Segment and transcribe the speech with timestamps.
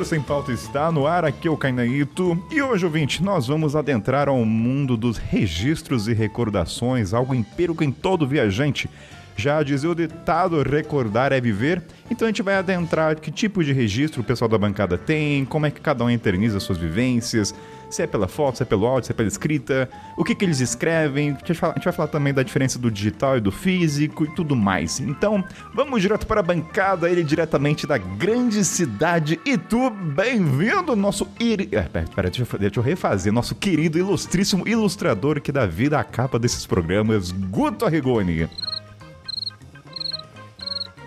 [0.00, 2.42] Mochileiro Sem Pauta está no ar, aqui é o Cainaíto.
[2.50, 7.92] E hoje, ouvinte, nós vamos adentrar ao mundo dos registros e recordações, algo empírico em
[7.92, 8.88] todo viajante.
[9.36, 11.82] Já dizia o ditado, recordar é viver.
[12.10, 15.66] Então a gente vai adentrar que tipo de registro o pessoal da bancada tem, como
[15.66, 17.54] é que cada um eterniza suas vivências,
[17.90, 20.44] se é pela foto, se é pelo áudio, se é pela escrita, o que, que
[20.44, 21.30] eles escrevem.
[21.30, 25.00] A gente, vai falar também da diferença do digital e do físico e tudo mais.
[25.00, 29.90] Então, vamos direto para a bancada, ele diretamente da grande cidade Itu.
[29.90, 31.26] Bem-vindo, nosso.
[31.38, 31.68] Ir...
[31.72, 33.32] É, pera, deixa, eu, deixa eu refazer.
[33.32, 38.48] Nosso querido, ilustríssimo ilustrador que dá vida à capa desses programas, Guto Arrigoni.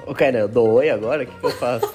[0.06, 1.24] Ô, Kainan, eu dou oi agora?
[1.24, 1.90] O que, que eu faço?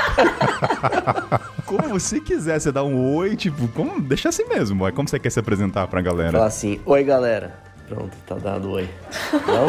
[1.66, 4.86] como você quiser, você dá um oi, tipo, como, deixa assim mesmo.
[4.86, 6.32] É como você quer se apresentar pra galera?
[6.32, 7.67] Fala assim, oi galera.
[7.88, 8.88] Pronto, tá dado oi.
[9.46, 9.68] Não?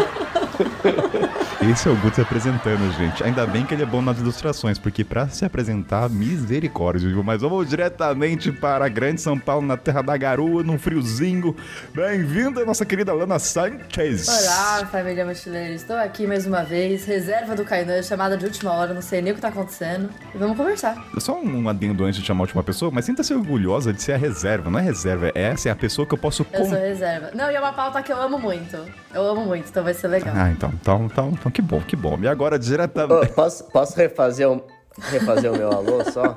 [1.72, 3.24] Esse é o Guto se apresentando, gente.
[3.24, 7.24] Ainda bem que ele é bom nas ilustrações, porque para se apresentar, misericórdia, viu?
[7.24, 11.56] Mas vamos diretamente para a Grande São Paulo, na terra da garoa, num friozinho.
[11.94, 14.28] Bem-vinda, nossa querida Lana Sanchez.
[14.28, 15.74] Olá, família mochileira.
[15.74, 19.32] Estou aqui mais uma vez, reserva do Kainan, chamada de última hora, não sei nem
[19.32, 20.10] o que tá acontecendo.
[20.34, 20.96] E vamos conversar.
[21.20, 24.18] Só um adendo antes de chamar a última pessoa, mas sinta-se orgulhosa de ser a
[24.18, 24.70] reserva.
[24.70, 26.46] Não é reserva, é essa é a pessoa que eu posso...
[26.52, 27.32] Eu sou reserva.
[27.34, 28.76] Não, e é uma pauta que eu amo muito.
[29.14, 30.34] Eu amo muito, então vai ser legal.
[30.36, 32.18] Ah, então, então, então, então que bom, que bom.
[32.20, 33.30] E agora, diretamente.
[33.30, 34.64] Oh, posso, posso refazer, o,
[35.12, 36.36] refazer o meu alô só?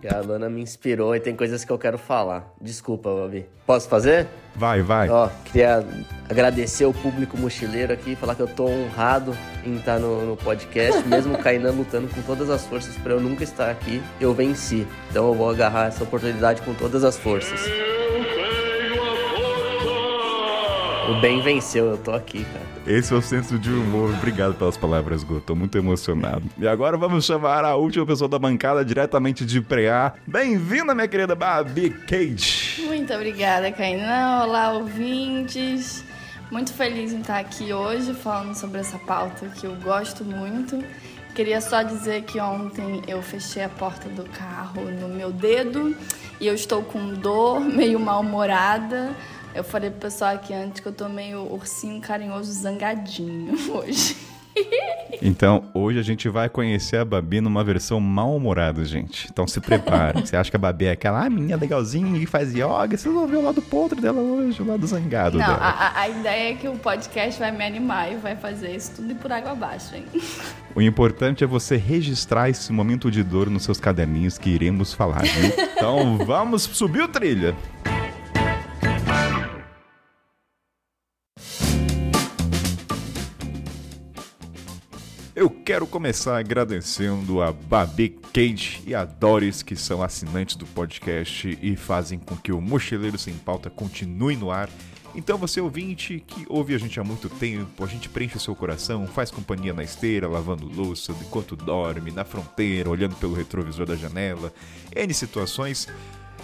[0.00, 2.54] Que a Lana me inspirou e tem coisas que eu quero falar.
[2.60, 3.46] Desculpa, Babi.
[3.66, 4.28] Posso fazer?
[4.54, 5.08] Vai, vai.
[5.08, 5.84] Ó, queria
[6.30, 11.04] agradecer o público mochileiro aqui, falar que eu tô honrado em estar no, no podcast,
[11.08, 14.86] mesmo Kainan lutando com todas as forças para eu nunca estar aqui, eu venci.
[15.10, 17.60] Então eu vou agarrar essa oportunidade com todas as forças.
[21.12, 22.64] O bem venceu, eu tô aqui, cara.
[22.86, 24.08] Esse é o senso de humor.
[24.14, 25.42] Obrigado pelas palavras, Gu.
[25.42, 26.44] Tô muito emocionado.
[26.56, 30.14] E agora vamos chamar a última pessoa da bancada diretamente de Preá.
[30.26, 32.82] Bem-vinda, minha querida Babi Cage.
[32.86, 34.44] Muito obrigada, Kainan.
[34.44, 36.02] Olá, ouvintes.
[36.50, 40.82] Muito feliz em estar aqui hoje falando sobre essa pauta que eu gosto muito.
[41.34, 45.94] Queria só dizer que ontem eu fechei a porta do carro no meu dedo
[46.40, 49.14] e eu estou com dor, meio mal-humorada
[49.54, 54.16] eu falei pro pessoal aqui antes que eu tô meio ursinho carinhoso zangadinho hoje.
[55.22, 59.28] Então, hoje a gente vai conhecer a Babi numa versão mal-humorada, gente.
[59.30, 60.20] Então se prepare.
[60.26, 62.96] Você acha que a Babi é aquela ah, menina legalzinha que faz yoga?
[62.96, 65.58] Vocês vão ver o lado podre dela hoje, o lado zangado Não, dela.
[65.58, 69.14] A, a ideia é que o podcast vai me animar e vai fazer isso tudo
[69.14, 70.04] por água abaixo, hein?
[70.74, 75.24] O importante é você registrar esse momento de dor nos seus caderninhos que iremos falar,
[75.24, 75.52] hein?
[75.76, 77.56] Então vamos subir o trilha.
[85.42, 91.58] Eu quero começar agradecendo a Babi Cage e a Doris, que são assinantes do podcast
[91.60, 94.70] e fazem com que o Mochileiro Sem Pauta continue no ar.
[95.16, 98.54] Então você ouvinte que ouve a gente há muito tempo, a gente preenche o seu
[98.54, 103.96] coração, faz companhia na esteira, lavando louça, enquanto dorme, na fronteira, olhando pelo retrovisor da
[103.96, 104.52] janela,
[104.94, 105.88] N situações,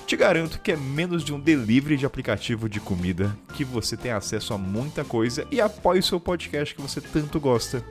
[0.09, 4.11] te garanto que é menos de um delivery de aplicativo de comida que você tem
[4.11, 7.85] acesso a muita coisa e apoia o seu podcast que você tanto gosta.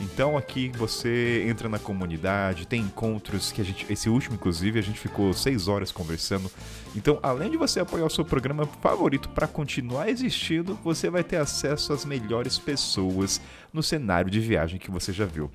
[0.00, 4.82] Então aqui você entra na comunidade, tem encontros que a gente, esse último inclusive, a
[4.82, 6.50] gente ficou seis horas conversando.
[6.96, 11.36] Então, além de você apoiar o seu programa favorito para continuar existindo, você vai ter
[11.36, 13.40] acesso às melhores pessoas
[13.72, 15.50] no cenário de viagem que você já viu.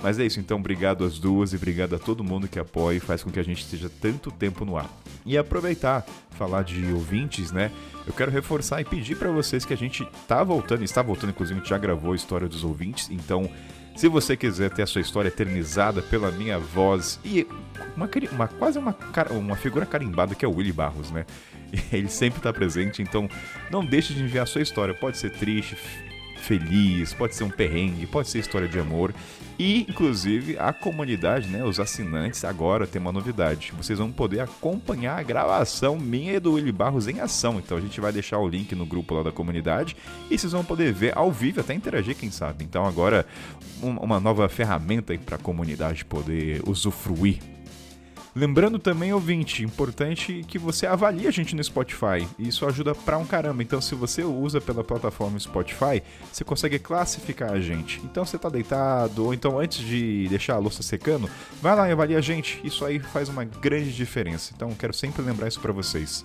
[0.00, 3.00] Mas é isso, então obrigado às duas e obrigado a todo mundo que apoia e
[3.00, 4.88] faz com que a gente esteja tanto tempo no ar.
[5.26, 7.72] E aproveitar, falar de ouvintes, né?
[8.06, 11.58] Eu quero reforçar e pedir para vocês que a gente tá voltando, está voltando, inclusive
[11.58, 13.50] a gente já gravou a história dos ouvintes, então
[13.98, 17.44] se você quiser ter a sua história eternizada pela minha voz e
[17.96, 18.96] uma, uma quase uma,
[19.32, 21.26] uma figura carimbada que é o Willy Barros, né?
[21.92, 23.28] Ele sempre está presente, então
[23.72, 24.94] não deixe de enviar a sua história.
[24.94, 25.76] Pode ser triste,
[26.38, 29.14] feliz, pode ser um perrengue, pode ser história de amor.
[29.58, 33.72] E, inclusive, a comunidade, né, os assinantes, agora tem uma novidade.
[33.76, 37.58] Vocês vão poder acompanhar a gravação minha e do Willy Barros em ação.
[37.58, 39.96] Então a gente vai deixar o link no grupo lá da comunidade
[40.30, 42.64] e vocês vão poder ver ao vivo, até interagir, quem sabe.
[42.64, 43.26] Então agora,
[43.82, 47.38] uma nova ferramenta para a comunidade poder usufruir
[48.38, 52.24] Lembrando também, ouvinte, importante que você avalie a gente no Spotify.
[52.38, 53.64] Isso ajuda pra um caramba.
[53.64, 56.00] Então, se você usa pela plataforma Spotify,
[56.32, 58.00] você consegue classificar a gente.
[58.04, 61.28] Então, você tá deitado, ou então antes de deixar a louça secando,
[61.60, 62.60] vai lá e avalie a gente.
[62.62, 64.52] Isso aí faz uma grande diferença.
[64.54, 66.24] Então, quero sempre lembrar isso para vocês.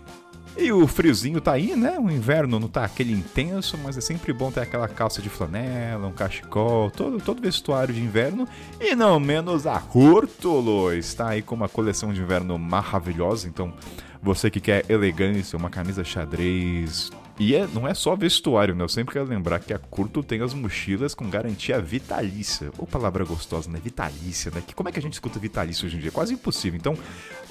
[0.56, 1.98] E o friozinho tá aí, né?
[2.00, 6.08] O inverno não tá aquele intenso, mas é sempre bom ter aquela calça de flanela,
[6.08, 8.48] um cachecol, todo, todo vestuário de inverno.
[8.80, 13.48] E não menos a Rúrtulo está aí com uma coleção de inverno maravilhosa.
[13.48, 13.74] Então,
[14.22, 18.84] você que quer elegância, uma camisa xadrez, e é, não é só vestuário, né?
[18.84, 22.72] Eu sempre quero lembrar que a Curto tem as mochilas com garantia vitalícia.
[22.78, 23.80] Ou palavra gostosa, né?
[23.84, 24.62] Vitalícia, né?
[24.66, 26.12] Que, como é que a gente escuta vitalício hoje em dia?
[26.12, 26.78] Quase impossível.
[26.78, 26.96] Então,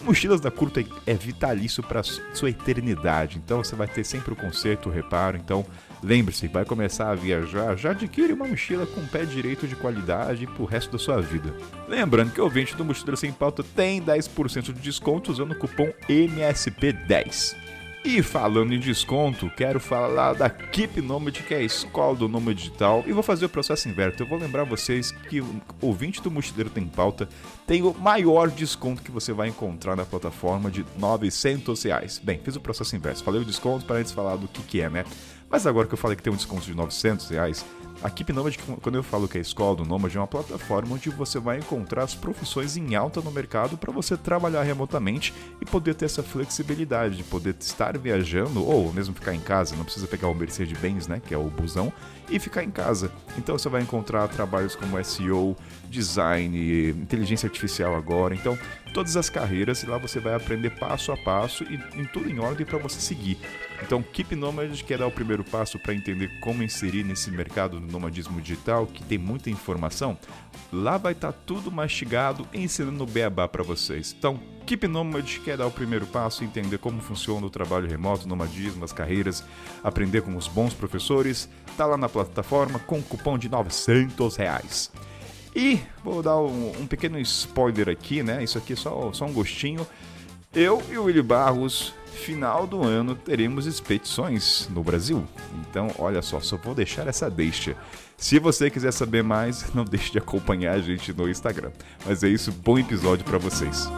[0.03, 3.41] mochilas da Curto é, vitalício para sua eternidade.
[3.43, 5.37] Então, você vai ter sempre o conserto, o reparo.
[5.37, 5.65] Então,
[6.03, 10.65] lembre-se, vai começar a viajar, já adquire uma mochila com pé direito de qualidade pro
[10.65, 11.55] resto da sua vida.
[11.89, 15.93] Lembrando que o ouvinte do Mochileiro Sem Pauta tem 10% de desconto usando o cupom
[16.09, 17.62] MSP10.
[18.05, 22.53] E falando em desconto, quero falar da Keep Nomad, que é a escola do nome
[22.53, 24.21] digital, e vou fazer o processo inverso.
[24.21, 27.29] Eu vou lembrar vocês que o ouvinte do Mochileiro Tem Pauta
[27.65, 32.19] tem o maior desconto que você vai encontrar na plataforma de 900 reais.
[32.19, 33.23] Bem, fiz o processo inverso.
[33.23, 35.05] Falei o desconto para antes falar do que, que é, né?
[35.49, 37.65] Mas agora que eu falei que tem um desconto de 900 reais,
[38.03, 40.95] a Keep Nomad, quando eu falo que é a escola do Nomad, é uma plataforma
[40.95, 45.65] onde você vai encontrar as profissões em alta no mercado para você trabalhar remotamente e
[45.65, 50.09] poder ter essa flexibilidade de poder estar viajando ou mesmo ficar em casa, não precisa
[50.09, 51.93] pegar o Mercedes-Benz, né, que é o busão,
[52.29, 53.13] e ficar em casa.
[53.39, 55.57] Então você vai encontrar trabalhos como SEO,
[55.89, 58.35] design, inteligência artificial agora.
[58.35, 58.59] Então,
[58.93, 62.39] todas as carreiras e lá você vai aprender passo a passo e em tudo em
[62.39, 63.39] ordem para você seguir.
[63.85, 67.93] Então, Keep Nomad quer dar o primeiro passo para entender como inserir nesse mercado do
[67.93, 70.17] nomadismo digital, que tem muita informação.
[70.73, 74.15] Lá vai estar tá tudo mastigado, ensinando o beabá para vocês.
[74.17, 78.85] Então, Keep Nomad quer dar o primeiro passo, entender como funciona o trabalho remoto, nomadismo,
[78.85, 79.45] as carreiras,
[79.83, 81.49] aprender com os bons professores.
[81.77, 84.91] Tá lá na plataforma com cupom de 900 reais.
[85.55, 88.43] E vou dar um, um, pequeno spoiler aqui, né?
[88.43, 89.87] Isso aqui é só, só um gostinho.
[90.55, 95.25] Eu e o Willy Barros, final do ano, teremos expedições no Brasil.
[95.61, 97.77] Então, olha só, só vou deixar essa deixa.
[98.17, 101.73] Se você quiser saber mais, não deixe de acompanhar a gente no Instagram.
[102.07, 103.89] Mas é isso, bom episódio para vocês.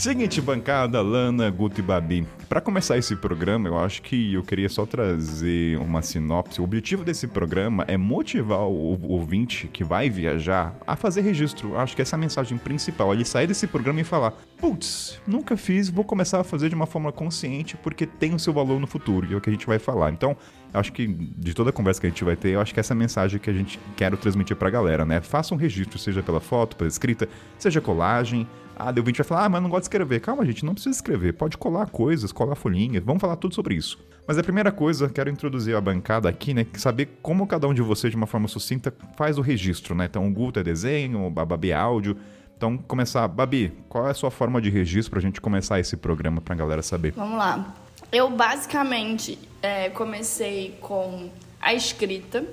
[0.00, 2.26] Seguinte, bancada, Lana, Guto e Babi.
[2.48, 6.58] Para começar esse programa, eu acho que eu queria só trazer uma sinopse.
[6.58, 11.76] O objetivo desse programa é motivar o ouvinte que vai viajar a fazer registro.
[11.76, 13.12] Acho que essa é a mensagem principal.
[13.12, 16.86] Ele sair desse programa e falar: putz, nunca fiz, vou começar a fazer de uma
[16.86, 19.26] forma consciente porque tem o seu valor no futuro.
[19.30, 20.10] E é o que a gente vai falar.
[20.10, 20.34] Então,
[20.72, 22.94] acho que de toda a conversa que a gente vai ter, eu acho que essa
[22.94, 25.20] é a mensagem que a gente quer transmitir pra galera, né?
[25.20, 28.48] Faça um registro, seja pela foto, pela escrita, seja colagem.
[28.80, 30.20] Ah, o ouvinte vai falar, ah, mas não gosto de escrever.
[30.20, 31.34] Calma, gente, não precisa escrever.
[31.34, 33.04] Pode colar coisas, colar folhinhas.
[33.04, 33.98] Vamos falar tudo sobre isso.
[34.26, 36.66] Mas a primeira coisa, quero introduzir a bancada aqui, né?
[36.74, 40.06] Saber como cada um de vocês, de uma forma sucinta, faz o registro, né?
[40.06, 42.16] Então, o Guto é desenho, a Babi é áudio.
[42.56, 43.26] Então, começar.
[43.28, 46.82] Babi, qual é a sua forma de registro pra gente começar esse programa pra galera
[46.82, 47.12] saber?
[47.12, 47.74] Vamos lá.
[48.10, 51.30] Eu, basicamente, é, comecei com
[51.60, 52.44] a escrita.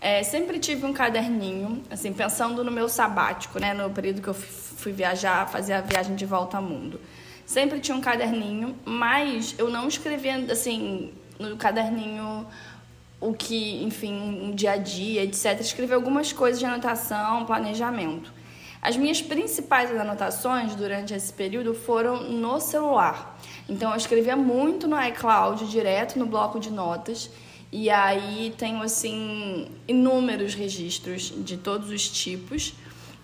[0.00, 3.74] É, sempre tive um caderninho, assim, pensando no meu sabático, né?
[3.74, 6.98] No período que eu fui viajar, fazer a viagem de volta ao mundo.
[7.44, 12.46] Sempre tinha um caderninho, mas eu não escrevia, assim, no caderninho
[13.20, 15.60] o que, enfim, um dia a dia, etc.
[15.60, 18.32] Escrevi algumas coisas de anotação, planejamento.
[18.80, 23.38] As minhas principais anotações durante esse período foram no celular.
[23.68, 27.30] Então eu escrevia muito no iCloud, direto no bloco de notas.
[27.72, 32.74] E aí tenho assim inúmeros registros de todos os tipos.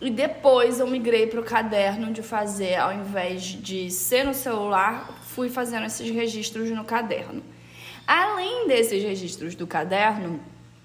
[0.00, 5.18] E depois eu migrei para o caderno de fazer, ao invés de ser no celular,
[5.22, 7.42] fui fazendo esses registros no caderno.
[8.06, 10.38] Além desses registros do caderno,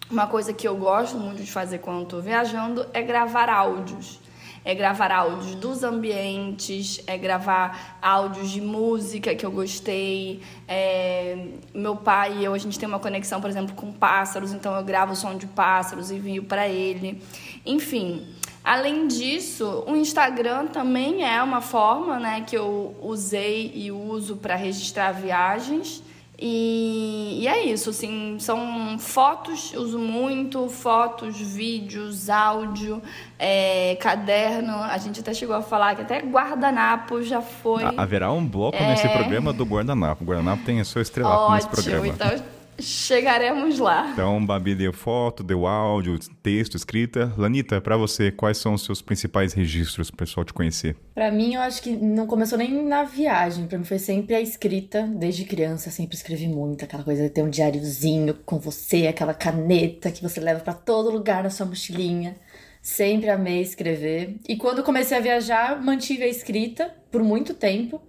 [0.09, 4.19] uma coisa que eu gosto muito de fazer quando estou viajando é gravar áudios.
[4.63, 10.41] É gravar áudios dos ambientes, é gravar áudios de música que eu gostei.
[10.67, 11.47] É...
[11.73, 14.83] Meu pai e eu, a gente tem uma conexão, por exemplo, com pássaros, então eu
[14.83, 17.21] gravo o som de pássaros e envio para ele.
[17.65, 18.27] Enfim,
[18.63, 24.55] Além disso, o Instagram também é uma forma né, que eu usei e uso para
[24.55, 26.03] registrar viagens.
[26.43, 32.99] E, e, é isso, assim, são fotos, uso muito, fotos, vídeos, áudio,
[33.37, 34.73] é, caderno.
[34.73, 37.83] A gente até chegou a falar que até guardanapo já foi.
[37.95, 38.87] Haverá um bloco é...
[38.87, 40.23] nesse programa do guardanapo.
[40.23, 42.07] O guardanapo tem a sua estrela nesse programa.
[42.07, 44.09] Então, Chegaremos lá.
[44.13, 47.31] Então, Babi deu foto, deu áudio, texto, escrita.
[47.37, 50.95] Lanita, para você, quais são os seus principais registros para o pessoal te conhecer?
[51.13, 53.67] Para mim, eu acho que não começou nem na viagem.
[53.67, 55.03] Para mim foi sempre a escrita.
[55.03, 56.85] Desde criança, sempre escrevi muito.
[56.85, 61.11] Aquela coisa de ter um diáriozinho com você, aquela caneta que você leva para todo
[61.11, 62.35] lugar na sua mochilinha.
[62.81, 64.37] Sempre amei escrever.
[64.49, 68.01] E quando comecei a viajar, mantive a escrita por muito tempo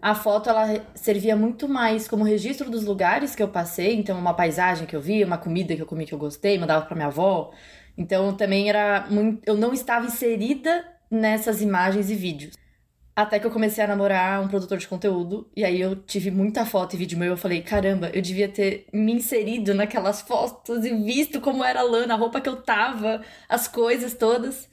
[0.00, 4.34] a foto ela servia muito mais como registro dos lugares que eu passei, então uma
[4.34, 7.08] paisagem que eu vi, uma comida que eu comi que eu gostei, mandava para minha
[7.08, 7.52] avó.
[7.96, 12.54] Então também era muito, eu não estava inserida nessas imagens e vídeos.
[13.14, 16.66] Até que eu comecei a namorar um produtor de conteúdo, e aí eu tive muita
[16.66, 20.94] foto e vídeo meu, eu falei, caramba, eu devia ter me inserido naquelas fotos e
[20.94, 24.68] visto como era a Lana, a roupa que eu tava, as coisas todas.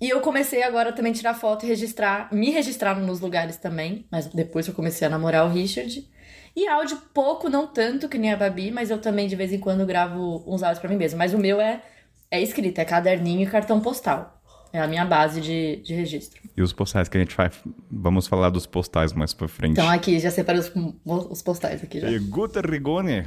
[0.00, 4.06] E eu comecei agora também a tirar foto e registrar, me registrar nos lugares também,
[4.10, 6.08] mas depois eu comecei a namorar o Richard.
[6.56, 9.58] E áudio pouco, não tanto que nem a Babi, mas eu também de vez em
[9.58, 11.18] quando gravo uns áudios para mim mesmo.
[11.18, 11.82] Mas o meu é,
[12.30, 14.40] é escrito, é caderninho e cartão postal.
[14.72, 16.40] É a minha base de, de registro.
[16.56, 19.72] E os postais que a gente faz, vamos falar dos postais mais pra frente.
[19.72, 20.72] Então aqui, já separei os,
[21.04, 22.08] os postais aqui já.
[22.08, 23.26] E Guter Rigoni,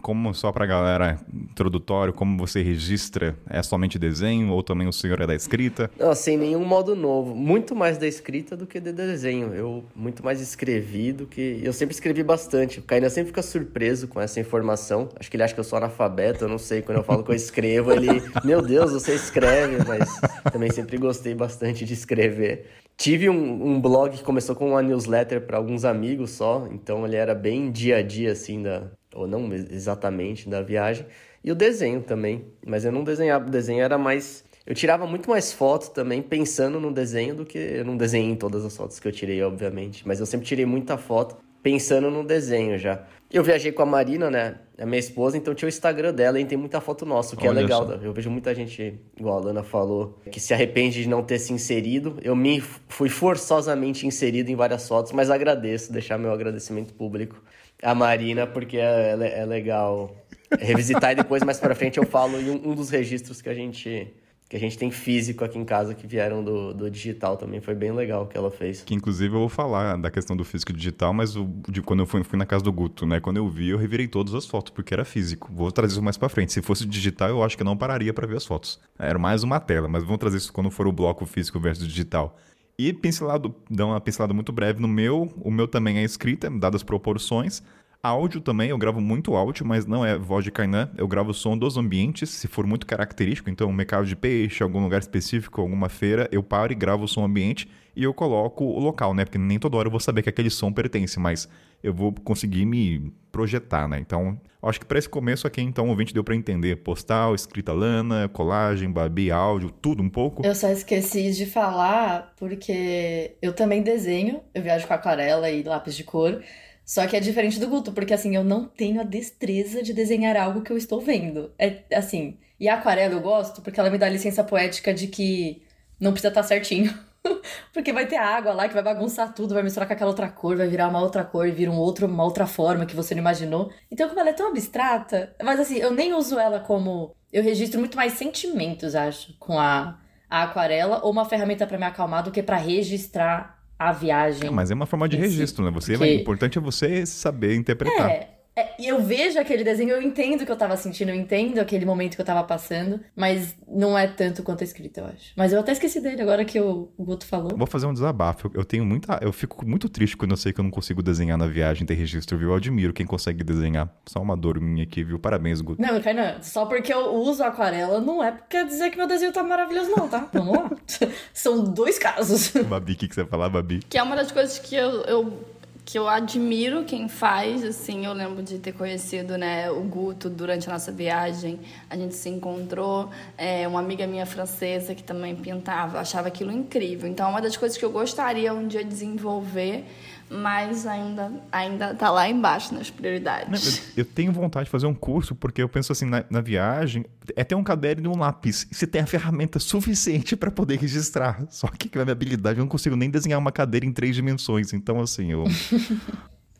[0.00, 3.36] como só pra galera introdutório, como você registra?
[3.48, 5.90] É somente desenho ou também o senhor é da escrita?
[5.98, 7.34] Não, sem nenhum modo novo.
[7.34, 9.54] Muito mais da escrita do que de desenho.
[9.54, 11.60] Eu muito mais escrevi do que...
[11.62, 12.78] Eu sempre escrevi bastante.
[12.78, 15.08] O Kainan sempre fica surpreso com essa informação.
[15.18, 16.82] Acho que ele acha que eu sou analfabeto, eu não sei.
[16.82, 18.22] Quando eu falo que eu escrevo, ele...
[18.44, 20.20] Meu Deus, você escreve, mas
[20.52, 22.66] também sempre gostei bastante de escrever.
[22.96, 27.16] Tive um, um blog que começou com uma newsletter para alguns amigos só, então ele
[27.16, 28.84] era bem dia a dia, assim, da,
[29.14, 31.06] ou não exatamente da viagem.
[31.42, 34.44] E o desenho também, mas eu não desenhava, o desenho era mais...
[34.66, 37.58] Eu tirava muito mais foto também pensando no desenho do que...
[37.58, 40.64] Eu não desenhei em todas as fotos que eu tirei, obviamente, mas eu sempre tirei
[40.64, 43.02] muita foto pensando no desenho já.
[43.32, 44.56] Eu viajei com a Marina, né?
[44.78, 47.46] A minha esposa, então tinha o Instagram dela e tem muita foto nossa, o que
[47.46, 47.86] é Olha é legal.
[47.86, 47.94] Só.
[47.94, 51.52] Eu vejo muita gente, igual a Lana falou, que se arrepende de não ter se
[51.52, 52.16] inserido.
[52.22, 57.42] Eu me fui forçosamente inserido em várias fotos, mas agradeço, deixar meu agradecimento público
[57.84, 60.14] à Marina, porque é, é, é legal
[60.58, 63.54] revisitar e depois mais para frente eu falo em um, um dos registros que a
[63.54, 64.12] gente
[64.48, 67.60] que a gente tem físico aqui em casa que vieram do, do digital também.
[67.60, 68.82] Foi bem legal o que ela fez.
[68.82, 72.00] Que inclusive eu vou falar da questão do físico e digital, mas o, de quando
[72.00, 73.20] eu fui, fui na casa do Guto, né?
[73.20, 75.50] Quando eu vi, eu revirei todas as fotos, porque era físico.
[75.52, 76.52] Vou trazer isso mais pra frente.
[76.52, 78.78] Se fosse digital, eu acho que não pararia para ver as fotos.
[78.98, 82.36] Era mais uma tela, mas vamos trazer isso quando for o bloco físico versus digital.
[82.78, 85.32] E pincelado, dá uma pincelada muito breve no meu.
[85.40, 87.62] O meu também é escrita, dadas proporções.
[88.02, 90.90] Áudio também, eu gravo muito áudio, mas não é voz de Kainan.
[90.96, 93.48] Eu gravo o som dos ambientes, se for muito característico.
[93.48, 97.08] Então, um mercado de peixe, algum lugar específico, alguma feira, eu paro e gravo o
[97.08, 97.66] som ambiente
[97.96, 99.24] e eu coloco o local, né?
[99.24, 101.48] Porque nem toda hora eu vou saber que aquele som pertence, mas
[101.84, 103.98] eu vou conseguir me projetar, né?
[103.98, 107.74] Então, acho que para esse começo aqui, então, o ouvinte deu para entender postal, escrita
[107.74, 110.44] lana, colagem, babi, áudio, tudo um pouco.
[110.46, 115.94] Eu só esqueci de falar porque eu também desenho, eu viajo com aquarela e lápis
[115.94, 116.42] de cor.
[116.86, 120.36] Só que é diferente do Guto, porque assim, eu não tenho a destreza de desenhar
[120.36, 121.50] algo que eu estou vendo.
[121.58, 125.62] É assim, e a aquarela eu gosto porque ela me dá licença poética de que
[126.00, 126.94] não precisa estar certinho.
[127.72, 130.56] porque vai ter água lá que vai bagunçar tudo, vai misturar com aquela outra cor,
[130.56, 133.70] vai virar uma outra cor, vira um outro, uma outra forma que você não imaginou.
[133.90, 137.14] Então, como ela é tão abstrata, mas assim, eu nem uso ela como.
[137.32, 139.98] Eu registro muito mais sentimentos, acho, com a,
[140.30, 144.46] a aquarela, ou uma ferramenta para me acalmar do que para registrar a viagem.
[144.46, 145.70] É, mas é uma forma de registro, né?
[145.72, 146.02] Você, que...
[146.02, 148.08] O importante é você saber interpretar.
[148.08, 151.58] É, é, eu vejo aquele desenho, eu entendo o que eu tava sentindo, eu entendo
[151.58, 155.32] aquele momento que eu tava passando, mas não é tanto quanto a escrita, eu acho.
[155.36, 157.56] Mas eu até esqueci dele agora que o, o Guto falou.
[157.56, 158.50] Vou fazer um desabafo.
[158.54, 159.18] Eu tenho muita.
[159.20, 161.94] Eu fico muito triste quando eu sei que eu não consigo desenhar na viagem, ter
[161.94, 162.50] registro, viu?
[162.50, 163.92] Eu admiro quem consegue desenhar.
[164.06, 165.18] Só uma dor minha aqui, viu?
[165.18, 165.82] Parabéns, Guto.
[165.82, 169.42] Não, Kainan, só porque eu uso aquarela não é porque dizer que meu desenho tá
[169.42, 170.28] maravilhoso, não, tá?
[170.32, 170.70] Vamos lá.
[171.32, 172.52] São dois casos.
[172.68, 173.80] Babi, o que, que você vai falar, Babi?
[173.88, 175.44] Que é uma das coisas que eu, eu
[175.84, 180.68] que eu admiro quem faz, assim, eu lembro de ter conhecido, né, o Guto durante
[180.68, 181.60] a nossa viagem,
[181.90, 187.08] a gente se encontrou, é, uma amiga minha francesa que também pintava, achava aquilo incrível,
[187.08, 189.84] então é uma das coisas que eu gostaria um dia desenvolver,
[190.30, 193.78] mas ainda ainda tá lá embaixo nas prioridades.
[193.96, 197.04] Eu, eu tenho vontade de fazer um curso, porque eu penso assim, na, na viagem,
[197.36, 198.66] é ter um caderno e um lápis.
[198.70, 201.44] E você tem a ferramenta suficiente para poder registrar.
[201.50, 204.14] Só que com a minha habilidade, eu não consigo nem desenhar uma cadeira em três
[204.16, 204.72] dimensões.
[204.72, 205.44] Então, assim, eu...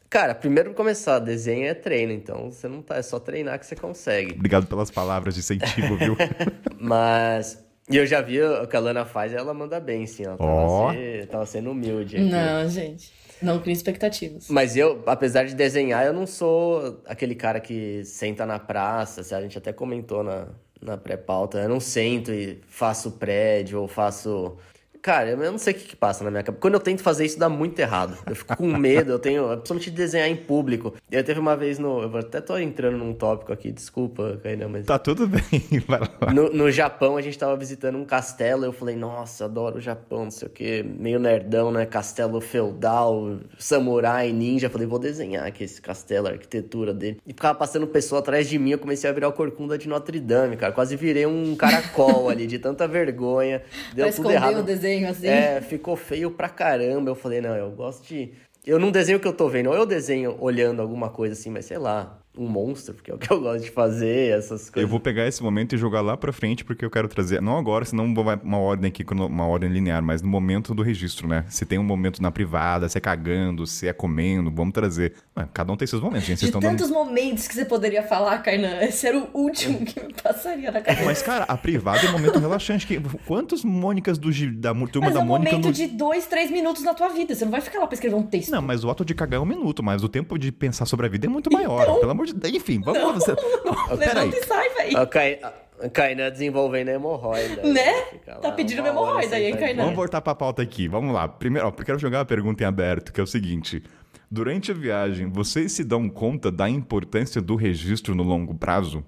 [0.08, 3.66] Cara, primeiro pra começar, desenho é treino, então você não tá, é só treinar que
[3.66, 4.34] você consegue.
[4.34, 6.16] Obrigado pelas palavras de incentivo, viu?
[6.78, 7.58] Mas
[7.90, 10.24] E eu já vi o que a Lana faz e ela manda bem, sim.
[10.24, 10.92] Ela tava, Ó.
[10.92, 12.24] se- tava sendo humilde aqui.
[12.30, 13.12] Não, gente.
[13.42, 14.48] Não crie expectativas.
[14.48, 19.36] Mas eu, apesar de desenhar, eu não sou aquele cara que senta na praça.
[19.36, 20.48] A gente até comentou na,
[20.80, 21.58] na pré-pauta.
[21.58, 24.56] Eu não sento e faço prédio ou faço.
[25.04, 26.62] Cara, eu não sei o que, que passa na minha cabeça.
[26.62, 28.16] Quando eu tento fazer isso, dá muito errado.
[28.26, 29.48] Eu fico com medo, eu tenho.
[29.48, 30.94] Principalmente de desenhar em público.
[31.12, 32.00] Eu teve uma vez no.
[32.00, 34.86] Eu até tô entrando num tópico aqui, desculpa, Kainan, mas.
[34.86, 35.42] Tá tudo bem,
[35.86, 36.32] vai lá.
[36.32, 38.64] No, no Japão, a gente tava visitando um castelo.
[38.64, 40.82] Eu falei, nossa, adoro o Japão, não sei o que.
[40.82, 41.84] Meio nerdão, né?
[41.84, 44.70] Castelo feudal, samurai, ninja.
[44.70, 47.20] Falei, vou desenhar aqui esse castelo, a arquitetura dele.
[47.26, 48.70] E ficava passando pessoa atrás de mim.
[48.70, 50.72] Eu comecei a virar o corcunda de Notre Dame, cara.
[50.72, 53.60] Quase virei um caracol ali, de tanta vergonha.
[53.92, 54.60] Deu pra tudo errado.
[54.60, 55.26] o desenho assim.
[55.26, 57.10] É, ficou feio pra caramba.
[57.10, 58.32] Eu falei, não, eu gosto de.
[58.66, 61.50] Eu não desenho o que eu tô vendo, ou eu desenho olhando alguma coisa assim,
[61.50, 64.82] mas sei lá, um monstro, porque é o que eu gosto de fazer, essas coisas.
[64.82, 67.40] Eu vou pegar esse momento e jogar lá pra frente, porque eu quero trazer.
[67.40, 71.28] Não agora, senão vai uma ordem aqui, uma ordem linear, mas no momento do registro,
[71.28, 71.44] né?
[71.48, 75.14] Se tem um momento na privada, se é cagando, se é comendo, vamos trazer.
[75.36, 76.38] Ué, cada um tem seus momentos, gente.
[76.40, 76.78] Vocês De estão dando.
[76.78, 80.80] tantos momentos que você poderia falar, Kainan, esse era o último que me passaria na
[80.80, 81.04] cabeça.
[81.04, 82.86] Mas, cara, a privada é um momento relaxante.
[82.86, 83.00] Que...
[83.26, 86.50] Quantas Mônicas do, da turma Mas da é um Mônica momento no- de dois, três
[86.50, 87.34] minutos na tua vida.
[87.34, 88.50] Você não vai ficar lá pra escrever um texto.
[88.50, 91.06] Não, mas o ato de cagar é um minuto, mas o tempo de pensar sobre
[91.06, 91.84] a vida é muito maior.
[92.00, 92.54] Pelo amor de Deus.
[92.54, 93.12] Enfim, vamos lá.
[93.12, 93.34] Você...
[93.64, 94.30] Não, peraí.
[94.30, 94.98] Levanta e sai, velho.
[95.80, 97.62] A Kainan desenvolvendo a hemorroida.
[97.62, 98.02] Né?
[98.04, 99.56] Fica Tá pedindo uma hemorroida aí.
[99.56, 99.82] Kainan?
[99.82, 100.86] Vamos voltar pra pauta aqui.
[100.88, 101.26] Vamos lá.
[101.28, 103.82] Primeiro, ó, eu quero jogar uma pergunta em aberto, que é o seguinte.
[104.30, 109.04] Durante a viagem, vocês se dão conta da importância do registro no longo prazo?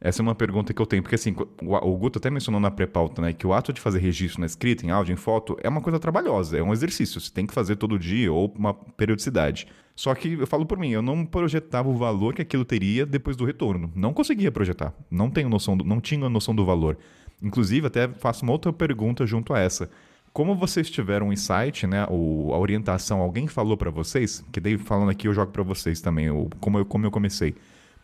[0.00, 2.70] Essa é uma pergunta que eu tenho, porque assim, o o Guto até mencionou na
[2.70, 5.68] pré-pauta, né, que o ato de fazer registro na escrita, em áudio, em foto, é
[5.68, 9.66] uma coisa trabalhosa, é um exercício, você tem que fazer todo dia ou uma periodicidade.
[9.96, 13.34] Só que eu falo por mim, eu não projetava o valor que aquilo teria depois
[13.34, 13.90] do retorno.
[13.96, 16.98] Não conseguia projetar, não tenho noção, do, não tinha noção do valor.
[17.42, 19.88] Inclusive, até faço uma outra pergunta junto a essa.
[20.34, 24.76] Como vocês tiveram um insight, né, ou a orientação, alguém falou pra vocês, que daí
[24.76, 27.54] falando aqui eu jogo pra vocês também, o- como eu, como eu comecei.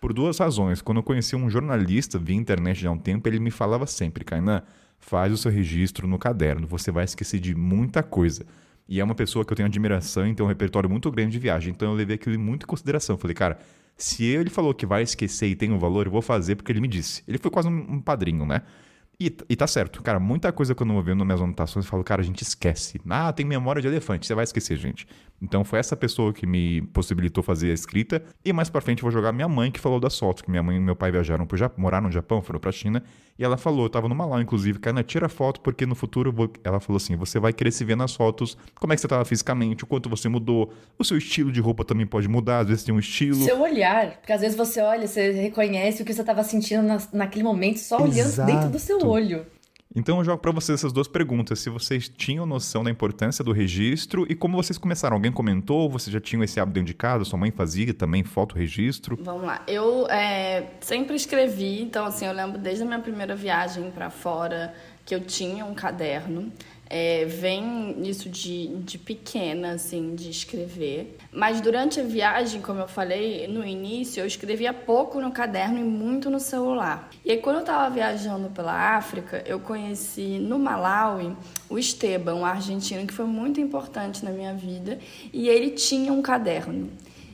[0.01, 0.81] Por duas razões.
[0.81, 4.25] Quando eu conheci um jornalista via internet já há um tempo, ele me falava sempre,
[4.25, 4.63] Kainan,
[4.99, 8.47] faz o seu registro no caderno, você vai esquecer de muita coisa.
[8.89, 11.39] E é uma pessoa que eu tenho admiração e tem um repertório muito grande de
[11.39, 13.17] viagem, então eu levei aquilo muito em consideração.
[13.17, 13.59] Falei, cara,
[13.97, 16.81] se ele falou que vai esquecer e tem um valor, eu vou fazer porque ele
[16.81, 17.23] me disse.
[17.27, 18.63] Ele foi quase um, um padrinho, né?
[19.21, 21.91] E, e tá certo, cara, muita coisa que eu não vendo nas minhas anotações, eu
[21.91, 23.01] falo, cara, a gente esquece.
[23.09, 25.07] Ah, tem memória de elefante, você vai esquecer, gente.
[25.43, 28.23] Então foi essa pessoa que me possibilitou fazer a escrita.
[28.45, 30.63] E mais pra frente eu vou jogar minha mãe que falou das fotos, que minha
[30.63, 33.03] mãe e meu pai viajaram pro Japão, moraram no Japão, foram pra China.
[33.37, 36.33] E ela falou, eu tava no Malau, inclusive, cara, tira foto, porque no futuro eu
[36.33, 36.53] vou...
[36.63, 39.25] ela falou assim: você vai querer se ver nas fotos, como é que você tava
[39.25, 42.85] fisicamente, o quanto você mudou, o seu estilo de roupa também pode mudar, às vezes
[42.85, 43.43] tem um estilo.
[43.43, 44.19] Seu olhar.
[44.19, 47.79] Porque às vezes você olha, você reconhece o que você tava sentindo na- naquele momento
[47.79, 48.53] só olhando Exato.
[48.53, 49.45] dentro do seu olho.
[49.95, 51.61] Então eu jogo pra vocês essas duas perguntas.
[51.61, 55.17] Se vocês tinham noção da importância do registro e como vocês começaram.
[55.17, 55.89] Alguém comentou?
[55.91, 57.25] Vocês já tinham esse hábito dentro de casa?
[57.25, 59.19] Sua mãe fazia também foto registro?
[59.21, 59.63] Vamos lá.
[59.67, 64.75] Eu é, sempre escrevi, então assim, eu lembro desde a minha primeira viagem para fora
[65.05, 66.53] que eu tinha um caderno.
[66.95, 71.17] É, vem isso de, de pequena, assim, de escrever.
[71.33, 75.83] Mas durante a viagem, como eu falei no início, eu escrevia pouco no caderno e
[75.83, 77.09] muito no celular.
[77.25, 81.35] E aí, quando eu estava viajando pela África, eu conheci no Malawi
[81.71, 84.99] o Esteban, um argentino que foi muito importante na minha vida,
[85.33, 86.91] e ele tinha um caderno.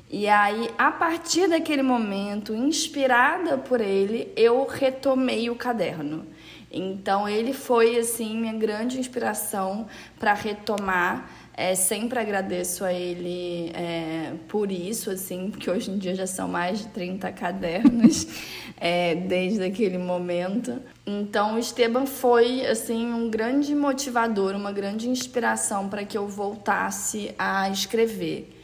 [0.09, 6.25] E aí, a partir daquele momento, inspirada por ele, eu retomei o caderno.
[6.71, 9.87] Então, ele foi assim minha grande inspiração
[10.19, 11.31] para retomar.
[11.55, 16.47] É, sempre agradeço a ele é, por isso, assim, porque hoje em dia já são
[16.47, 18.29] mais de 30 cadernos
[18.79, 20.81] é, desde aquele momento.
[21.05, 27.35] Então, o Esteban foi assim um grande motivador, uma grande inspiração para que eu voltasse
[27.37, 28.58] a escrever.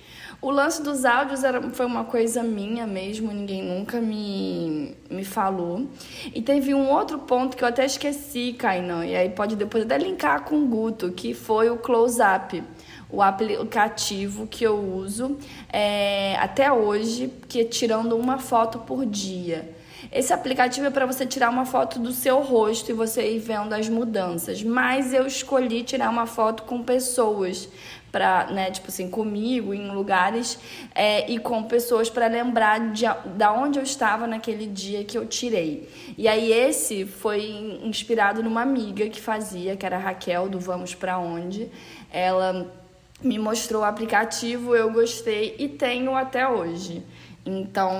[0.44, 5.88] O lance dos áudios era, foi uma coisa minha mesmo, ninguém nunca me, me falou.
[6.34, 9.96] E teve um outro ponto que eu até esqueci, Kainan, e aí pode depois até
[9.96, 12.62] linkar com o Guto, que foi o close-up,
[13.08, 15.38] o aplicativo que eu uso
[15.72, 19.74] é, até hoje, que é tirando uma foto por dia.
[20.12, 23.72] Esse aplicativo é para você tirar uma foto do seu rosto e você ir vendo
[23.72, 24.62] as mudanças.
[24.62, 27.66] Mas eu escolhi tirar uma foto com pessoas
[28.14, 30.56] para, né, tipo assim, comigo em lugares
[30.94, 35.26] é, e com pessoas para lembrar de da onde eu estava naquele dia que eu
[35.26, 35.88] tirei.
[36.16, 37.44] E aí esse foi
[37.82, 41.68] inspirado numa amiga que fazia, que era a Raquel do Vamos para Onde.
[42.08, 42.72] Ela
[43.20, 47.02] me mostrou o aplicativo, eu gostei e tenho até hoje.
[47.44, 47.98] Então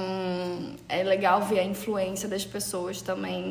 [0.89, 3.43] é legal ver a influência das pessoas também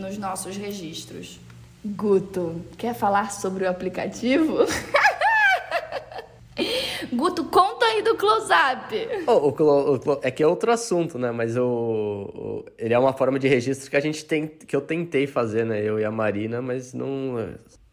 [0.00, 1.38] nos nossos registros.
[1.84, 4.58] Guto, quer falar sobre o aplicativo?
[7.12, 8.94] Guto, conta aí do close-up.
[9.26, 11.30] Oh, o, o, é que é outro assunto, né?
[11.30, 15.26] Mas o, ele é uma forma de registro que a gente tem, que eu tentei
[15.26, 15.82] fazer, né?
[15.82, 17.36] Eu e a Marina, mas não.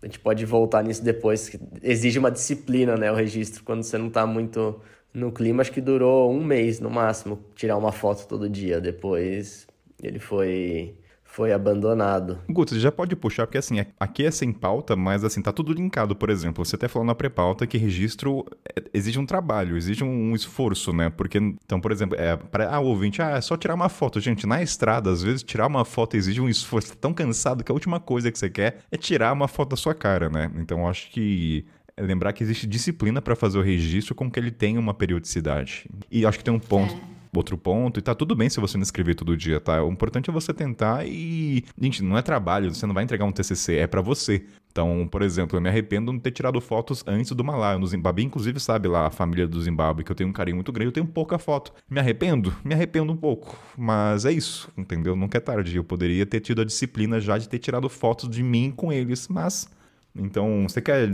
[0.01, 1.55] A gente pode voltar nisso depois.
[1.81, 3.11] Exige uma disciplina, né?
[3.11, 4.79] O registro, quando você não tá muito
[5.13, 5.61] no clima.
[5.61, 8.81] Acho que durou um mês no máximo, tirar uma foto todo dia.
[8.81, 9.67] Depois
[10.01, 10.95] ele foi
[11.35, 12.39] foi abandonado.
[12.49, 15.73] Guto, você já pode puxar, porque assim, aqui é sem pauta, mas assim, tá tudo
[15.73, 16.63] linkado, por exemplo.
[16.63, 21.09] Você até falou na pré-pauta que registro é, exige um trabalho, exige um esforço, né?
[21.09, 24.21] Porque, então, por exemplo, é, para ah, o ouvinte, ah, é só tirar uma foto.
[24.21, 26.87] Gente, na estrada, às vezes, tirar uma foto exige um esforço.
[26.87, 29.71] Você tá tão cansado que a última coisa que você quer é tirar uma foto
[29.71, 30.49] da sua cara, né?
[30.55, 31.65] Então, acho que
[31.97, 35.89] é lembrar que existe disciplina para fazer o registro com que ele tenha uma periodicidade.
[36.09, 36.95] E acho que tem um ponto.
[36.95, 37.99] É outro ponto.
[37.99, 39.83] E tá tudo bem se você não escrever todo dia, tá?
[39.83, 41.63] O importante é você tentar e.
[41.79, 44.45] Gente, não é trabalho, você não vai entregar um TCC, é para você.
[44.75, 47.79] Então, por exemplo, eu me arrependo de não ter tirado fotos antes do Malá.
[47.79, 50.69] No Zimbábue, inclusive, sabe lá, a família do Zimbábue, que eu tenho um carinho muito
[50.69, 51.71] grande, eu tenho pouca foto.
[51.89, 52.53] Me arrependo?
[52.61, 53.57] Me arrependo um pouco.
[53.77, 55.15] Mas é isso, entendeu?
[55.15, 55.77] Nunca é tarde.
[55.77, 59.29] Eu poderia ter tido a disciplina já de ter tirado fotos de mim com eles,
[59.29, 59.69] mas.
[60.13, 61.09] Então, você quer.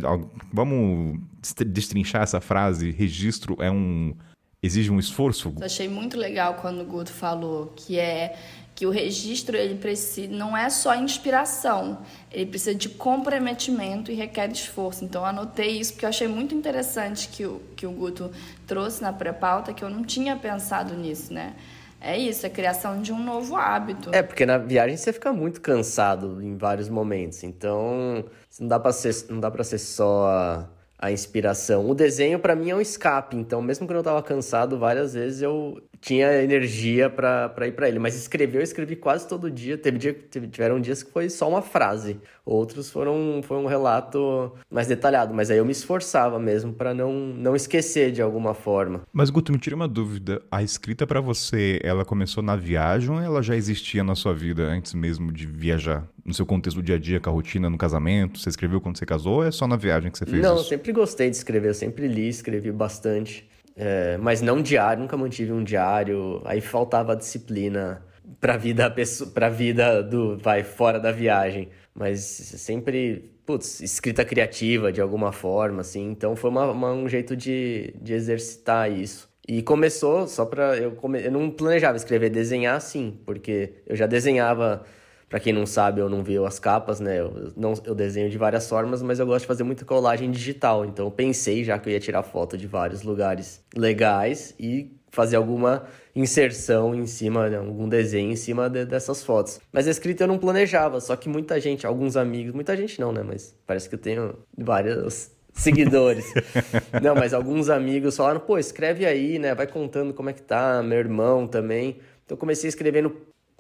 [0.52, 1.20] Vamos
[1.68, 2.90] destrinchar essa frase?
[2.90, 4.16] Registro é um
[4.64, 5.54] exige um esforço.
[5.60, 8.36] Eu achei muito legal quando o Guto falou que é
[8.74, 12.00] que o registro ele precisa não é só inspiração,
[12.32, 15.04] ele precisa de comprometimento e requer esforço.
[15.04, 18.32] Então anotei isso porque eu achei muito interessante que o que o Guto
[18.68, 21.56] trouxe na pré-pauta que eu não tinha pensado nisso, né?
[22.00, 24.10] É isso, é a criação de um novo hábito.
[24.12, 27.44] É, porque na viagem você fica muito cansado em vários momentos.
[27.44, 28.26] Então,
[28.60, 30.68] não dá para ser não dá para ser só
[31.02, 31.90] a inspiração.
[31.90, 35.42] O desenho para mim é um escape, então mesmo quando eu tava cansado, várias vezes
[35.42, 39.78] eu tinha energia para ir para ele, mas escrever eu escrevi quase todo dia.
[39.78, 44.88] Teve dia tiveram dias que foi só uma frase, outros foram foi um relato mais
[44.88, 49.02] detalhado, mas aí eu me esforçava mesmo para não não esquecer de alguma forma.
[49.12, 53.20] Mas Guto, me tira uma dúvida, a escrita para você, ela começou na viagem ou
[53.20, 56.08] ela já existia na sua vida antes mesmo de viajar?
[56.32, 58.40] No seu contexto do dia a dia, com a rotina, no casamento?
[58.40, 60.64] Você escreveu quando você casou ou é só na viagem que você fez não, isso?
[60.64, 63.50] Não, sempre gostei de escrever, eu sempre li, escrevi bastante.
[63.76, 66.42] É, mas não diário, nunca mantive um diário.
[66.46, 68.02] Aí faltava disciplina
[68.40, 68.94] pra vida,
[69.34, 71.70] pra vida do, vai, fora da viagem.
[71.94, 76.10] Mas sempre, putz, escrita criativa de alguma forma, assim.
[76.12, 79.30] Então foi uma, uma, um jeito de, de exercitar isso.
[79.48, 80.78] E começou só pra.
[80.78, 81.26] Eu, come...
[81.26, 84.86] eu não planejava escrever, desenhar sim, porque eu já desenhava
[85.32, 87.22] para quem não sabe ou não viu as capas, né?
[87.22, 90.84] Eu, não, eu desenho de várias formas, mas eu gosto de fazer muita colagem digital.
[90.84, 95.38] Então eu pensei já que eu ia tirar foto de vários lugares legais e fazer
[95.38, 99.62] alguma inserção em cima, né, algum desenho em cima de, dessas fotos.
[99.72, 103.14] Mas a escrita eu não planejava, só que muita gente, alguns amigos, muita gente não,
[103.14, 103.24] né?
[103.26, 106.26] Mas parece que eu tenho vários seguidores.
[107.02, 109.56] não, mas alguns amigos falaram, pô, escreve aí, né?
[109.56, 112.00] Vai contando como é que tá, meu irmão também.
[112.26, 113.16] Então eu comecei escrevendo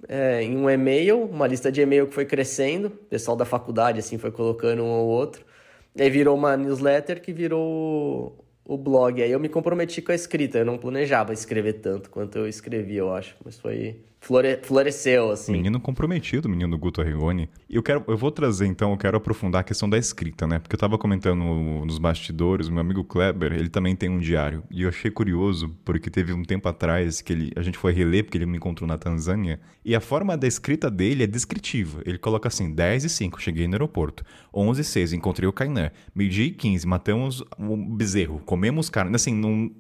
[0.07, 3.99] é, em um e-mail, uma lista de e-mail que foi crescendo, o pessoal da faculdade
[3.99, 5.45] assim foi colocando um ou outro.
[5.95, 9.21] E aí virou uma newsletter que virou o blog.
[9.21, 12.95] Aí eu me comprometi com a escrita, eu não planejava escrever tanto quanto eu escrevi,
[12.95, 15.51] eu acho, mas foi flore floresceu, assim.
[15.51, 17.49] Menino comprometido, menino Guto Arrigoni.
[17.67, 20.59] Eu quero, eu vou trazer então, eu quero aprofundar a questão da escrita, né?
[20.59, 24.63] Porque eu tava comentando nos bastidores, meu amigo Kleber, ele também tem um diário.
[24.69, 28.23] E eu achei curioso, porque teve um tempo atrás que ele, a gente foi reler,
[28.23, 32.03] porque ele me encontrou na Tanzânia, e a forma da escrita dele é descritiva.
[32.05, 34.23] Ele coloca assim, 10 e 5, cheguei no aeroporto.
[34.53, 35.89] 11 e 6, encontrei o Kainan.
[36.13, 39.15] Meio-dia e 15, matamos um bezerro, comemos carne.
[39.15, 39.71] Assim, não,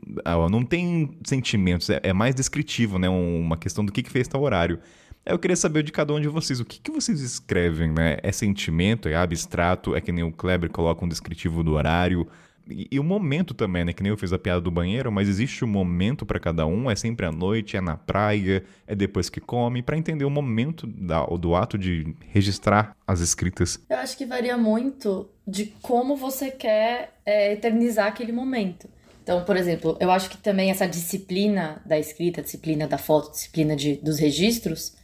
[0.49, 3.07] não tem sentimentos, é, é mais descritivo, né?
[3.07, 4.79] Uma questão do que, que fez tal horário.
[5.23, 8.17] Eu queria saber de cada um de vocês, o que, que vocês escrevem, né?
[8.23, 12.27] É sentimento, é abstrato, é que nem o Kleber coloca um descritivo do horário.
[12.67, 13.93] E, e o momento também, né?
[13.93, 16.89] Que nem eu fiz a piada do banheiro, mas existe um momento para cada um,
[16.89, 20.87] é sempre à noite, é na praia, é depois que come, para entender o momento
[20.87, 23.79] da, do ato de registrar as escritas.
[23.87, 28.89] Eu acho que varia muito de como você quer é, eternizar aquele momento.
[29.21, 33.75] Então, por exemplo, eu acho que também essa disciplina da escrita, disciplina da foto, disciplina
[33.75, 34.95] de, dos registros,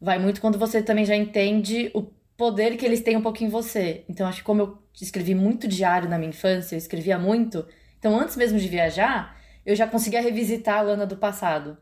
[0.00, 2.02] vai muito quando você também já entende o
[2.36, 4.04] poder que eles têm um pouco em você.
[4.08, 7.66] Então, acho que como eu escrevi muito diário na minha infância, eu escrevia muito,
[7.98, 11.78] então antes mesmo de viajar, eu já conseguia revisitar a Lana do passado.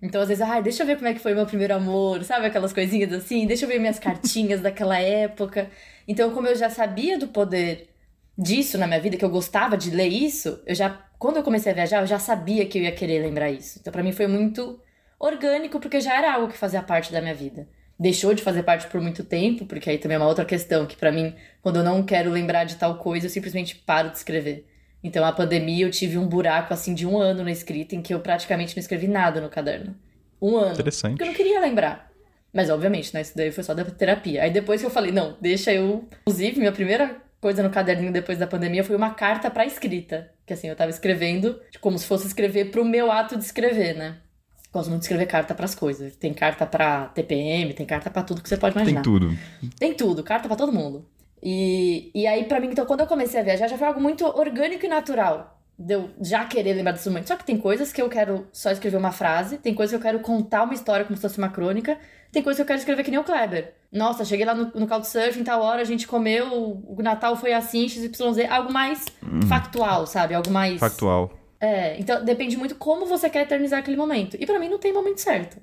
[0.00, 2.46] Então, às vezes, ah, deixa eu ver como é que foi meu primeiro amor, sabe
[2.46, 3.46] aquelas coisinhas assim?
[3.46, 5.70] Deixa eu ver minhas cartinhas daquela época.
[6.08, 7.90] Então, como eu já sabia do poder
[8.36, 11.72] disso na minha vida, que eu gostava de ler isso, eu já quando eu comecei
[11.72, 13.78] a viajar, eu já sabia que eu ia querer lembrar isso.
[13.80, 14.80] Então, para mim foi muito
[15.18, 17.66] orgânico, porque já era algo que fazia parte da minha vida.
[17.98, 20.96] deixou de fazer parte por muito tempo, porque aí também é uma outra questão que
[20.96, 24.66] para mim, quando eu não quero lembrar de tal coisa, eu simplesmente paro de escrever.
[25.02, 28.12] Então, a pandemia, eu tive um buraco, assim, de um ano na escrita, em que
[28.12, 29.94] eu praticamente não escrevi nada no caderno.
[30.40, 30.74] Um ano.
[30.74, 31.12] Interessante.
[31.12, 32.10] Porque eu não queria lembrar.
[32.52, 33.20] Mas, obviamente, né?
[33.20, 34.42] Isso daí foi só da terapia.
[34.42, 36.08] Aí depois que eu falei, não, deixa eu.
[36.22, 40.30] Inclusive, minha primeira coisa no caderninho depois da pandemia foi uma carta pra escrita.
[40.46, 44.18] Que assim, eu tava escrevendo, como se fosse escrever pro meu ato de escrever, né?
[44.72, 46.14] Gosto muito de escrever carta pras coisas.
[46.16, 49.02] Tem carta pra TPM, tem carta pra tudo que você pode imaginar.
[49.02, 49.38] Tem tudo.
[49.78, 51.04] Tem tudo, carta pra todo mundo.
[51.42, 54.24] E, e aí, pra mim, então, quando eu comecei a viajar, já foi algo muito
[54.24, 55.60] orgânico e natural.
[55.78, 57.28] De eu já querer lembrar desse momento.
[57.28, 60.02] Só que tem coisas que eu quero só escrever uma frase, tem coisas que eu
[60.02, 61.98] quero contar uma história como se fosse uma crônica,
[62.32, 63.74] tem coisas que eu quero escrever que nem o Kleber.
[63.92, 67.88] Nossa, cheguei lá no, no Couchsurfing, tal hora, a gente comeu, o Natal foi assim,
[67.88, 69.04] XYZ, algo mais
[69.48, 70.34] factual, sabe?
[70.34, 70.78] Algo mais.
[70.78, 71.32] Factual.
[71.58, 74.36] É, então depende muito como você quer eternizar aquele momento.
[74.38, 75.58] E pra mim não tem momento certo.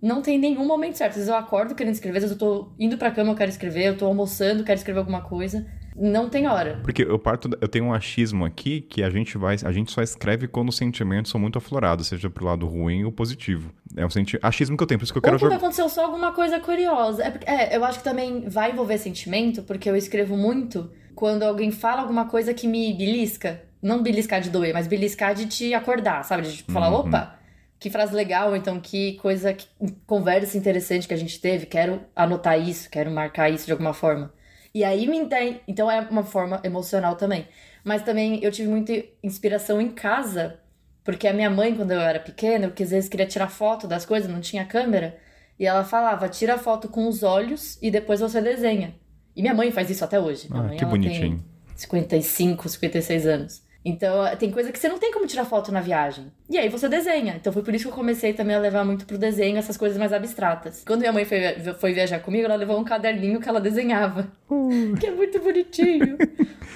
[0.00, 1.12] Não tem nenhum momento certo.
[1.12, 3.50] Às vezes eu acordo querendo escrever, às vezes eu tô indo pra cama, eu quero
[3.50, 5.66] escrever, eu tô almoçando, quero escrever alguma coisa.
[5.96, 6.80] Não tem hora.
[6.82, 10.02] Porque eu parto, eu tenho um achismo aqui que a gente vai, a gente só
[10.02, 13.72] escreve quando os sentimentos são muito aflorados, seja pro lado ruim ou positivo.
[13.96, 15.56] É um senti achismo que eu tenho, por isso que eu quero jogar.
[15.56, 17.22] aconteceu só alguma coisa curiosa.
[17.24, 21.42] É, porque- é, eu acho que também vai envolver sentimento, porque eu escrevo muito quando
[21.42, 23.62] alguém fala alguma coisa que me belisca.
[23.82, 26.42] Não beliscar de doer, mas beliscar de te acordar, sabe?
[26.44, 27.00] De tipo, falar, Uhum.
[27.08, 27.38] opa,
[27.80, 29.66] que frase legal, então que coisa, que
[30.06, 34.32] conversa interessante que a gente teve, quero anotar isso, quero marcar isso de alguma forma.
[34.74, 35.60] E aí me tem.
[35.68, 37.46] Então é uma forma emocional também.
[37.84, 40.58] Mas também eu tive muita inspiração em casa,
[41.04, 43.86] porque a minha mãe, quando eu era pequena, eu que às vezes queria tirar foto
[43.86, 45.18] das coisas, não tinha câmera,
[45.58, 48.94] e ela falava: tira foto com os olhos e depois você desenha.
[49.34, 50.48] E minha mãe faz isso até hoje.
[50.50, 51.38] Minha Ah, mãe, que bonitinho.
[51.38, 53.62] Tem 55, 56 anos.
[53.84, 56.30] Então, tem coisa que você não tem como tirar foto na viagem.
[56.48, 57.34] E aí você desenha.
[57.34, 59.98] Então foi por isso que eu comecei também a levar muito pro desenho essas coisas
[59.98, 60.84] mais abstratas.
[60.86, 61.40] Quando minha mãe foi,
[61.80, 64.30] foi viajar comigo, ela levou um caderninho que ela desenhava.
[65.00, 66.16] Que é muito bonitinho.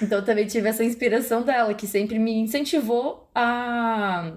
[0.02, 4.32] então eu também tive essa inspiração dela, que sempre me incentivou a,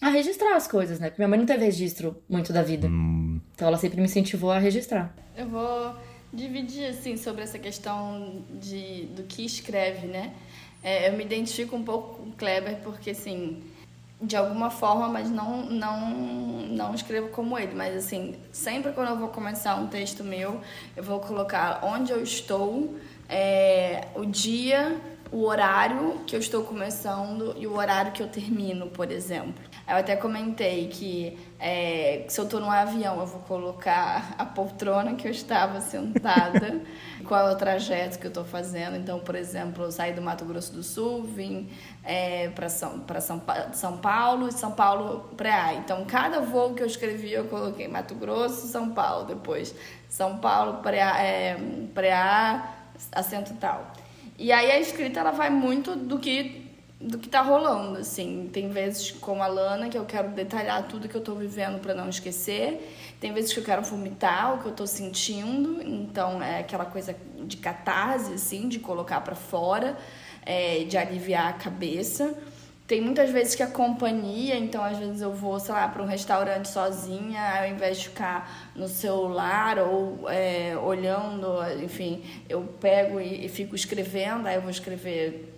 [0.00, 1.08] a registrar as coisas, né?
[1.08, 2.86] Porque minha mãe não teve registro muito da vida.
[2.86, 5.12] Hum, Então ela sempre me incentivou a registrar.
[5.36, 5.94] Eu vou
[6.32, 10.32] dividir assim sobre essa questão de do que escreve, né?
[10.86, 13.60] É, eu me identifico um pouco com o Kleber porque assim,
[14.22, 16.10] de alguma forma, mas não não
[16.68, 20.60] não escrevo como ele, mas assim, sempre quando eu vou começar um texto meu,
[20.96, 22.94] eu vou colocar onde eu estou,
[23.28, 24.96] é, o dia,
[25.32, 29.60] o horário que eu estou começando e o horário que eu termino, por exemplo.
[29.88, 35.14] Eu até comentei que é, se eu tô num avião, eu vou colocar a poltrona
[35.14, 36.80] que eu estava sentada,
[37.24, 38.96] qual é o trajeto que eu tô fazendo.
[38.96, 41.68] Então, por exemplo, eu saí do Mato Grosso do Sul, vim
[42.02, 46.74] é, para São, pra São, Pa- São Paulo e São Paulo para Então, cada voo
[46.74, 49.72] que eu escrevi, eu coloquei Mato Grosso, São Paulo, depois
[50.08, 51.56] São Paulo, Preá, é,
[53.12, 53.92] acento tal.
[54.38, 56.65] E aí a escrita ela vai muito do que
[57.00, 58.48] do que tá rolando, assim.
[58.52, 61.94] Tem vezes como a Lana que eu quero detalhar tudo que eu tô vivendo para
[61.94, 63.14] não esquecer.
[63.20, 67.16] Tem vezes que eu quero vomitar o que eu tô sentindo, então é aquela coisa
[67.44, 69.96] de catarse assim, de colocar para fora,
[70.44, 72.34] é, de aliviar a cabeça.
[72.86, 76.06] Tem muitas vezes que a companhia, então às vezes eu vou, sei lá, para um
[76.06, 81.48] restaurante sozinha, ao invés de ficar no celular ou é, olhando,
[81.82, 85.55] enfim, eu pego e, e fico escrevendo, aí eu vou escrever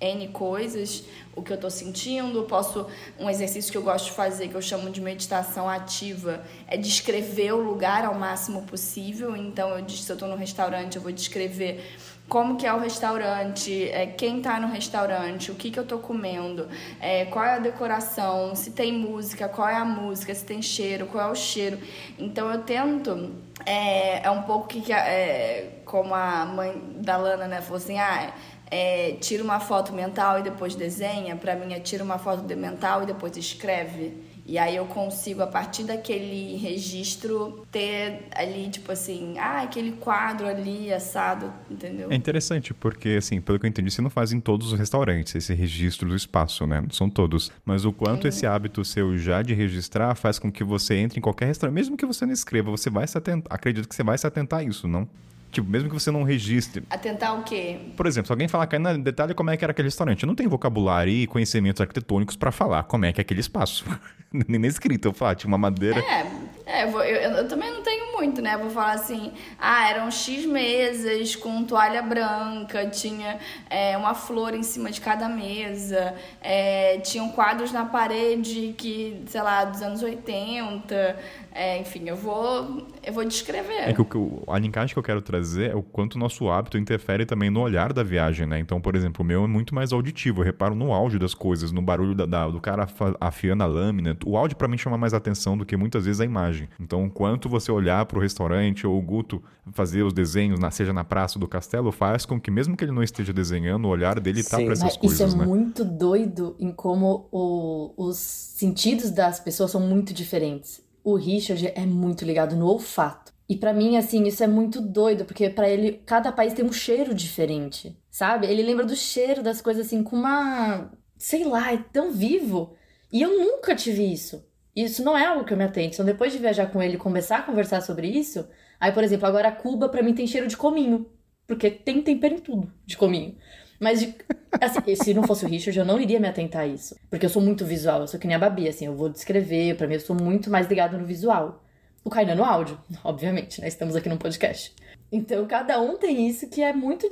[0.00, 1.04] N coisas,
[1.34, 2.86] o que eu tô sentindo, posso
[3.18, 7.52] um exercício que eu gosto de fazer, que eu chamo de meditação ativa, é descrever
[7.52, 9.34] o lugar ao máximo possível.
[9.34, 11.82] Então eu se eu tô no restaurante, eu vou descrever
[12.28, 15.98] como que é o restaurante, é, quem tá no restaurante, o que que eu tô
[15.98, 16.68] comendo,
[17.00, 21.06] é, qual é a decoração, se tem música, qual é a música, se tem cheiro,
[21.06, 21.78] qual é o cheiro.
[22.18, 23.32] Então eu tento
[23.64, 28.32] é, é um pouco que, é, como a mãe da Lana, né, falou assim, ah,
[28.70, 31.36] é, tira uma foto mental e depois desenha.
[31.36, 34.14] Pra mim é tira uma foto mental e depois escreve.
[34.48, 40.46] E aí eu consigo, a partir daquele registro, ter ali, tipo assim, ah, aquele quadro
[40.46, 42.12] ali, assado, entendeu?
[42.12, 45.34] É interessante, porque, assim, pelo que eu entendi, você não faz em todos os restaurantes
[45.34, 46.80] esse registro do espaço, né?
[46.80, 47.50] Não são todos.
[47.64, 51.22] Mas o quanto esse hábito seu já de registrar faz com que você entre em
[51.22, 53.52] qualquer restaurante, mesmo que você não escreva, você vai se atentar.
[53.52, 55.08] Acredito que você vai se atentar a isso, não?
[55.50, 56.82] Tipo, mesmo que você não registre.
[56.90, 57.78] Atentar o quê?
[57.96, 60.22] Por exemplo, se alguém falar, Kainan, detalhe como é que era aquele restaurante.
[60.22, 63.84] Eu não tenho vocabulário e conhecimentos arquitetônicos pra falar como é que é aquele espaço.
[64.32, 66.00] Nem na escrita, eu falo, tinha uma madeira.
[66.00, 66.26] É,
[66.66, 68.56] é eu, vou- eu- eu também não tenho muito, né?
[68.58, 73.38] Vou falar assim, ah, eram X mesas com toalha branca, tinha
[73.70, 79.40] é, uma flor em cima de cada mesa, é, tinham quadros na parede que, sei
[79.42, 81.16] lá, dos anos 80,
[81.52, 83.88] é, enfim, eu vou, eu vou descrever.
[83.88, 86.76] É que o, a linkagem que eu quero trazer é o quanto o nosso hábito
[86.76, 88.58] interfere também no olhar da viagem, né?
[88.58, 90.40] Então, por exemplo, o meu é muito mais auditivo.
[90.40, 92.86] Eu reparo no áudio das coisas, no barulho da, da, do cara
[93.20, 94.16] afiando a lâmina.
[94.24, 96.55] O áudio para mim chama mais atenção do que muitas vezes a imagem.
[96.80, 99.42] Então, quanto você olhar para o restaurante ou o Guto
[99.72, 102.92] fazer os desenhos, na, seja na praça do castelo, faz com que, mesmo que ele
[102.92, 105.46] não esteja desenhando, o olhar dele tá para essas Mas coisas, Isso é né?
[105.46, 111.86] muito doido em como o, os sentidos das pessoas são muito diferentes o Richard é
[111.86, 113.32] muito ligado no olfato.
[113.48, 116.72] E para mim, assim, isso é muito doido, porque para ele, cada país tem um
[116.72, 118.48] cheiro diferente, sabe?
[118.48, 120.90] Ele lembra do cheiro das coisas, assim, com uma.
[121.16, 122.74] Sei lá, é tão vivo.
[123.12, 124.44] E eu nunca tive isso.
[124.76, 125.94] Isso não é algo que eu me atento.
[125.94, 128.46] Então, depois de viajar com ele e começar a conversar sobre isso,
[128.78, 131.06] aí, por exemplo, agora Cuba para mim tem cheiro de cominho.
[131.46, 133.36] Porque tem tempero em tudo de cominho.
[133.80, 134.14] Mas, de,
[134.60, 136.94] assim, se não fosse o Richard, eu não iria me atentar a isso.
[137.08, 139.76] Porque eu sou muito visual, eu sou que nem a Babi, assim, eu vou descrever,
[139.76, 141.64] para mim eu sou muito mais ligado no visual.
[142.04, 143.68] O Kainan no áudio, obviamente, né?
[143.68, 144.74] Estamos aqui num podcast.
[145.10, 147.10] Então, cada um tem isso que é muito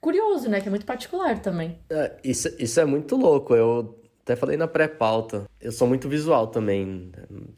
[0.00, 0.60] curioso, né?
[0.60, 1.78] Que é muito particular também.
[1.90, 3.54] É, isso, isso é muito louco.
[3.54, 5.44] Eu até falei na pré-pauta.
[5.60, 7.10] Eu sou muito visual também,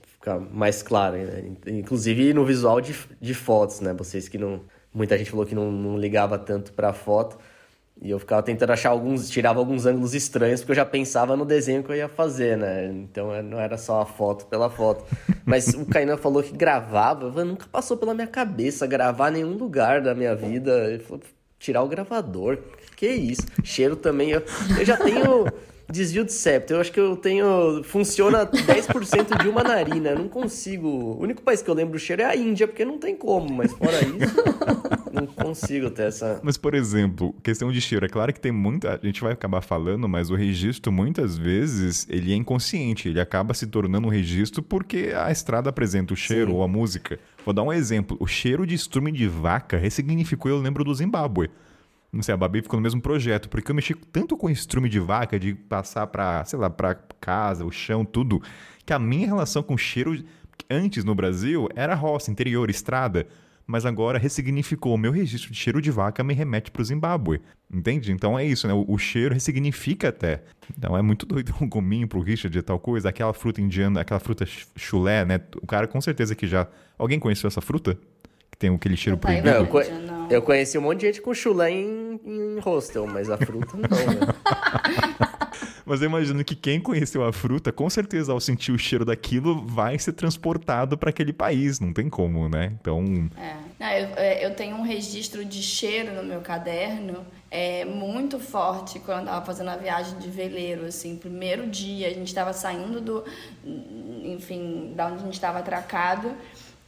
[0.07, 1.45] ficar mais claro, né?
[1.67, 3.93] Inclusive no visual de, de fotos, né?
[3.93, 4.63] Vocês que não.
[4.93, 7.37] Muita gente falou que não, não ligava tanto pra foto.
[8.01, 11.45] E eu ficava tentando achar alguns, tirava alguns ângulos estranhos, porque eu já pensava no
[11.45, 12.87] desenho que eu ia fazer, né?
[12.87, 15.05] Então é, não era só a foto pela foto.
[15.45, 20.15] Mas o Kainan falou que gravava, nunca passou pela minha cabeça gravar nenhum lugar da
[20.15, 20.91] minha vida.
[20.91, 21.23] Ele falou,
[21.59, 22.59] tirar o gravador,
[22.97, 23.43] que isso?
[23.63, 24.43] Cheiro também, eu,
[24.79, 25.47] eu já tenho
[25.91, 26.73] desvio de septo.
[26.73, 27.83] Eu acho que eu tenho.
[27.85, 30.11] Funciona 10% de uma narina.
[30.11, 30.89] Eu não consigo.
[30.89, 33.53] O único país que eu lembro o cheiro é a Índia, porque não tem como,
[33.53, 34.35] mas fora isso.
[35.13, 36.41] não consigo ter essa.
[36.43, 38.05] Mas, por exemplo, questão de cheiro.
[38.05, 39.01] É claro que tem muita.
[39.03, 43.09] A gente vai acabar falando, mas o registro, muitas vezes, ele é inconsciente.
[43.09, 46.57] Ele acaba se tornando um registro porque a estrada apresenta o cheiro Sim.
[46.57, 47.19] ou a música.
[47.45, 48.17] Vou dar um exemplo.
[48.21, 51.51] O cheiro de estrume de vaca ressignificou, eu lembro do Zimbábue.
[52.15, 55.01] Não sei, a Babi ficou no mesmo projeto, porque eu mexi tanto com estrume de
[55.01, 58.41] vaca, de passar pra, sei lá, pra casa, o chão, tudo,
[58.87, 60.23] que a minha relação com cheiro
[60.71, 63.27] antes no Brasil era roça, interior, estrada
[63.67, 64.95] mas agora ressignificou.
[64.95, 67.41] O meu registro de cheiro de vaca me remete para o Zimbábue.
[67.73, 68.13] Entende?
[68.13, 68.75] Então é isso, né?
[68.75, 70.43] O, o, cheiro ressignifica até.
[70.77, 74.21] Então é muito doido um gominho pro Richard de tal coisa, aquela fruta indiana, aquela
[74.21, 74.47] fruta
[74.77, 75.41] chulé, né?
[75.61, 76.67] O cara com certeza que já.
[76.99, 77.99] Alguém conheceu essa fruta?
[78.51, 79.49] Que tem aquele cheiro proibido?
[79.49, 79.81] Não, eu, co
[80.31, 83.81] eu conheci um monte de gente com chulé em, em hostel, mas a fruta não,
[83.83, 84.35] né?
[85.87, 89.67] Mas eu imagino que quem conheceu a fruta, com certeza, ao sentir o cheiro daquilo,
[89.67, 91.79] vai ser transportado para aquele país.
[91.79, 92.73] Não tem como, né?
[92.81, 93.05] Então.
[93.37, 93.57] É.
[93.79, 98.99] Não, eu, é, eu tenho um registro de cheiro no meu caderno é, muito forte
[98.99, 100.87] quando eu estava fazendo a viagem de veleiro.
[100.87, 103.25] Assim, primeiro dia, a gente estava saindo do.
[104.25, 106.33] Enfim, da onde a gente estava atracado.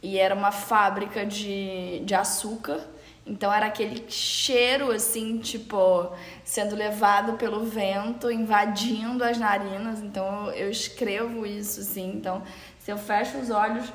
[0.01, 2.79] E era uma fábrica de, de açúcar
[3.27, 6.11] então era aquele cheiro assim, tipo,
[6.43, 10.01] sendo levado pelo vento, invadindo as narinas.
[10.01, 12.13] Então eu escrevo isso assim.
[12.15, 12.41] Então,
[12.79, 13.91] se eu fecho os olhos,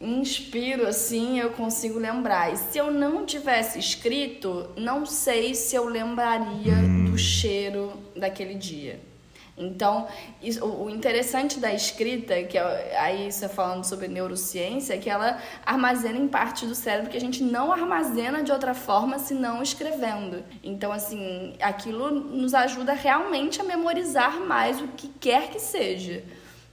[0.00, 2.52] inspiro assim, eu consigo lembrar.
[2.52, 7.18] E se eu não tivesse escrito, não sei se eu lembraria do hum.
[7.18, 9.00] cheiro daquele dia.
[9.58, 10.06] Então,
[10.42, 15.38] isso, o interessante da escrita, que é, aí você falando sobre neurociência, é que ela
[15.66, 20.44] armazena em parte do cérebro que a gente não armazena de outra forma senão escrevendo.
[20.62, 26.22] Então, assim, aquilo nos ajuda realmente a memorizar mais o que quer que seja.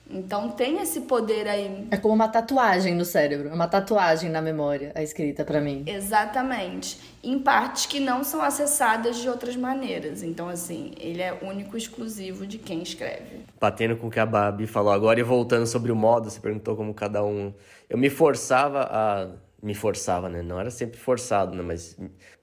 [0.09, 1.87] Então tem esse poder aí.
[1.89, 5.83] É como uma tatuagem no cérebro, uma tatuagem na memória, a escrita para mim.
[5.87, 6.99] Exatamente.
[7.25, 10.21] Em partes que não são acessadas de outras maneiras.
[10.21, 13.39] Então, assim, ele é único exclusivo de quem escreve.
[13.59, 16.75] Batendo com o que a Babi falou agora e voltando sobre o modo, você perguntou
[16.75, 17.51] como cada um.
[17.89, 19.27] Eu me forçava a.
[19.63, 20.43] Me forçava, né?
[20.43, 21.63] Não era sempre forçado, né?
[21.63, 21.97] Mas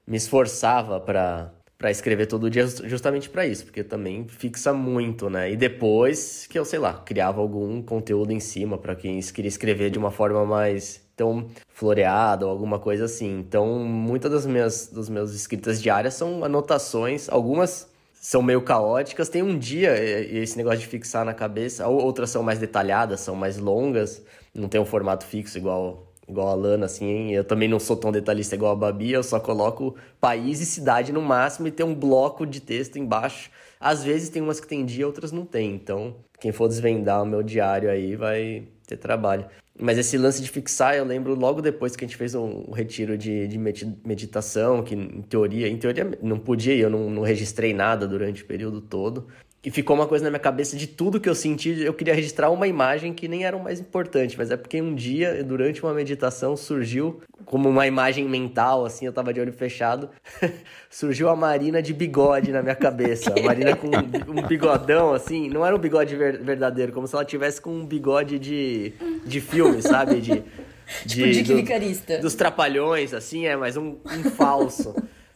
[0.04, 5.50] me esforçava para para escrever todo dia justamente para isso, porque também fixa muito, né?
[5.50, 9.90] E depois que eu, sei lá, criava algum conteúdo em cima para quem queria escrever
[9.90, 13.38] de uma forma mais tão floreada ou alguma coisa assim.
[13.38, 19.28] Então, muitas das minhas das meus escritas diárias são anotações, algumas são meio caóticas.
[19.28, 23.58] Tem um dia esse negócio de fixar na cabeça, outras são mais detalhadas, são mais
[23.58, 24.22] longas,
[24.54, 28.12] não tem um formato fixo igual igual a Lana, assim, eu também não sou tão
[28.12, 31.94] detalhista igual a Babi, eu só coloco país e cidade no máximo e tem um
[31.94, 33.50] bloco de texto embaixo.
[33.78, 37.26] Às vezes tem umas que tem dia, outras não tem, então quem for desvendar o
[37.26, 39.44] meu diário aí vai ter trabalho.
[39.82, 43.18] Mas esse lance de fixar, eu lembro logo depois que a gente fez um, retiro
[43.18, 48.06] de, de meditação, que em teoria, em teoria não podia, eu não, não registrei nada
[48.06, 49.26] durante o período todo.
[49.64, 51.80] E ficou uma coisa na minha cabeça de tudo que eu senti.
[51.80, 54.92] Eu queria registrar uma imagem que nem era o mais importante, mas é porque um
[54.92, 60.10] dia, durante uma meditação, surgiu como uma imagem mental, assim, eu tava de olho fechado,
[60.90, 63.32] surgiu a Marina de bigode na minha cabeça.
[63.38, 67.24] A Marina com um bigodão, assim, não era um bigode ver verdadeiro, como se ela
[67.24, 68.92] tivesse com um bigode de,
[69.24, 70.20] de filme, sabe?
[70.20, 70.42] De,
[71.06, 74.92] de, tipo de do, Dos trapalhões, assim, é, mas um, um falso.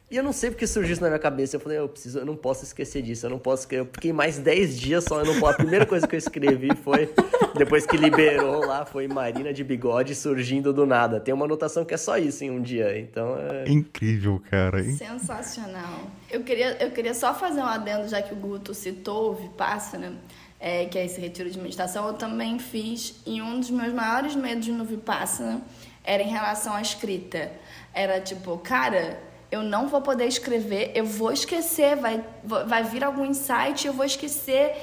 [0.09, 1.57] E eu não sei porque surgiu isso na minha cabeça.
[1.57, 3.26] Eu falei, eu preciso, eu não posso esquecer disso.
[3.26, 3.66] Eu não posso.
[3.72, 5.18] Eu fiquei mais 10 dias só.
[5.18, 5.54] Eu não posso.
[5.54, 7.12] A primeira coisa que eu escrevi foi.
[7.57, 11.18] Depois que liberou lá, foi Marina de bigode surgindo do nada.
[11.18, 12.96] Tem uma anotação que é só isso em um dia.
[12.96, 13.68] Então é.
[13.68, 14.80] Incrível, cara.
[14.84, 16.09] Sensacional.
[16.30, 20.12] Eu queria, eu queria só fazer um adendo, já que o Guto citou o Vipassana,
[20.61, 22.07] é, que é esse retiro de meditação.
[22.07, 23.20] Eu também fiz.
[23.26, 25.62] E um dos meus maiores medos no Vipassana
[26.04, 27.50] era em relação à escrita.
[27.92, 33.24] Era tipo, cara eu não vou poder escrever, eu vou esquecer, vai, vai vir algum
[33.24, 34.74] insight, eu vou esquecer.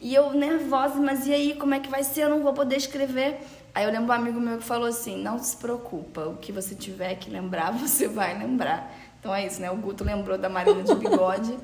[0.00, 2.22] E eu nervosa, mas e aí, como é que vai ser?
[2.22, 3.38] Eu não vou poder escrever.
[3.74, 6.74] Aí eu lembro um amigo meu que falou assim: não se preocupa, o que você
[6.74, 8.92] tiver que lembrar, você vai lembrar.
[9.18, 9.70] Então é isso, né?
[9.70, 11.54] O Guto lembrou da Marina de bigode.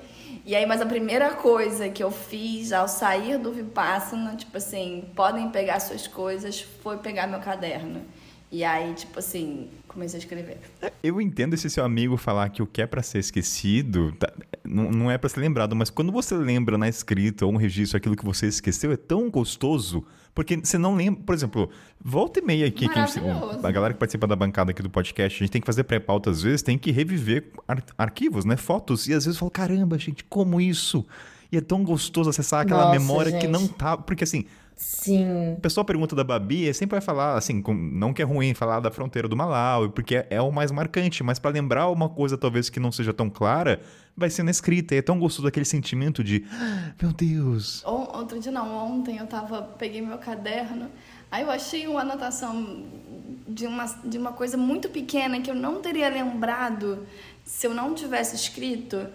[0.44, 5.10] e aí, mas a primeira coisa que eu fiz ao sair do Vipassana, tipo assim,
[5.16, 8.02] podem pegar suas coisas, foi pegar meu caderno.
[8.52, 10.58] E aí, tipo assim, comecei a escrever.
[10.82, 14.30] É, eu entendo esse seu amigo falar que o que é para ser esquecido tá,
[14.62, 17.96] não, não é para ser lembrado, mas quando você lembra na escrita ou um registro
[17.96, 21.22] aquilo que você esqueceu, é tão gostoso, porque você não lembra.
[21.24, 23.20] Por exemplo, volta e meia aqui, que a, gente,
[23.62, 26.30] a galera que participa da bancada aqui do podcast, a gente tem que fazer pré-pauta
[26.30, 28.56] às vezes, tem que reviver ar arquivos, né?
[28.56, 31.06] Fotos, e às vezes fala: caramba, gente, como isso?
[31.50, 33.40] E é tão gostoso acessar aquela Nossa, memória gente.
[33.40, 33.96] que não tá.
[33.96, 34.44] Porque assim
[34.76, 35.54] Sim.
[35.56, 38.78] A pessoa pergunta da Babi, sempre vai falar, assim, com, não que é ruim falar
[38.80, 42.36] da fronteira do Malawi, porque é, é o mais marcante, mas para lembrar uma coisa
[42.36, 43.80] talvez que não seja tão clara,
[44.14, 44.94] vai ser na escrita.
[44.94, 47.82] E é tão gostoso aquele sentimento de, ah, meu Deus.
[47.86, 50.90] Outro dia não, ontem eu tava, peguei meu caderno,
[51.30, 52.84] aí eu achei uma anotação
[53.48, 57.06] de uma, de uma coisa muito pequena que eu não teria lembrado
[57.44, 59.06] se eu não tivesse escrito.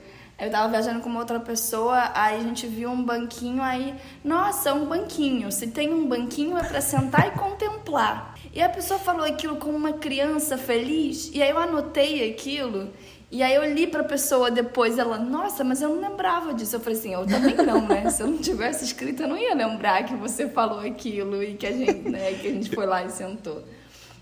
[0.42, 4.74] Eu tava viajando com uma outra pessoa, aí a gente viu um banquinho, aí, nossa,
[4.74, 5.52] um banquinho.
[5.52, 8.34] Se tem um banquinho é para sentar e contemplar.
[8.52, 12.90] E a pessoa falou aquilo como uma criança feliz, e aí eu anotei aquilo.
[13.30, 16.76] E aí eu li pra pessoa depois, ela, nossa, mas eu não lembrava disso.
[16.76, 18.10] Eu falei assim, eu também não, né?
[18.10, 21.68] Se eu não tivesse escrito, eu não ia lembrar que você falou aquilo e que
[21.68, 23.64] a gente, né, que a gente foi lá e sentou.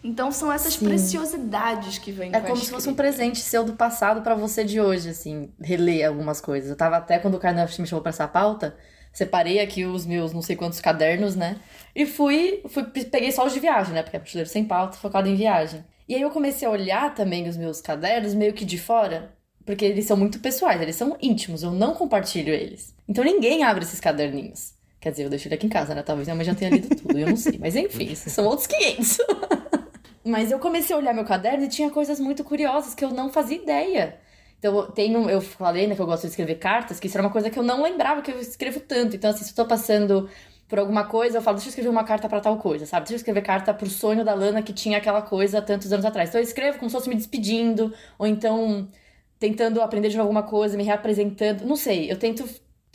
[0.03, 0.85] Então são essas Sim.
[0.85, 4.79] preciosidades que vêm É como se fosse um presente seu do passado para você de
[4.79, 6.69] hoje, assim, reler algumas coisas.
[6.69, 8.75] Eu tava até quando o Carnaval me chamou pra essa pauta,
[9.11, 11.57] separei aqui os meus não sei quantos cadernos, né?
[11.95, 14.01] E fui, fui peguei só os de viagem, né?
[14.01, 15.83] Porque é mochileiro sem pauta, focado em viagem.
[16.07, 19.35] E aí eu comecei a olhar também os meus cadernos meio que de fora,
[19.65, 22.95] porque eles são muito pessoais, eles são íntimos, eu não compartilho eles.
[23.07, 24.73] Então ninguém abre esses caderninhos.
[24.99, 26.03] Quer dizer, eu deixei ele aqui em casa, né?
[26.03, 27.57] Talvez minha mãe já tenha lido tudo, eu não sei.
[27.57, 29.17] Mas enfim, são outros 500.
[30.25, 33.29] Mas eu comecei a olhar meu caderno e tinha coisas muito curiosas que eu não
[33.29, 34.19] fazia ideia.
[34.57, 37.31] Então, tenho, eu falei, né, que eu gosto de escrever cartas, que isso era uma
[37.31, 39.15] coisa que eu não lembrava que eu escrevo tanto.
[39.15, 40.29] Então, assim, se eu tô passando
[40.67, 43.03] por alguma coisa, eu falo, deixa eu escrever uma carta para tal coisa, sabe?
[43.03, 46.29] Deixa eu escrever carta pro sonho da Lana que tinha aquela coisa tantos anos atrás.
[46.29, 48.89] Então, eu escrevo como se fosse me despedindo, ou então
[49.39, 51.65] tentando aprender de alguma coisa, me reapresentando.
[51.65, 52.47] Não sei, eu tento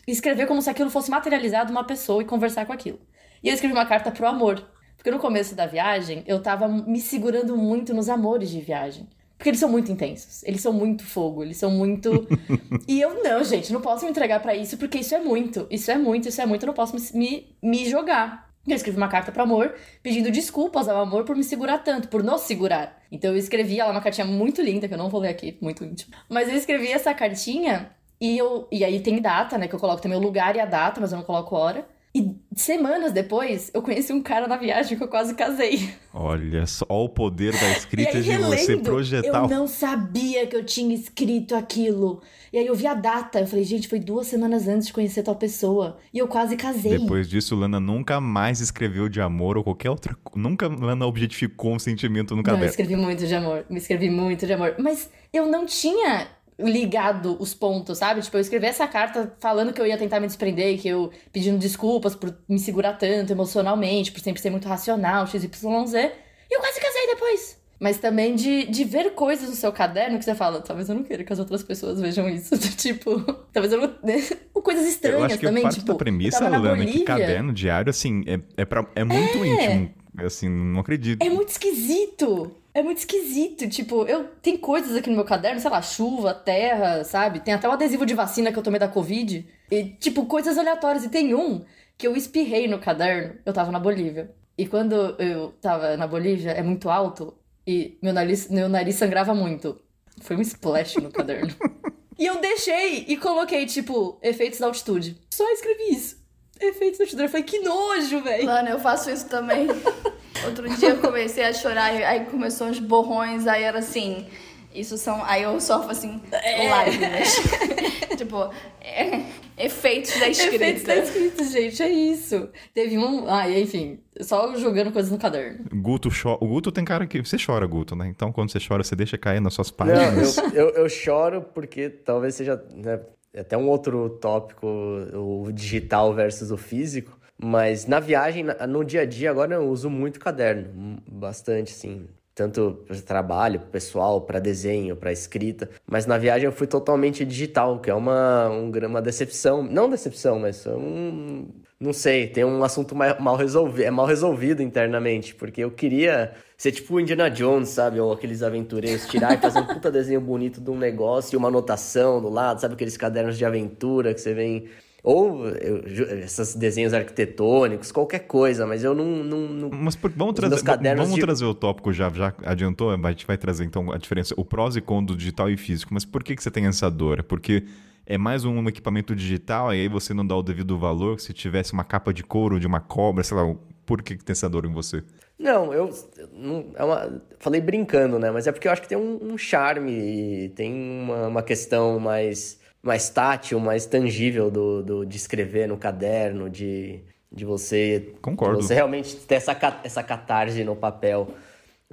[0.06, 3.00] escrever como se aquilo fosse materializado uma pessoa e conversar com aquilo.
[3.42, 4.73] E eu escrevi uma carta pro amor.
[5.04, 9.06] Porque no começo da viagem, eu tava me segurando muito nos amores de viagem.
[9.36, 12.26] Porque eles são muito intensos, eles são muito fogo, eles são muito.
[12.88, 15.90] e eu não, gente, não posso me entregar para isso, porque isso é muito, isso
[15.90, 18.48] é muito, isso é muito, eu não posso me, me jogar.
[18.66, 22.22] Eu escrevi uma carta pro amor, pedindo desculpas ao amor por me segurar tanto, por
[22.22, 22.98] nos segurar.
[23.12, 25.84] Então eu escrevi ela uma cartinha muito linda, que eu não vou ler aqui, muito
[25.84, 26.14] íntimo.
[26.30, 28.66] Mas eu escrevi essa cartinha e eu.
[28.72, 29.68] E aí tem data, né?
[29.68, 31.86] Que eu coloco também o lugar e a data, mas eu não coloco hora.
[32.16, 35.90] E semanas depois, eu conheci um cara na viagem que eu quase casei.
[36.12, 39.42] Olha só o poder da escrita aí, de relendo, você projetar.
[39.42, 42.22] Eu não sabia que eu tinha escrito aquilo.
[42.52, 43.40] E aí eu vi a data.
[43.40, 45.98] Eu falei, gente, foi duas semanas antes de conhecer tal pessoa.
[46.12, 46.98] E eu quase casei.
[46.98, 50.16] Depois disso, Lana nunca mais escreveu de amor ou qualquer outra.
[50.36, 52.60] Nunca Lana objetificou um sentimento no caderno.
[52.60, 53.66] Não, eu escrevi muito de amor.
[53.68, 54.76] Me escrevi muito de amor.
[54.78, 58.20] Mas eu não tinha ligado os pontos, sabe?
[58.20, 61.58] Tipo, eu escrevi essa carta falando que eu ia tentar me desprender, que eu pedindo
[61.58, 65.44] desculpas por me segurar tanto emocionalmente, por sempre ser muito racional, XYZ.
[65.50, 67.64] E eu quase casei depois.
[67.80, 71.02] Mas também de, de ver coisas no seu caderno que você fala, talvez eu não
[71.02, 72.56] queira que as outras pessoas vejam isso.
[72.78, 73.20] tipo,
[73.52, 73.94] talvez eu não.
[74.62, 75.62] coisas estranhas eu acho que também.
[75.62, 79.48] Parte tipo, da premissa, Lana, que caderno diário, assim, é, é, pra, é muito é.
[79.48, 81.22] íntimo Assim, não acredito.
[81.22, 82.54] É muito esquisito.
[82.74, 83.68] É muito esquisito.
[83.68, 87.38] Tipo, eu tem coisas aqui no meu caderno, sei lá, chuva, terra, sabe?
[87.38, 89.46] Tem até o adesivo de vacina que eu tomei da Covid.
[89.70, 91.04] E, tipo, coisas aleatórias.
[91.04, 91.64] E tem um
[91.96, 93.36] que eu espirrei no caderno.
[93.46, 94.34] Eu tava na Bolívia.
[94.58, 97.34] E quando eu tava na Bolívia, é muito alto.
[97.64, 99.80] E meu nariz, meu nariz sangrava muito.
[100.20, 101.54] Foi um splash no caderno.
[102.16, 105.20] E eu deixei e coloquei, tipo, efeitos da altitude.
[105.30, 106.16] Só escrevi isso.
[106.60, 107.24] Efeitos da altitude.
[107.24, 108.44] Eu falei, que nojo, velho.
[108.44, 109.66] Mano, eu faço isso também.
[110.44, 114.26] Outro dia eu comecei a chorar, aí começou uns borrões, aí era assim.
[114.74, 115.22] Isso são.
[115.24, 116.68] Aí eu sofro assim, É.
[116.68, 117.36] lágrimas.
[118.18, 119.20] tipo, é,
[119.56, 120.56] efeitos da escrita.
[120.64, 122.48] Efeitos da escrita, gente, é isso.
[122.74, 123.28] Teve um.
[123.28, 125.64] Ah, enfim, só jogando coisas no caderno.
[125.72, 126.36] Guto cho...
[126.40, 127.20] O Guto tem cara que.
[127.24, 128.08] Você chora, Guto, né?
[128.08, 130.38] Então quando você chora, você deixa cair nas suas Não, páginas.
[130.38, 132.98] eu, eu, eu choro porque talvez seja né,
[133.38, 137.13] até um outro tópico, o digital versus o físico.
[137.38, 142.08] Mas na viagem, no dia a dia, agora eu uso muito caderno, bastante, assim.
[142.34, 145.70] Tanto para trabalho, pessoal, para desenho, para escrita.
[145.86, 149.62] Mas na viagem eu fui totalmente digital, que é uma, um uma decepção.
[149.62, 151.46] Não decepção, mas um.
[151.78, 156.72] Não sei, tem um assunto mal resolvido, é mal resolvido internamente, porque eu queria ser
[156.72, 158.00] tipo o Indiana Jones, sabe?
[158.00, 161.48] Ou aqueles aventureiros, tirar e fazer um puta desenho bonito de um negócio e uma
[161.48, 162.74] anotação do lado, sabe?
[162.74, 164.68] Aqueles cadernos de aventura que você vem.
[165.04, 165.82] Ou eu,
[166.24, 169.04] esses desenhos arquitetônicos, qualquer coisa, mas eu não.
[169.22, 172.32] não, não- Mas por- vamos, Os trazer, cadernos vamos de- trazer o tópico já, já
[172.42, 175.58] adiantou, a gente vai trazer então a diferença, o prós e cons do digital e
[175.58, 175.92] físico.
[175.92, 177.22] Mas por que, que você tem essa dor?
[177.22, 177.64] Porque
[178.06, 181.20] é mais um equipamento digital e aí você não dá o devido valor.
[181.20, 184.32] Se tivesse uma capa de couro de uma cobra, sei lá, por que, que tem
[184.32, 185.04] essa dor em você?
[185.38, 185.90] Não, eu.
[186.32, 188.30] não, é uma, falei brincando, né?
[188.30, 191.98] Mas é porque eu acho que tem um, um charme e tem uma, uma questão
[191.98, 197.00] mais, mais tátil, mais tangível do, do, de escrever no caderno, de,
[197.32, 198.12] de você.
[198.20, 198.58] Concordo.
[198.58, 201.28] de você realmente ter essa, essa catarse no papel.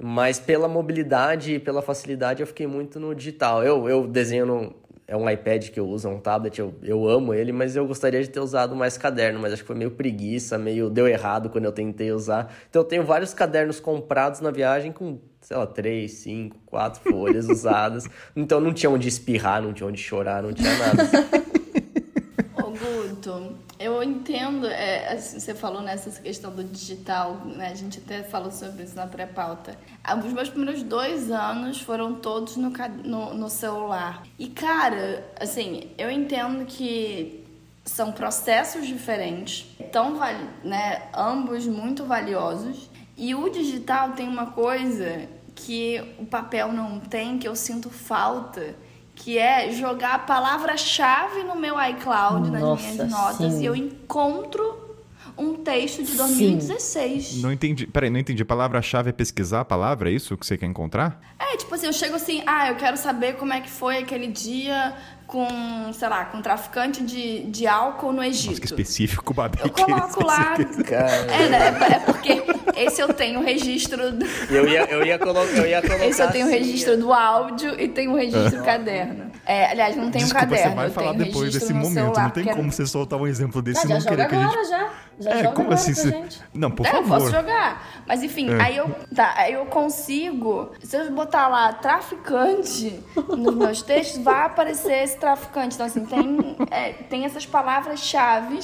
[0.00, 3.64] Mas pela mobilidade e pela facilidade eu fiquei muito no digital.
[3.64, 4.82] Eu, eu desenho no.
[5.06, 7.86] É um iPad que eu uso, é um tablet, eu, eu amo ele, mas eu
[7.86, 11.50] gostaria de ter usado mais caderno, mas acho que foi meio preguiça, meio deu errado
[11.50, 12.54] quando eu tentei usar.
[12.70, 17.46] Então eu tenho vários cadernos comprados na viagem com, sei lá, três, cinco, quatro folhas
[17.46, 18.08] usadas.
[18.34, 21.02] Então não tinha onde espirrar, não tinha onde chorar, não tinha nada.
[22.56, 27.68] Ô, Guto, eu entendo, é, assim, você falou nessa questão do digital, né?
[27.70, 29.76] A gente até falou sobre isso na pré-pauta.
[30.04, 34.22] Ah, Os meus primeiros dois anos foram todos no, ca- no, no celular.
[34.38, 37.42] E, cara, assim, eu entendo que
[37.84, 41.02] são processos diferentes, tão vali né?
[41.14, 42.88] Ambos muito valiosos.
[43.22, 48.74] E o digital tem uma coisa que o papel não tem, que eu sinto falta,
[49.14, 53.62] que é jogar a palavra-chave no meu iCloud, nas Nossa, minhas notas, sim.
[53.62, 54.96] e eu encontro
[55.38, 56.16] um texto de Sim.
[56.16, 57.42] 2016.
[57.42, 57.86] Não entendi.
[57.86, 58.42] Peraí, não entendi.
[58.42, 61.20] A palavra-chave é pesquisar a palavra, é isso que você quer encontrar?
[61.38, 64.26] É, tipo assim, eu chego assim, ah, eu quero saber como é que foi aquele
[64.26, 64.96] dia
[65.32, 68.48] com, sei lá, com traficante de, de álcool no Egito.
[68.50, 69.58] Nossa, que específico, Babi.
[69.62, 70.56] Eu coloco lá.
[70.86, 71.68] Cara, É, né?
[71.94, 72.42] É porque
[72.76, 74.12] esse eu tenho o registro.
[74.12, 76.04] do- eu ia, eu ia, colo eu ia colocar.
[76.06, 79.31] Esse eu tenho o assim, registro do áudio e tenho o registro do caderno.
[79.44, 80.70] É, aliás, não tem um caderno.
[80.70, 81.94] você vai falar depois desse momento.
[81.94, 84.34] celular, não tem porque como você soltar um exemplo desse já não joga querer que
[84.36, 84.48] a gente.
[84.52, 84.90] agora, já.
[85.18, 85.94] Já É, joga como assim?
[85.94, 86.24] Você...
[86.54, 87.18] Não, por É, eu favor.
[87.18, 88.02] posso jogar.
[88.06, 88.62] Mas enfim, É.
[88.62, 90.70] aí eu, tá, aí eu consigo.
[90.82, 92.98] Se eu botar lá traficante
[93.36, 95.74] nos meus textos, vai aparecer esse traficante.
[95.74, 98.58] Então, assim, tem, é, tem essas palavras-chave.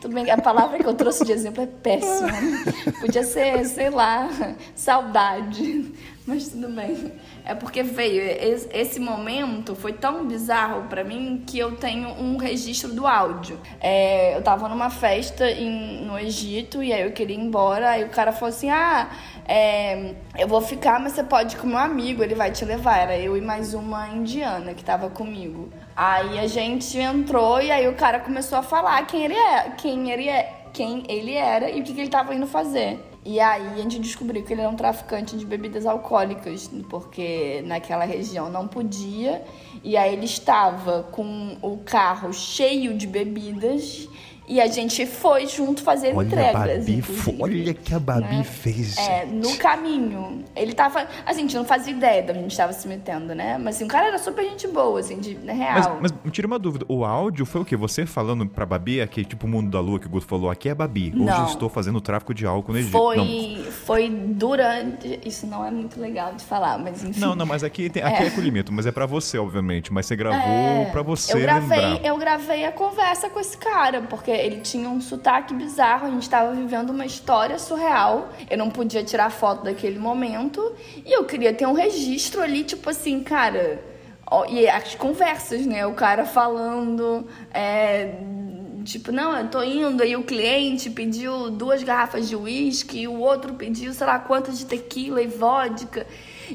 [0.00, 2.28] Tudo bem, que a palavra que eu trouxe de exemplo é péssima.
[3.00, 4.28] Podia ser, sei lá,
[4.74, 5.92] saudade.
[6.26, 7.12] Mas tudo bem.
[7.44, 8.22] É porque veio.
[8.22, 13.58] es- Esse momento foi tão bizarro pra mim que eu tenho um registro do áudio.
[13.80, 17.90] É, eu tava numa festa em- no Egito e aí eu queria ir embora.
[17.90, 19.10] Aí o cara falou assim: Ah,
[19.46, 22.96] é, eu vou ficar, mas você pode ir com meu amigo, ele vai te levar.
[22.98, 25.68] Era eu e mais uma indiana que tava comigo.
[25.94, 30.10] Aí a gente entrou e aí o cara começou a falar quem ele é, quem
[30.10, 32.98] ele é, quem ele era e o que, que ele tava indo fazer.
[33.24, 38.04] E aí a gente descobriu que ele era um traficante de bebidas alcoólicas, porque naquela
[38.04, 39.42] região não podia.
[39.82, 44.08] E aí ele estava com o carro cheio de bebidas
[44.46, 46.78] e a gente foi junto fazer Olha a entregas.
[46.84, 47.36] Babi, inclusive.
[47.42, 48.44] olha que a Babi né?
[48.44, 48.96] fez.
[48.98, 50.44] É, no caminho.
[50.54, 51.00] Ele tava.
[51.00, 53.58] Assim, a gente não fazia ideia de onde a gente tava se metendo, né?
[53.58, 55.98] Mas assim, o cara era super gente boa, assim, de na Mas, real.
[56.00, 57.76] mas me tira uma dúvida, o áudio foi o quê?
[57.76, 60.68] Você falando pra Babi, aqui, tipo o mundo da lua que o Guto falou, aqui
[60.68, 61.12] é Babi.
[61.14, 61.46] Hoje Não.
[61.46, 62.92] estou fazendo tráfico de álcool no Egito.
[62.92, 65.20] Foi, Não, foi durante.
[65.24, 67.20] Isso não é muito legal de falar, mas enfim.
[67.20, 68.26] não, não, mas aqui, tem, aqui é.
[68.28, 69.92] acolhimento, mas é pra você, obviamente.
[69.92, 72.06] Mas você gravou pra você eu gravei, lembrar.
[72.06, 76.22] eu gravei a conversa com esse cara, porque ele tinha um sotaque bizarro, a gente
[76.22, 78.30] estava vivendo uma história surreal.
[78.50, 80.74] Eu não podia tirar foto daquele momento
[81.04, 83.82] e eu queria ter um registro ali, tipo assim, cara.
[84.26, 85.86] ó, E as conversas, né?
[85.86, 88.14] O cara falando, é,
[88.84, 93.18] tipo, não, eu tô indo, aí o cliente pediu duas garrafas de uísque, e o
[93.18, 96.06] outro pediu, sei lá, quantas de tequila e vodka.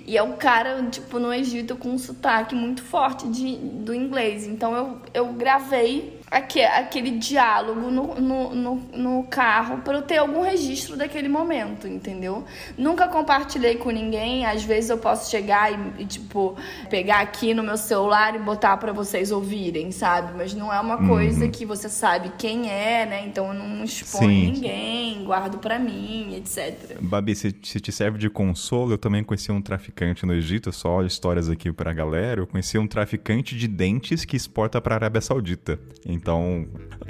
[0.05, 4.45] E é um cara, tipo, no Egito com um sotaque muito forte de, do inglês.
[4.45, 10.17] Então eu, eu gravei aque, aquele diálogo no, no, no, no carro para eu ter
[10.17, 12.45] algum registro daquele momento, entendeu?
[12.77, 14.45] Nunca compartilhei com ninguém.
[14.45, 16.55] Às vezes eu posso chegar e, e, tipo,
[16.89, 20.34] pegar aqui no meu celular e botar para vocês ouvirem, sabe?
[20.38, 23.25] Mas não é uma coisa que você sabe quem é, né?
[23.25, 24.51] Então eu não exponho Sim.
[24.51, 26.99] ninguém, guardo pra mim, etc.
[27.01, 31.01] Babi, se, se te serve de consolo, eu também conheci um traficante no Egito, só
[31.03, 32.41] histórias aqui pra galera.
[32.41, 35.80] Eu conheci um traficante de dentes que exporta pra Arábia Saudita.
[36.05, 36.18] Então,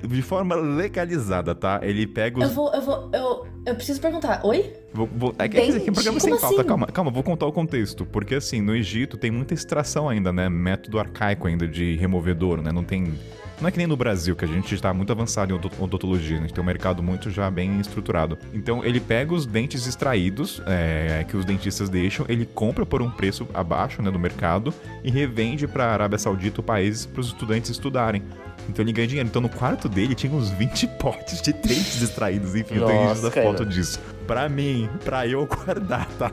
[0.08, 1.80] de forma legalizada, tá?
[1.84, 2.54] Ele pega Eu os.
[2.54, 4.42] vou, eu vou, eu, eu preciso perguntar.
[4.44, 4.74] Oi?
[4.94, 6.68] Vou, vou, é que aqui é um programa sem pauta, assim?
[6.68, 8.06] calma, calma, vou contar o contexto.
[8.06, 10.50] Porque assim, no Egito tem muita extração ainda, né?
[10.50, 12.72] Método arcaico ainda de removedor, né?
[12.72, 13.14] Não tem.
[13.60, 16.38] Não é que nem no Brasil, que a gente está muito avançado em odont- odontologia,
[16.38, 16.44] né?
[16.44, 18.38] a gente tem um mercado muito já bem estruturado.
[18.54, 23.10] Então ele pega os dentes extraídos é, que os dentistas deixam, ele compra por um
[23.12, 27.28] preço abaixo né, do mercado e revende para a Arábia Saudita, o país, para os
[27.28, 28.24] estudantes estudarem.
[28.70, 29.28] Então ele ganha dinheiro.
[29.28, 32.56] Então no quarto dele tinha uns 20 potes de dentes extraídos.
[32.56, 34.00] Enfim, eu tenho Nossa, da foto disso.
[34.28, 36.32] Pra mim, pra eu guardar, tá?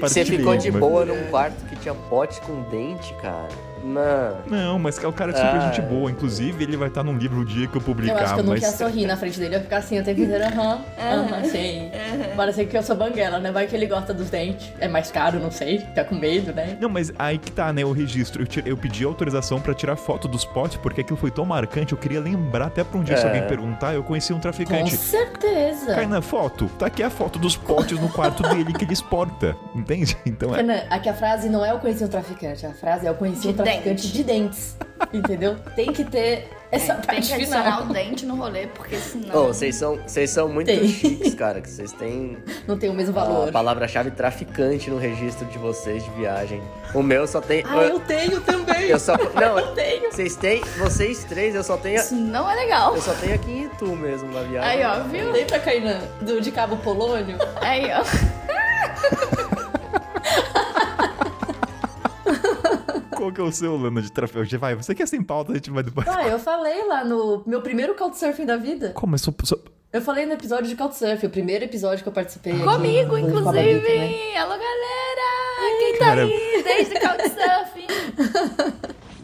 [0.00, 3.48] Você ficou de boa num quarto que tinha pote com dente, cara?
[3.82, 4.36] Não.
[4.46, 5.60] Não, mas que é o cara é super Ah.
[5.72, 6.10] gente boa.
[6.10, 8.12] Inclusive, ele vai estar num livro o dia que eu publicar.
[8.14, 8.62] eu acho que eu não mas...
[8.62, 9.54] ia sorrir na frente dele.
[9.54, 10.44] Eu ia ficar assim o tempo inteiro.
[10.44, 11.90] Aham, aham, sim.
[12.36, 13.50] Parece que eu sou banguela, né?
[13.50, 14.72] Vai que ele gosta dos dentes.
[14.80, 15.78] É mais caro, não sei.
[15.80, 16.76] Fica com medo, né?
[16.80, 17.84] Não, mas aí que tá, né?
[17.84, 18.42] O registro.
[18.42, 21.92] Eu, eu pedi autorização pra tirar foto dos potes, porque aquilo foi tão marcante.
[21.92, 23.26] Eu queria lembrar, até pra um dia, se É.
[23.26, 24.96] alguém perguntar, eu conheci um Com traficante.
[24.96, 25.94] certeza.
[25.94, 26.68] Kainan, foto.
[26.78, 29.56] Tá aqui a foto dos potes no quarto dele que ele exporta.
[29.74, 30.16] Entende?
[30.26, 30.58] Então é.
[30.58, 33.48] Renan, aqui a frase não é eu conheci um traficante, a frase é eu conheci
[33.48, 34.12] um traficante dente.
[34.12, 34.76] de dentes.
[35.12, 35.56] Entendeu?
[35.74, 37.90] Tem que ter essa É, tem parte que adicionar final.
[37.90, 39.36] o dente no rolê, porque senão.
[39.36, 40.86] Ô, vocês são, vocês são muito Tem.
[40.88, 43.50] chiques, cara, que vocês têm Não tem o mesmo a valor.
[43.52, 46.62] palavra-chave traficante no registro de vocês de viagem.
[46.94, 47.64] O meu só tem.
[47.66, 48.84] Ah, eu tenho também.
[48.90, 49.16] eu só.
[49.34, 50.12] Não, Eu tenho.
[50.12, 50.60] vocês têm.
[50.78, 51.96] Vocês três, eu só tenho.
[51.96, 52.94] Isso não é legal.
[52.94, 54.70] Eu só tenho aqui em Itu mesmo na viagem.
[54.70, 55.32] Aí, ó, viu?
[55.32, 57.36] Lembra, Kainan, do de Cabo Polônio?
[57.60, 58.02] Aí, ó.
[63.22, 64.56] Qual que é o seu, Lana, de traficante?
[64.56, 66.08] Vai, você quer sem pauta, a gente vai depois.
[66.08, 68.90] Ah, eu falei lá no meu primeiro Couchsurfing da vida.
[68.96, 69.14] Como?
[69.14, 69.62] Eu sou, sou-
[69.92, 72.52] Eu falei no episódio de Couchsurfing, o primeiro episódio que eu participei.
[72.58, 73.80] Comigo, inclusive.
[73.80, 74.36] também.
[74.36, 75.78] Alô, galera!
[75.78, 76.22] Quem tá Cara.
[76.24, 77.86] aí desde Couchsurfing?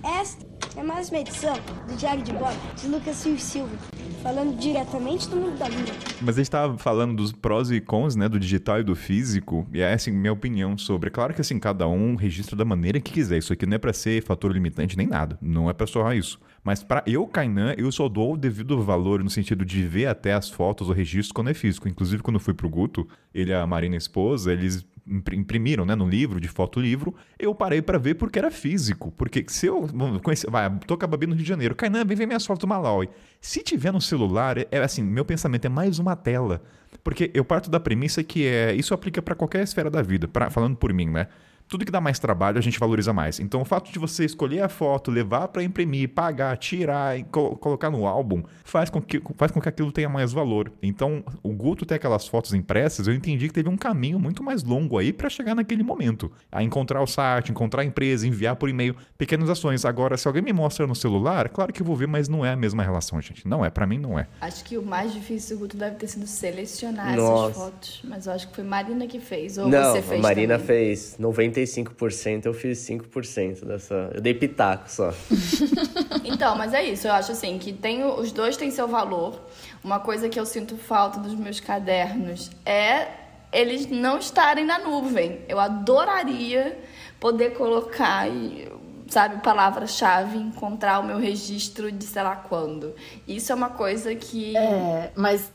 [0.21, 0.47] Esta
[0.79, 1.55] é mais uma edição
[1.89, 3.77] do Diário de Bob de Lucas Silva Silva,
[4.23, 5.93] falando diretamente do mundo da lua.
[6.21, 9.67] Mas a gente tava falando dos prós e cons, né, do digital e do físico,
[9.75, 11.11] e é assim, minha opinião sobre.
[11.11, 13.39] Claro que assim, cada um registra da maneira que quiser.
[13.39, 15.37] Isso aqui não é pra ser fator limitante nem nada.
[15.43, 16.39] Não é pra soar isso.
[16.63, 20.33] Mas pra eu, Kainan, eu só dou o devido valor no sentido de ver até
[20.33, 21.89] as fotos, o registro quando é físico.
[21.89, 24.87] Inclusive, quando eu fui pro Guto, ele e a Marina, a esposa, eles
[25.33, 29.13] imprimiram, né, no livro, de foto livro, eu parei pra ver porque era físico.
[29.17, 32.05] Porque se eu bom, conheci, vai, tô com a Babi no Rio de Janeiro, Kainan,
[32.05, 33.09] vem ver minhas fotos do Malawi.
[33.41, 36.63] Se tiver no celular, é, é assim, meu pensamento é mais uma tela.
[37.03, 40.51] Porque eu parto da premissa que é, isso aplica pra qualquer esfera da vida, pra,
[40.51, 41.29] falando por mim, né?
[41.69, 43.39] Tudo que dá mais trabalho a gente valoriza mais.
[43.39, 47.57] Então o fato de você escolher a foto, levar pra imprimir, pagar, tirar e colo-
[47.57, 50.73] colocar no álbum, faz com, que, faz com que aquilo tenha mais valor.
[50.83, 54.63] Então o Guto ter aquelas fotos impressas, eu entendi que teve um caminho muito mais
[54.65, 56.31] longo aí pra chegar naquele momento.
[56.51, 59.85] A encontrar o site, encontrar a empresa, enviar por e-mail, pequenas ações.
[59.85, 62.51] Agora, se alguém me mostra no celular, claro que eu vou ver, mas não é
[62.53, 63.47] a mesma relação, gente.
[63.47, 64.27] Não é, pra mim não é.
[64.41, 67.51] Acho que o mais difícil, Guto, deve ter sido selecionar Nossa.
[67.51, 68.01] essas fotos.
[68.05, 69.59] Mas eu acho que foi Marina que fez.
[69.59, 70.67] Ou Não, você fez a Marina também.
[70.67, 71.17] fez
[71.65, 74.11] 95%, eu fiz 5% dessa.
[74.15, 75.13] Eu dei pitaco só.
[76.25, 77.07] Então, mas é isso.
[77.07, 79.41] Eu acho assim que tem, os dois têm seu valor.
[79.83, 83.09] Uma coisa que eu sinto falta dos meus cadernos é
[83.53, 85.41] eles não estarem na nuvem.
[85.49, 86.79] Eu adoraria
[87.19, 88.71] poder colocar, e,
[89.09, 92.95] sabe, palavra-chave, encontrar o meu registro de sei lá quando.
[93.27, 94.57] Isso é uma coisa que.
[94.57, 95.51] É, mas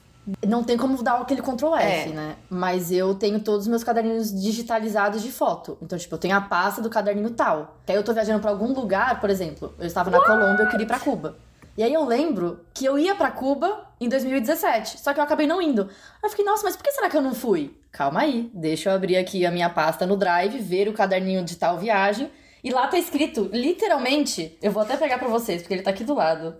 [0.48, 2.14] não tem como dar aquele Ctrl F, É.
[2.14, 2.36] né?
[2.50, 5.78] Mas eu tenho todos os meus caderninhos digitalizados de foto.
[5.82, 7.78] Então, tipo, eu tenho a pasta do caderninho tal.
[7.86, 10.70] Que aí eu tô viajando pra algum lugar, por exemplo, eu estava na Colômbia, eu
[10.70, 11.36] queria ir pra Cuba.
[11.76, 15.48] E aí eu lembro que eu ia pra Cuba em 2017, só que eu acabei
[15.48, 15.82] não indo.
[15.82, 15.90] Aí
[16.24, 17.76] eu fiquei, nossa, mas por que será que eu não fui?
[17.92, 21.56] Calma aí, deixa eu abrir aqui a minha pasta no Drive, ver o caderninho de
[21.56, 22.30] tal viagem.
[22.64, 26.04] E lá tá escrito, literalmente, eu vou até pegar pra vocês, porque ele tá aqui
[26.04, 26.56] do lado.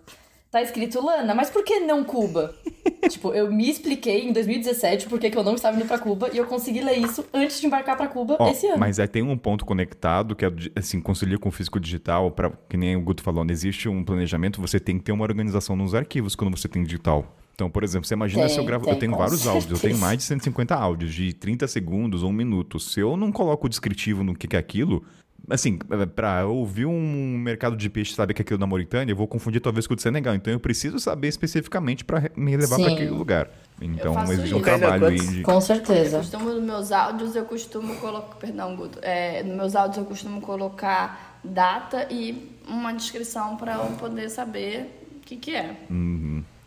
[0.54, 2.54] Tá escrito Lana, mas por que não Cuba?
[3.10, 6.38] tipo, eu me expliquei em 2017 por que eu não estava indo pra Cuba e
[6.38, 8.78] eu consegui ler isso antes de embarcar pra Cuba Ó, esse ano.
[8.78, 12.52] Mas aí tem um ponto conectado que é, assim, concilia com o físico digital, pra,
[12.70, 15.76] que nem o Guto falou, não existe um planejamento, você tem que ter uma organização
[15.76, 17.36] nos arquivos quando você tem digital.
[17.56, 18.86] Então, por exemplo, você imagina Tem, se eu gravo.
[18.86, 20.02] tem, eu tenho vários áudios, eu tenho certeza.
[20.02, 22.80] mais de 150 áudios, de 30 segundos ou um minuto.
[22.80, 25.04] Se eu não coloco o descritivo no que, que é aquilo,
[25.50, 25.78] assim,
[26.16, 29.28] pra eu ouvir um mercado de peixe saber que é aquilo da Mauritânia, eu vou
[29.28, 30.34] confundir talvez com o do Senegal.
[30.36, 32.94] Então eu preciso saber especificamente pra me levar pra Sim.
[32.94, 33.50] aquele lugar.
[33.82, 34.66] Então faço exige um isso.
[34.66, 35.42] trabalho aí de.
[35.42, 36.18] Com Eu certeza.
[36.20, 38.36] costumo, nos meus áudios, eu costumo colocar.
[38.36, 39.00] Perdão, Guto.
[39.02, 45.06] É, nos meus áudios, eu costumo colocar data e uma descrição para eu poder saber
[45.18, 45.76] o que, que é.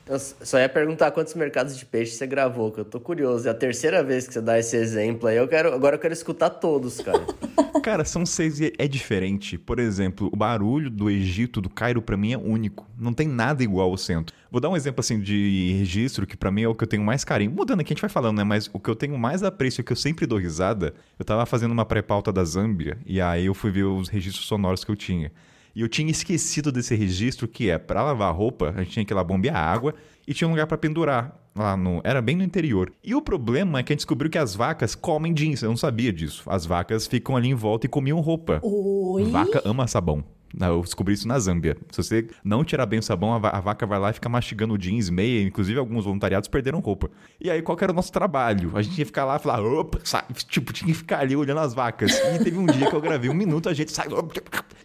[0.08, 3.48] Eu só ia perguntar quantos mercados de peixe você gravou, que eu tô curioso.
[3.48, 5.36] É a terceira vez que você dá esse exemplo aí.
[5.36, 7.26] Eu quero, agora eu quero escutar todos, cara.
[7.82, 9.56] Cara, são seis e é diferente.
[9.56, 12.84] Por exemplo, o barulho do Egito, do Cairo, pra mim é único.
[12.98, 14.34] Não tem nada igual ao centro.
[14.50, 17.04] Vou dar um exemplo assim de registro, que pra mim é o que eu tenho
[17.04, 17.52] mais carinho.
[17.52, 18.42] Mudando aqui, a gente vai falando, né?
[18.42, 21.70] Mas o que eu tenho mais apreço, que eu sempre dou risada, eu tava fazendo
[21.70, 25.30] uma pré-pauta da Zâmbia, e aí eu fui ver os registros sonoros que eu tinha.
[25.76, 29.12] E eu tinha esquecido desse registro que é pra lavar roupa, a gente tinha que
[29.12, 29.94] ir lá bombear água
[30.26, 31.38] e tinha um lugar pra pendurar.
[31.54, 32.90] Lá no, era bem no interior.
[33.04, 35.62] E o problema é que a gente descobriu que as vacas comem jeans.
[35.62, 36.44] Eu não sabia disso.
[36.46, 38.58] As vacas ficam ali em volta e comiam roupa.
[38.62, 39.24] Oi?
[39.24, 40.24] Vaca ama sabão.
[40.58, 41.76] Não, Eu descobri isso na Zâmbia.
[41.90, 44.28] Se você não tirar bem o sabão, a, va- a vaca vai lá e fica
[44.28, 45.42] mastigando jeans, meia.
[45.42, 47.10] Inclusive, alguns voluntariados perderam roupa.
[47.38, 48.72] E aí, qual que era o nosso trabalho?
[48.74, 50.24] A gente ia ficar lá e falar, opa, sai.
[50.48, 52.12] Tipo, tinha que ficar ali olhando as vacas.
[52.18, 54.06] E teve um dia que eu gravei um minuto, a gente sai.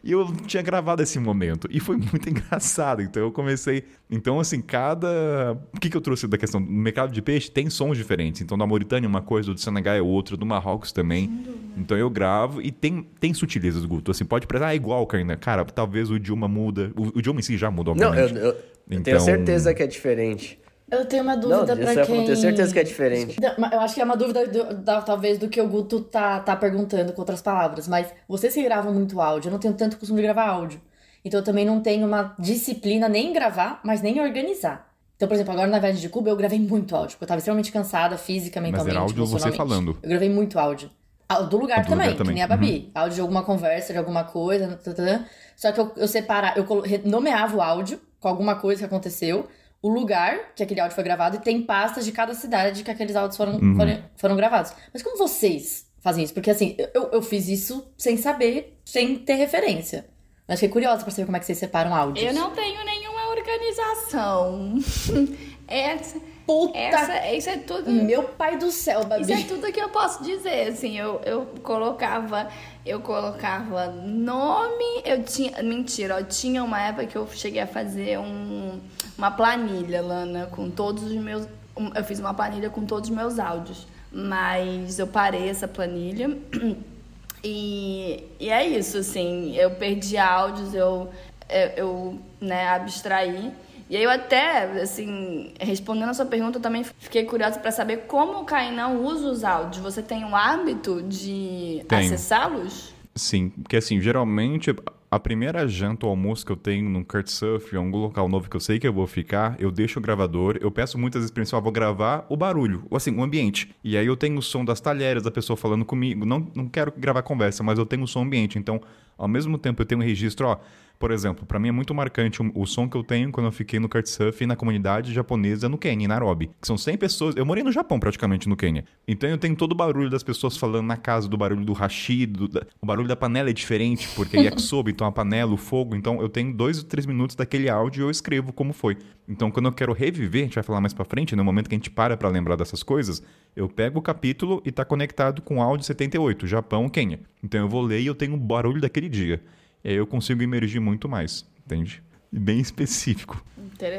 [0.04, 1.68] E eu não tinha gravado esse momento.
[1.72, 3.02] E foi muito engraçado.
[3.02, 3.86] Então eu comecei.
[4.10, 5.58] Então, assim, cada.
[5.74, 6.60] O que, que eu trouxe da questão?
[6.60, 8.42] No mercado de peixe tem sons diferentes.
[8.42, 11.46] Então, da Mauritânia, uma coisa, do Senegal é outra, do Marrocos também.
[11.78, 14.12] Então eu gravo e tem, tem sutilezas, Guto.
[14.12, 15.38] Assim, pode prezar, ah, é igual, Karina.
[15.38, 16.92] Cara, talvez o idioma muda.
[16.96, 18.36] O, o idioma em si já muda, Não, eu, obviamente.
[18.38, 18.54] eu, eu
[18.88, 20.60] tenho Então- certeza que é diferente.
[20.90, 22.26] Eu tenho uma dúvida Não, pra isso eu quem...
[22.26, 23.40] tenho certeza que é diferente.
[23.40, 26.02] Não, mas Eu acho que é uma dúvida, do- da- talvez, do que o Guto
[26.02, 27.88] tá, tá perguntando com outras palavras.
[27.88, 30.82] Mas vocês que gravam muito áudio, eu não tenho tanto costume de gravar áudio.
[31.24, 34.92] Então eu também não tenho uma disciplina nem em gravar, mas nem em organizar.
[35.16, 37.38] Então, por exemplo, agora na viagem de Cuba eu gravei muito áudio, porque eu tava
[37.38, 39.96] extremamente cansada, física, Mas mentalmente, era áudio você falando.
[40.02, 40.90] Eu gravei muito áudio.
[41.38, 42.28] Ah, Do lugar, do também, lugar também.
[42.30, 42.92] que nem a Babi.
[42.96, 44.68] Áudio de alguma conversa, de alguma coisa.
[44.84, 45.26] tã, tã, tã.
[45.56, 46.66] Só que eu, eu separava, eu
[47.06, 49.48] nomeava o áudio com alguma coisa que aconteceu,
[49.82, 53.16] o lugar que aquele áudio foi gravado e tem pastas de cada cidade que aqueles
[53.16, 53.76] áudios foram, Uhum.
[53.76, 54.74] foram, foram gravados.
[54.94, 56.34] Mas como vocês fazem isso?
[56.34, 60.06] Porque assim, eu, eu fiz isso sem saber, sem ter referência.
[60.48, 62.26] Mas fiquei curiosa pra saber como é que vocês separam áudios.
[62.28, 64.78] Eu não tenho nenhuma organização.
[65.68, 66.20] Essa,
[66.52, 67.90] Puta essa, isso é tudo.
[67.90, 69.22] Meu pai do céu, Babi.
[69.22, 72.50] Isso é tudo que eu posso dizer, assim, eu, eu colocava,
[72.86, 78.20] eu colocava nome, eu tinha, mentira, eu tinha uma época que eu cheguei a fazer
[78.20, 78.82] um,
[79.18, 81.48] uma planilha, Lana, com todos os meus,
[81.96, 86.38] eu fiz uma planilha com todos os meus áudios, mas eu parei essa planilha
[87.42, 91.10] e, e é isso, assim, eu perdi áudios, eu,
[91.50, 93.54] eu, eu né, abstraí.
[93.92, 98.06] E aí eu até, assim, respondendo a sua pergunta, eu também fiquei curiosa para saber
[98.08, 99.84] como o Kainan usa os áudios.
[99.84, 102.96] Você tem o hábito de acessá-los?
[103.14, 104.74] Sim, porque assim, geralmente
[105.12, 108.56] a primeira janta ou almoço que eu tenho num Kurtsurf, em algum local novo que
[108.56, 111.44] eu sei que eu vou ficar, eu deixo o gravador, eu peço muitas vezes pra
[111.44, 113.76] pessoal, vou gravar o barulho, ou assim, o ambiente.
[113.84, 116.26] E aí eu tenho o som das talheres, da pessoa falando comigo.
[116.26, 118.58] Não, não quero gravar conversa, mas eu tenho o som ambiente.
[118.58, 118.80] Então,
[119.18, 120.58] ao mesmo tempo eu tenho um registro, ó.
[121.02, 123.52] Por exemplo, pra mim é muito marcante o, o som que eu tenho quando eu
[123.52, 126.52] fiquei no Kurtsurf na comunidade japonesa no Quênia, em Nairobi.
[126.62, 127.36] Que são 100 pessoas.
[127.36, 128.86] Eu morei no Japão praticamente no Quênia.
[129.08, 132.28] Então eu tenho todo o barulho das pessoas falando na casa, do barulho do hashi,
[132.28, 135.58] do, da- o barulho da panela é diferente, porque é yakisoba, então a panela, o
[135.58, 135.96] fogo.
[135.96, 138.96] Então eu tenho dois ou três minutos daquele áudio e eu escrevo como foi.
[139.28, 141.74] Então quando eu quero reviver, a gente vai falar mais pra frente, no momento que
[141.74, 143.24] a gente para pra lembrar dessas coisas,
[143.56, 147.20] eu pego o capítulo e tá conectado com o áudio 78, Japão, Quênia.
[147.44, 149.42] Então eu vou ler e eu tenho o barulho daquele dia.
[149.84, 152.02] E aí eu consigo emergir muito mais, entende?
[152.32, 153.44] E Bem específico.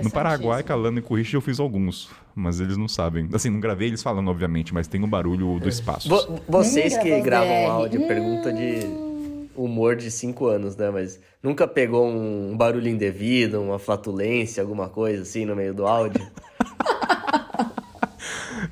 [0.02, 3.28] No Paraguai, Calando e Curriche eu fiz alguns, mas eles não sabem.
[3.32, 6.08] Assim, não gravei eles falando, obviamente, mas tem o barulho do espaço.
[6.08, 8.80] Vo- vocês Hum, que gravam áudio, pergunta de
[9.56, 10.88] humor de 5 anos, né?
[10.90, 16.24] Mas nunca pegou um barulho indevido, uma flatulência, alguma coisa assim no meio do áudio?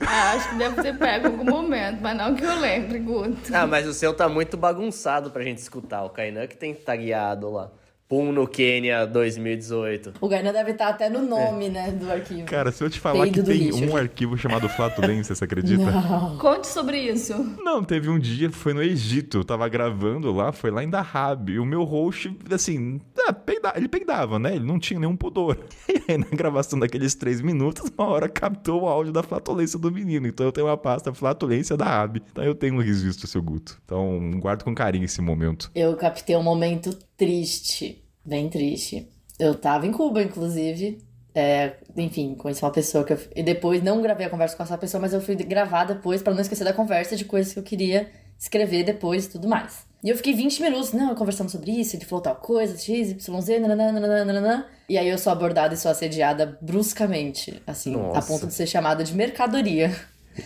[0.06, 3.54] Ah, acho que deve ter pego em algum momento, mas não que eu lembre, Guto.
[3.54, 6.04] Ah, mas o seu tá muito bagunçado pra gente escutar.
[6.04, 7.70] O Kainan que tem que estar guiado lá.
[8.10, 10.14] Pum no Quênia 2018.
[10.20, 12.42] O Gaina deve estar até no nome, né, do arquivo.
[12.44, 13.88] Cara, se eu te falar Peido que tem Richard.
[13.88, 15.84] um arquivo chamado Flatulência, você acredita?
[15.92, 16.36] Não.
[16.36, 17.32] Conte sobre isso.
[17.62, 21.52] Não, teve um dia, foi no Egito, eu tava gravando lá, foi lá em Dahab,
[21.52, 24.56] e o meu host, assim, é, peida- ele peidava, né?
[24.56, 25.56] Ele não tinha nenhum pudor.
[26.10, 29.92] E aí, na gravação daqueles três minutos, uma hora captou o áudio da flatulência do
[29.92, 30.26] menino.
[30.26, 32.20] Então eu tenho uma pasta flatulência da Dahab.
[32.32, 33.78] Então eu tenho um registro, seu Guto.
[33.84, 35.70] Então guardo com carinho esse momento.
[35.74, 36.90] Eu captei um momento
[37.24, 39.06] triste, bem triste.
[39.38, 40.98] Eu tava em Cuba, inclusive.
[41.34, 43.18] É, enfim, conheci uma pessoa que eu.
[43.36, 46.32] E depois não gravei a conversa com essa pessoa, mas eu fui gravar depois pra
[46.34, 49.84] não esquecer da conversa de coisas que eu queria escrever depois e tudo mais.
[50.02, 53.40] E eu fiquei 20 minutos, não, conversando sobre isso, ele falou tal coisa, x, y,
[53.42, 54.64] z, nananã.
[54.88, 58.26] E aí eu sou abordada e sou assediada bruscamente, assim, a Nossa.
[58.32, 59.94] ponto de ser chamada de mercadoria.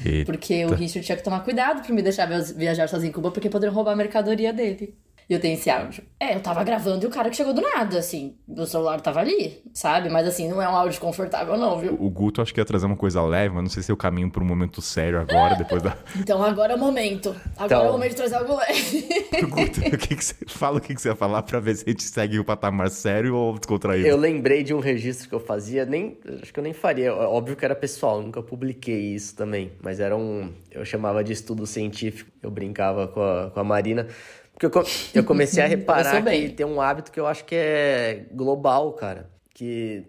[0.05, 0.25] Eita.
[0.31, 3.31] Porque o Richard tinha que tomar cuidado pra me deixar via- viajar sozinho em Cuba,
[3.31, 4.97] porque poderiam roubar a mercadoria dele.
[5.29, 6.05] E eu tenho esse áudio.
[6.21, 8.35] É, eu tava gravando e o cara que chegou do nada, assim.
[8.47, 10.11] O celular tava ali, sabe?
[10.11, 11.97] Mas assim, não é um áudio confortável, não, viu?
[11.99, 14.31] O Guto acho que ia trazer uma coisa leve, mas não sei se eu caminho
[14.31, 15.97] para um momento sério agora, depois da.
[16.17, 17.31] Então agora é o momento.
[17.57, 19.09] Agora Então- é o momento de trazer algo leve.
[19.49, 21.85] Guto, o que, que você fala o que, que você ia falar pra ver se
[21.87, 24.07] a gente segue o patamar sério ou descontraído?
[24.07, 27.07] Eu lembrei de um registro que eu fazia, nem acho que eu nem faria.
[27.09, 29.73] É Óbvio que era pessoal, nunca publiquei isso também.
[29.83, 30.53] Mas era um.
[30.71, 32.31] Eu chamava de estudo científico.
[32.43, 34.07] Eu brincava com a, com a Marina.
[34.55, 34.85] Porque eu,
[35.15, 39.29] eu comecei a reparar que tem um hábito que eu acho que é global, cara.
[39.53, 40.07] Que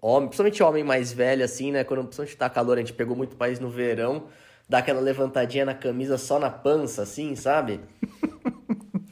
[0.00, 1.84] homem, principalmente homem mais velho, assim, né?
[1.84, 4.24] Quando principalmente tá calor, a gente pegou muito país no verão,
[4.68, 7.80] dá aquela levantadinha na camisa só na pança, assim, sabe?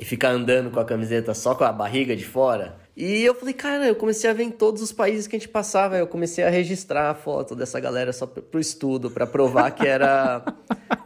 [0.03, 2.77] e ficar andando com a camiseta só com a barriga de fora.
[2.95, 5.49] E eu falei, cara, eu comecei a ver em todos os países que a gente
[5.49, 9.87] passava, eu comecei a registrar a foto dessa galera só pro estudo, pra provar que
[9.87, 10.43] era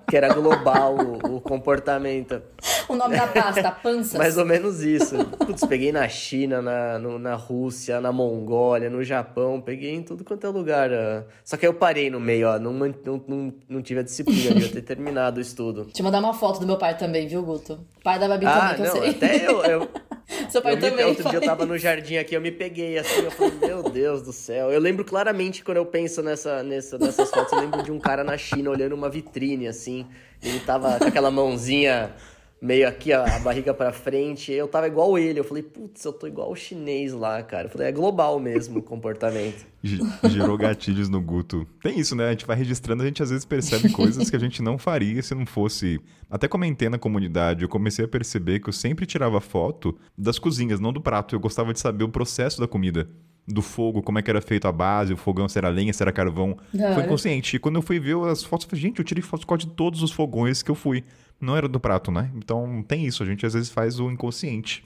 [0.09, 2.41] que era global o, o comportamento.
[2.89, 4.14] o nome da pasta, panças.
[4.14, 5.16] Mais ou menos isso.
[5.45, 10.22] Putz, peguei na China, na, no- na Rússia, na Mongólia, no Japão, peguei em tudo
[10.24, 10.93] quanto é lugar.
[10.93, 11.24] ah.
[11.45, 12.95] Só que aí eu parei no meio, ó, não, não,
[13.26, 15.84] não, não tive a disciplina de eu ter terminado o estudo.
[15.87, 17.80] Deixa eu mandar uma foto do meu pai também, viu, Guto?
[18.05, 19.11] Pai da Babi Ah, também, que eu não, sei.
[19.11, 19.89] até eu, eu,
[20.51, 21.05] Seu pai eu me- também.
[21.05, 21.49] outro dia eu pai.
[21.49, 24.70] tava no jardim aqui, eu me peguei assim, eu falei, meu Deus do céu.
[24.70, 28.22] Eu lembro claramente quando eu penso nessa, nessa, nessas fotos, eu lembro de um cara
[28.22, 30.07] na China olhando uma vitrine, assim.
[30.43, 32.14] Ele tava com aquela mãozinha
[32.61, 34.51] meio aqui, a, barriga pra frente.
[34.53, 35.39] Eu tava igual ele.
[35.41, 37.67] Eu falei, putz, eu tô igual o chinês lá, cara.
[37.67, 39.67] Eu falei, é global mesmo o comportamento.
[39.83, 40.01] Ge-
[40.31, 41.67] Gerou gatilhos no Guto.
[41.83, 42.27] Tem isso, né?
[42.29, 45.23] A gente vai registrando, a gente às vezes percebe coisas que a gente não faria
[45.23, 46.01] se não fosse.
[46.31, 50.81] Até comentei na comunidade, eu comecei a perceber que eu sempre tirava foto das cozinhas,
[50.81, 51.35] não do prato.
[51.37, 53.09] Eu gostava de saber o processo da comida.
[53.47, 56.03] Do fogo, como é que era feito a base, o fogão, se era lenha, se
[56.03, 56.57] era carvão.
[56.95, 57.57] Foi inconsciente.
[57.57, 59.71] E quando eu fui ver as fotos, eu falei, gente, eu tirei fotos quase de
[59.73, 61.05] todos os fogões que eu fui.
[61.41, 62.31] Não era do prato, né?
[62.35, 64.85] Então tem isso, a gente às vezes faz o inconsciente.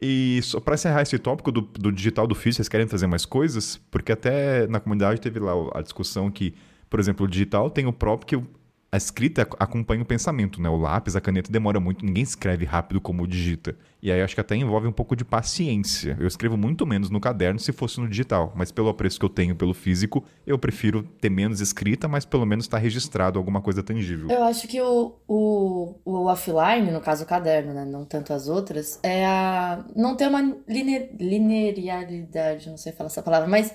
[0.00, 3.24] E só para encerrar esse tópico do, do digital do físico, vocês querem trazer mais
[3.24, 3.80] coisas?
[3.88, 6.54] Porque até na comunidade teve lá a discussão que,
[6.90, 8.48] por exemplo, o digital tem o próprio que
[8.92, 10.68] a escrita ac- acompanha o pensamento, né?
[10.68, 13.74] O lápis, a caneta demora muito, ninguém escreve rápido como digita.
[14.02, 16.14] E aí acho que até envolve um pouco de paciência.
[16.20, 19.30] Eu escrevo muito menos no caderno se fosse no digital, mas pelo apreço que eu
[19.30, 23.82] tenho pelo físico, eu prefiro ter menos escrita, mas pelo menos estar registrado alguma coisa
[23.82, 24.28] tangível.
[24.28, 27.86] Eu acho que o, o, o offline, no caso o caderno, né?
[27.86, 29.84] Não tanto as outras, é a.
[29.96, 33.72] Não ter uma line, linearidade, não sei falar essa palavra, mas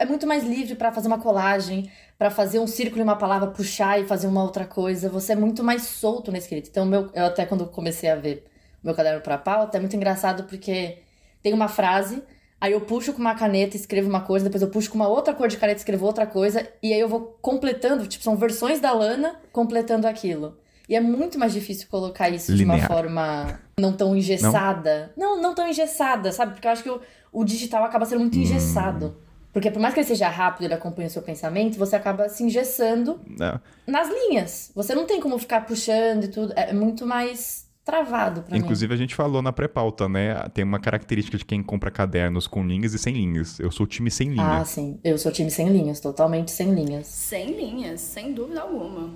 [0.00, 1.88] é muito mais livre pra fazer uma colagem,
[2.18, 5.08] pra fazer um círculo em uma palavra, puxar e fazer uma outra coisa.
[5.08, 6.68] Você é muito mais solto na escrita.
[6.68, 8.46] Então, meu, eu até quando comecei a ver
[8.82, 10.98] meu caderno pra pauta, é muito engraçado porque
[11.42, 12.22] tem uma frase.
[12.58, 15.08] Aí eu puxo com uma caneta e escrevo uma coisa, depois eu puxo com uma
[15.08, 18.34] outra cor de caneta e escrevo outra coisa, e aí eu vou completando, tipo, são
[18.34, 20.56] versões da Lana completando aquilo.
[20.88, 22.90] E é muito mais difícil colocar isso de uma Linear.
[22.90, 25.12] forma não tão engessada.
[25.16, 26.52] Não, não, tão engessada, sabe?
[26.52, 27.00] Porque eu acho que o,
[27.32, 29.16] o digital acaba sendo muito engessado.
[29.56, 32.42] Porque por mais que ele seja rápido, ele acompanha o seu pensamento, você acaba se
[32.44, 33.58] engessando É.
[33.90, 34.70] nas linhas.
[34.74, 36.52] Você não tem como ficar puxando e tudo.
[36.54, 38.62] É muito mais travado pra mim.
[38.62, 40.34] Inclusive, a gente falou na pré-pauta, né?
[40.52, 43.58] Tem uma característica de quem compra cadernos com linhas e sem linhas.
[43.58, 44.58] Eu sou o time sem linha.
[44.60, 45.00] Ah, sim.
[45.02, 47.06] Eu sou time sem linhas, totalmente sem linhas.
[47.06, 49.08] Sem linhas, sem dúvida alguma.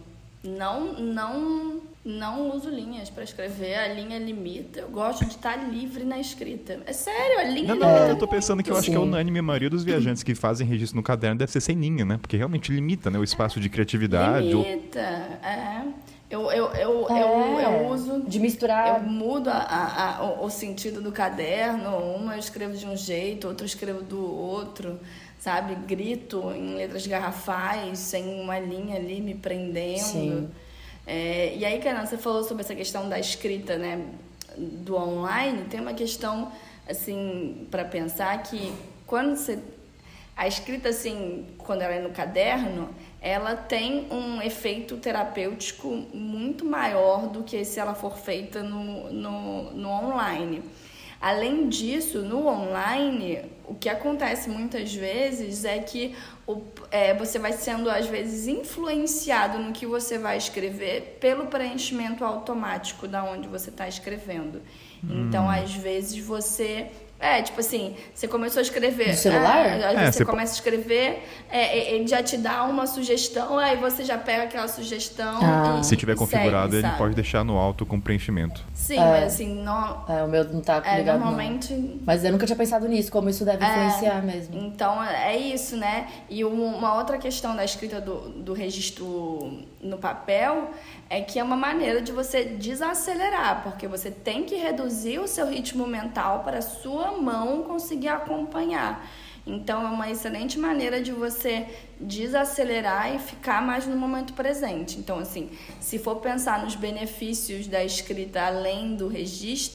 [0.42, 3.74] Não, não, não uso linhas para escrever.
[3.74, 4.80] A linha limita.
[4.80, 6.80] Eu gosto de estar livre na escrita.
[6.86, 8.98] É sério, a linha Não, não, limita eu tô pensando que eu acho que é
[8.98, 9.04] Sim.
[9.04, 9.38] unânime.
[9.38, 12.18] A maioria dos viajantes que fazem registro no caderno deve ser sem linha, né?
[12.20, 13.18] Porque realmente limita, né?
[13.18, 14.54] O espaço de criatividade.
[14.54, 15.82] ou- Limita, é.
[16.30, 19.02] Eu, eu, eu, eu, É, eu uso De misturar.
[19.02, 21.90] Eu mudo a- a- a- o, o sentido do caderno.
[22.16, 24.98] Uma eu escrevo de um jeito, outra eu escrevo do outro,
[25.40, 25.74] sabe?
[25.74, 30.50] Grito em letras garrafais, sem uma linha ali me prendendo.
[31.06, 34.06] É, e aí, Canan, você falou sobre essa questão da escrita, né?
[34.56, 35.64] Do online.
[35.64, 36.52] Tem uma questão
[36.88, 38.72] assim, para pensar que
[39.06, 39.58] quando você
[40.36, 42.88] a escrita assim, quando ela é no caderno,
[43.20, 49.70] ela tem um efeito terapêutico muito maior do que se ela for feita no, no,
[49.72, 50.62] no online.
[51.20, 56.16] Além disso, no online, o que acontece muitas vezes é que
[56.46, 62.24] o, é, você vai sendo, às vezes, influenciado no que você vai escrever pelo preenchimento
[62.24, 64.62] automático da onde você está escrevendo.
[65.04, 65.26] Hum.
[65.28, 66.90] Então, às vezes, você
[67.20, 69.08] é, tipo assim, você começou a escrever.
[69.08, 69.66] No celular?
[69.66, 73.76] É, aí é, você, começa a escrever, é, ele já te dá uma sugestão, aí
[73.76, 75.38] você já pega aquela sugestão.
[75.42, 75.78] Ah.
[75.80, 78.64] E, Se tiver configurado, segue, ele pode deixar no alto com preenchimento.
[78.72, 79.04] Sim, é.
[79.04, 80.04] mas assim, não.
[80.08, 81.18] É, o meu não tá é, ligado.
[81.18, 81.74] Normalmente.
[81.74, 81.98] Não.
[82.06, 84.58] Mas eu nunca tinha pensado nisso, como isso deve é, influenciar mesmo.
[84.58, 86.08] Então é isso, né?
[86.30, 90.70] E uma outra questão da escrita do, do registro no papel
[91.10, 95.48] é que é uma maneira de você desacelerar, porque você tem que reduzir o seu
[95.48, 99.04] ritmo mental para a sua mão conseguir acompanhar.
[99.44, 101.66] Então é uma excelente maneira de você
[101.98, 105.00] desacelerar e ficar mais no momento presente.
[105.00, 105.50] Então assim,
[105.80, 109.72] se for pensar nos benefícios da escrita além do registro,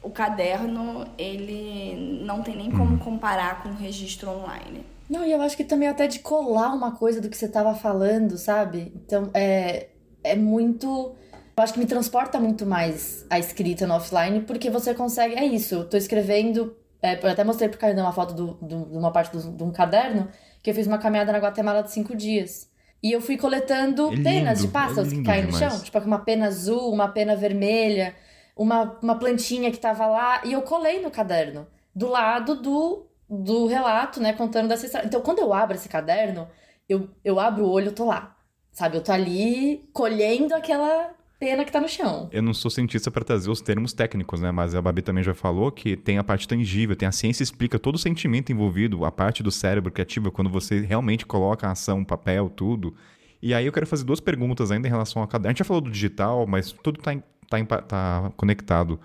[0.00, 4.86] o caderno ele não tem nem como comparar com o registro online.
[5.10, 7.74] Não, e eu acho que também até de colar uma coisa do que você estava
[7.74, 8.92] falando, sabe?
[8.94, 9.88] Então, é,
[10.22, 11.14] é muito.
[11.56, 15.34] Eu acho que me transporta muito mais a escrita no offline, porque você consegue.
[15.34, 16.76] É isso, eu tô escrevendo.
[17.02, 19.62] É, eu até mostrei pro Caio uma foto do, do, de uma parte do, de
[19.62, 20.28] um caderno,
[20.62, 22.68] que eu fiz uma caminhada na Guatemala de cinco dias.
[23.02, 25.80] E eu fui coletando é penas de pássaros é que caem no chão.
[25.80, 28.14] Tipo, uma pena azul, uma pena vermelha,
[28.56, 30.42] uma, uma plantinha que tava lá.
[30.44, 35.06] E eu colei no caderno, do lado do, do relato, né, contando dessa história.
[35.06, 36.48] Então, quando eu abro esse caderno,
[36.88, 38.36] eu, eu abro o olho, eu tô lá.
[38.78, 42.28] Sabe, eu tô ali colhendo aquela pena que tá no chão.
[42.30, 44.52] Eu não sou cientista para trazer os termos técnicos, né?
[44.52, 47.76] Mas a Babi também já falou que tem a parte tangível, tem a ciência explica
[47.76, 51.72] todo o sentimento envolvido, a parte do cérebro que ativa quando você realmente coloca a
[51.72, 52.94] ação, papel, tudo.
[53.42, 55.48] E aí eu quero fazer duas perguntas ainda em relação ao caderno.
[55.48, 57.16] A gente já falou do digital, mas tudo tá,
[57.50, 59.00] tá, tá conectado.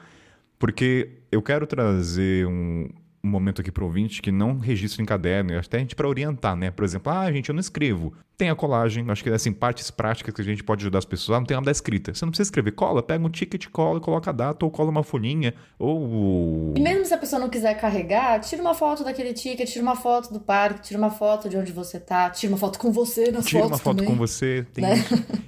[0.60, 2.90] Porque eu quero trazer um,
[3.26, 6.08] um momento aqui para o ouvinte que não registra em caderno, até a gente para
[6.08, 6.70] orientar, né?
[6.70, 8.14] Por exemplo, ah, gente, eu não escrevo.
[8.38, 11.06] Tem a colagem, acho que é assim, partes práticas que a gente pode ajudar as
[11.06, 11.38] pessoas.
[11.38, 12.14] Ah, não tem nada da escrita.
[12.14, 15.04] Você não precisa escrever, cola, pega um ticket, cola, coloca a data, ou cola uma
[15.04, 16.74] folhinha, ou.
[16.76, 19.96] E mesmo se a pessoa não quiser carregar, tira uma foto daquele ticket, tira uma
[19.96, 23.32] foto do parque, tira uma foto de onde você tá, tira uma foto com você
[23.32, 23.50] nas tira fotos.
[23.50, 24.66] Tira uma foto também, com você.
[24.74, 24.96] Tem né?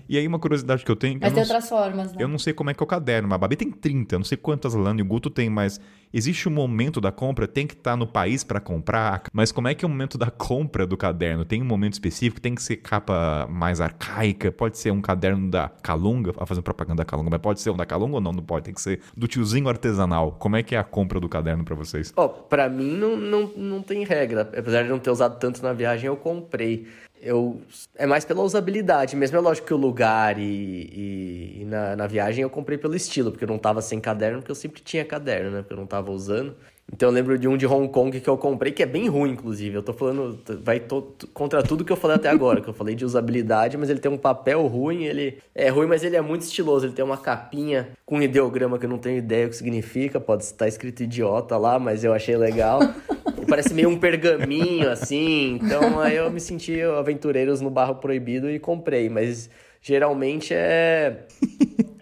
[0.07, 1.19] E aí, uma curiosidade que eu tenho.
[1.19, 2.17] Mas tem outras formas, né?
[2.19, 4.23] Eu não sei como é que é o caderno, mas a Babi tem 30, não
[4.23, 5.81] sei quantas Lana e o Guto tem, mas
[6.15, 9.67] existe um momento da compra, tem que estar tá no país para comprar, mas como
[9.67, 11.43] é que é o momento da compra do caderno?
[11.43, 12.39] Tem um momento específico?
[12.39, 14.49] Tem que ser capa mais arcaica?
[14.51, 17.75] Pode ser um caderno da Calunga, a fazer propaganda da Calunga, mas pode ser um
[17.75, 18.31] da Calunga ou não?
[18.31, 20.31] Não pode, tem que ser do tiozinho artesanal.
[20.39, 22.13] Como é que é a compra do caderno para vocês?
[22.15, 24.41] Ó, oh, pra mim não, não, não tem regra.
[24.41, 26.87] Apesar de não ter usado tanto na viagem, eu comprei
[27.25, 27.59] eu
[27.95, 29.35] é mais pela usabilidade mesmo.
[29.35, 33.31] É lógico que o lugar e, e, e, na, na viagem eu comprei pelo estilo,
[33.31, 35.61] porque eu não tava sem caderno, porque eu sempre tinha caderno, né?
[35.61, 36.55] Porque eu não tava usando.
[36.93, 39.31] Então eu lembro de um de Hong Kong que eu comprei, que é bem ruim,
[39.31, 39.75] inclusive.
[39.75, 42.93] Eu tô falando, vai to, contra tudo que eu falei até agora, que eu falei
[42.93, 46.43] de usabilidade, mas ele tem um papel ruim, ele é ruim, mas ele é muito
[46.43, 46.85] estiloso.
[46.85, 50.19] Ele tem uma capinha com um ideograma que eu não tenho ideia o que significa,
[50.19, 52.79] pode estar escrito idiota lá, mas eu achei legal.
[53.45, 55.59] parece meio um pergaminho, assim.
[55.61, 59.09] Então aí eu me senti aventureiros no barro proibido e comprei.
[59.09, 59.49] Mas
[59.81, 61.25] geralmente é.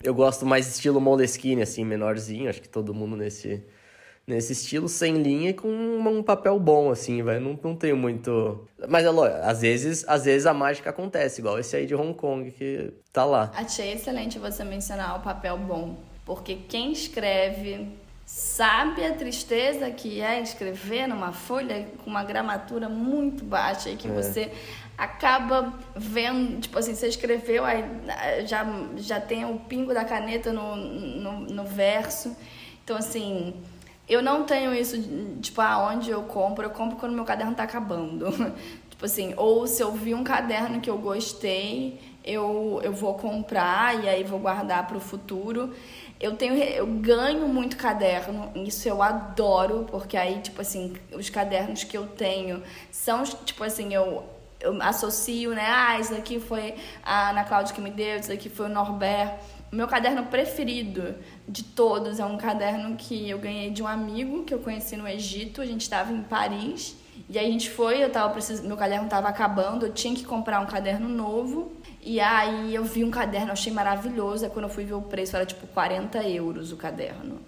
[0.03, 2.49] Eu gosto mais estilo Moleskine, assim, menorzinho.
[2.49, 3.63] Acho que todo mundo nesse,
[4.27, 7.39] nesse estilo, sem linha e com um papel bom, assim, vai.
[7.39, 8.67] Não, não tenho muito.
[8.89, 12.13] Mas é lógico, às vezes, às vezes a mágica acontece, igual esse aí de Hong
[12.13, 13.51] Kong que tá lá.
[13.55, 15.97] Achei excelente você mencionar o papel bom.
[16.25, 17.87] Porque quem escreve
[18.33, 24.07] sabe a tristeza que é escrever numa folha com uma gramatura muito baixa e que
[24.07, 24.11] é.
[24.11, 24.51] você
[24.97, 27.85] acaba vendo, tipo assim, você escreveu, aí
[28.47, 28.65] já,
[28.97, 32.35] já tem o pingo da caneta no, no, no verso.
[32.83, 33.53] Então, assim,
[34.09, 34.99] eu não tenho isso,
[35.39, 38.31] tipo, aonde eu compro, eu compro quando meu caderno tá acabando.
[38.89, 44.03] tipo assim, ou se eu vi um caderno que eu gostei, eu, eu vou comprar
[44.03, 45.71] e aí vou guardar para o futuro.
[46.23, 51.83] Eu tenho eu ganho muito caderno, isso eu adoro, porque aí tipo assim, os cadernos
[51.83, 54.23] que eu tenho são tipo assim, eu
[54.61, 55.65] eu associo, né?
[55.67, 59.37] Ah, isso aqui foi a Ana Cláudia que me deu, isso aqui foi o Norbert.
[59.69, 61.13] O meu caderno preferido
[61.45, 65.05] de todos é um caderno que eu ganhei de um amigo que eu conheci no
[65.05, 65.61] Egito.
[65.61, 66.95] A gente estava em Paris
[67.29, 70.23] e aí a gente foi, eu tava precisando, meu caderno estava acabando, eu tinha que
[70.23, 71.73] comprar um caderno novo.
[72.05, 74.45] E aí eu vi um caderno, achei maravilhoso.
[74.45, 77.39] Aí quando eu fui ver o preço, era tipo 40 euros o caderno.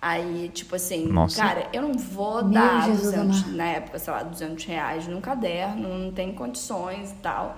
[0.00, 1.40] Aí, tipo assim, Nossa.
[1.40, 3.56] cara, eu não vou Meu dar Jesus 200, amado.
[3.56, 7.56] na época, sei lá, 200 reais num caderno, não tem condições e tal.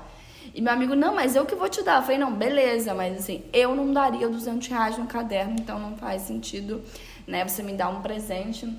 [0.55, 1.97] E meu amigo, não, mas eu que vou te dar.
[1.97, 5.97] Eu falei, não, beleza, mas assim, eu não daria 200 reais no caderno, então não
[5.97, 6.81] faz sentido,
[7.27, 8.73] né, você me dar um presente.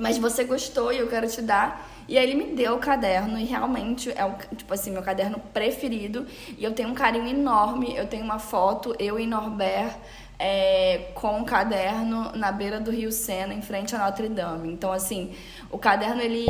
[0.00, 1.88] Mas você gostou e eu quero te dar.
[2.08, 5.38] E aí ele me deu o caderno e realmente é o, tipo assim, meu caderno
[5.52, 6.26] preferido.
[6.56, 7.94] E eu tenho um carinho enorme.
[7.94, 9.94] Eu tenho uma foto, eu e Norbert,
[10.38, 14.72] é, com o caderno na beira do Rio Sena, em frente a Notre Dame.
[14.72, 15.34] Então, assim,
[15.70, 16.46] o caderno ele.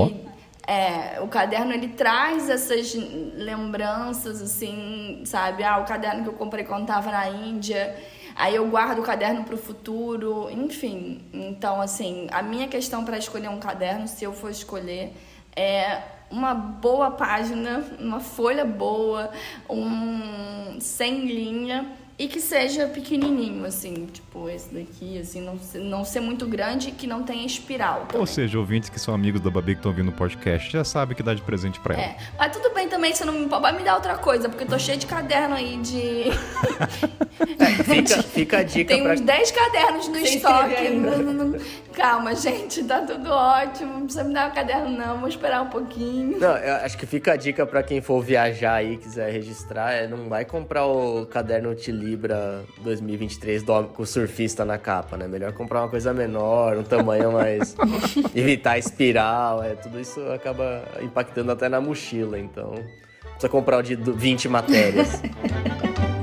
[0.65, 2.95] É, o caderno ele traz essas
[3.35, 5.65] lembranças, assim, sabe?
[5.65, 7.97] Ah, o caderno que eu comprei quando tava na Índia.
[8.37, 11.23] Aí eu guardo o caderno para o futuro, enfim.
[11.33, 15.13] Então, assim, a minha questão para escolher um caderno, se eu for escolher,
[15.59, 19.31] é uma boa página, uma folha boa,
[19.69, 21.87] um sem linha
[22.19, 26.89] e que seja pequenininho, assim, tipo esse daqui, assim, não ser, não ser muito grande
[26.89, 28.01] e que não tenha espiral.
[28.07, 28.21] também.
[28.21, 31.17] Ou seja, ouvintes que são amigos da Babi que estão ouvindo o podcast já sabem
[31.17, 32.03] que dá de presente pra ela.
[32.03, 34.69] É, mas tudo bem também, você não me- vai me dar outra coisa, porque eu
[34.69, 36.25] tô cheia de caderno aí de.
[37.85, 40.89] Fica, fica a dica Tem pra uns 10 cadernos no Sem estoque.
[40.91, 41.59] não, não.
[41.99, 43.93] Calma, gente, tá tudo ótimo.
[43.95, 45.19] Não precisa me dar um caderno, não.
[45.19, 46.39] Vou esperar um pouquinho.
[46.39, 50.07] Não, eu acho que fica a dica pra quem for viajar aí, quiser registrar, é
[50.07, 55.27] não vai comprar o caderno Tilibra 2023 do, com o surfista na capa, né?
[55.27, 57.75] Melhor comprar uma coisa menor, um tamanho mais...
[58.33, 62.75] evitar a espiral, é, tudo isso acaba impactando até na mochila, então...
[63.23, 65.21] Precisa comprar o de du- 20 matérias.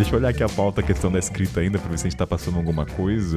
[0.00, 2.10] deixa eu olhar aqui a pauta, a questão da escrita ainda, pra ver se a
[2.10, 3.36] gente tá passando alguma coisa.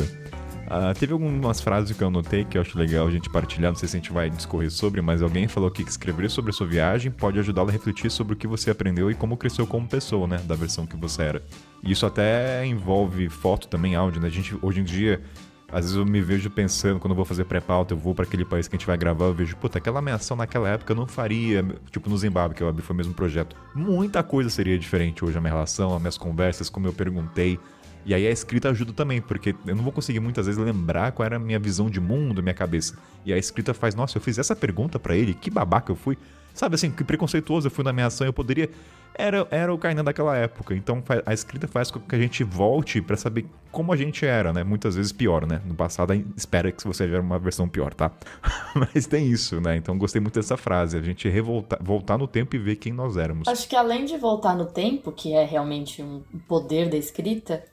[0.66, 3.78] Ah, teve algumas frases que eu anotei que eu acho legal a gente partilhar, não
[3.78, 6.66] sei se a gente vai discorrer sobre, mas alguém falou que escrever sobre a sua
[6.66, 10.26] viagem pode ajudá-la a refletir sobre o que você aprendeu e como cresceu como pessoa,
[10.26, 11.44] né, da versão que você era.
[11.84, 14.28] E isso até envolve foto também, áudio, né?
[14.28, 15.22] A gente, hoje em dia,
[15.74, 18.46] às vezes eu me vejo pensando, quando eu vou fazer pré-pauta, eu vou pra aquele
[18.46, 21.08] país que a gente vai gravar, eu vejo, puta, aquela ameação naquela época eu não
[21.08, 23.56] faria, tipo no Zimbábue, que eu abri foi o mesmo projeto.
[23.74, 27.60] Muita coisa seria diferente hoje, a minha relação, as minhas conversas, como eu perguntei.
[28.06, 31.26] E aí a escrita ajuda também, porque eu não vou conseguir muitas vezes lembrar qual
[31.26, 32.98] era a minha visão de mundo, minha cabeça.
[33.26, 36.18] E a escrita faz, nossa, eu fiz essa pergunta pra ele, que babaca eu fui.
[36.54, 38.70] Sabe assim, que preconceituoso eu fui na minha ação, eu poderia.
[39.16, 40.76] Era, era o Kainan daquela época.
[40.76, 44.52] Então a escrita faz com que a gente volte pra saber como a gente era,
[44.52, 44.64] né?
[44.64, 45.62] Muitas vezes pior, né?
[45.66, 48.12] No passado, espera que você era uma versão pior, tá?
[48.76, 49.76] Mas tem isso, né?
[49.76, 50.98] Então gostei muito dessa frase.
[50.98, 53.48] A gente revoltar, voltar no tempo e ver quem nós éramos.
[53.48, 57.64] Acho que além de voltar no tempo, que é realmente um poder da escrita,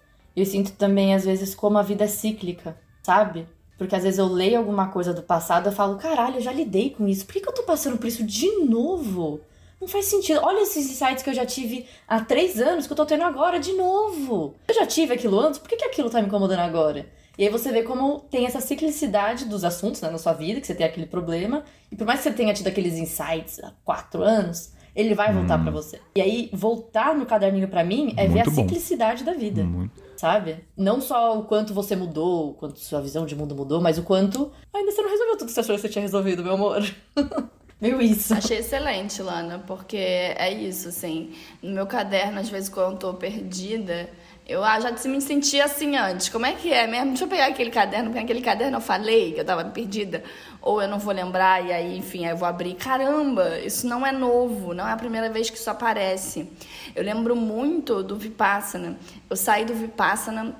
[0.41, 3.47] eu sinto também, às vezes, como a vida é cíclica, sabe?
[3.79, 6.91] Porque às vezes eu leio alguma coisa do passado e falo, caralho, eu já lidei
[6.91, 7.25] com isso.
[7.25, 9.41] Por que, que eu tô passando por isso de novo?
[9.81, 10.41] Não faz sentido.
[10.43, 13.59] Olha esses insights que eu já tive há três anos que eu tô tendo agora
[13.59, 14.55] de novo.
[14.69, 17.07] Eu já tive aquilo antes, por que, que aquilo tá me incomodando agora?
[17.39, 20.67] E aí você vê como tem essa ciclicidade dos assuntos né, na sua vida, que
[20.67, 21.65] você tem aquele problema.
[21.91, 25.59] E por mais que você tenha tido aqueles insights há quatro anos, ele vai voltar
[25.59, 25.99] pra você.
[26.15, 28.63] E aí, voltar no caderninho pra mim é ver Muito a bom.
[28.63, 30.03] ciclicidade da vida, Muito.
[30.21, 30.63] Sabe?
[30.77, 34.03] Não só o quanto você mudou, o quanto sua visão de mundo mudou, mas o
[34.03, 36.83] quanto ainda você não resolveu tudo que você achou que você tinha resolvido, meu amor.
[37.81, 38.35] Meio isso.
[38.35, 41.33] Achei excelente, Lana, porque é isso, assim.
[41.63, 44.11] No meu caderno, às vezes, quando eu tô perdida,
[44.51, 46.29] eu já me sentia assim antes.
[46.29, 47.11] Como é que é mesmo?
[47.11, 50.25] Deixa eu pegar aquele caderno, porque naquele caderno eu falei que eu tava perdida,
[50.61, 52.75] ou eu não vou lembrar, e aí, enfim, aí eu vou abrir.
[52.75, 56.51] Caramba, isso não é novo, não é a primeira vez que isso aparece.
[56.97, 58.99] Eu lembro muito do Vipassana.
[59.29, 60.53] Eu saí do Vipassana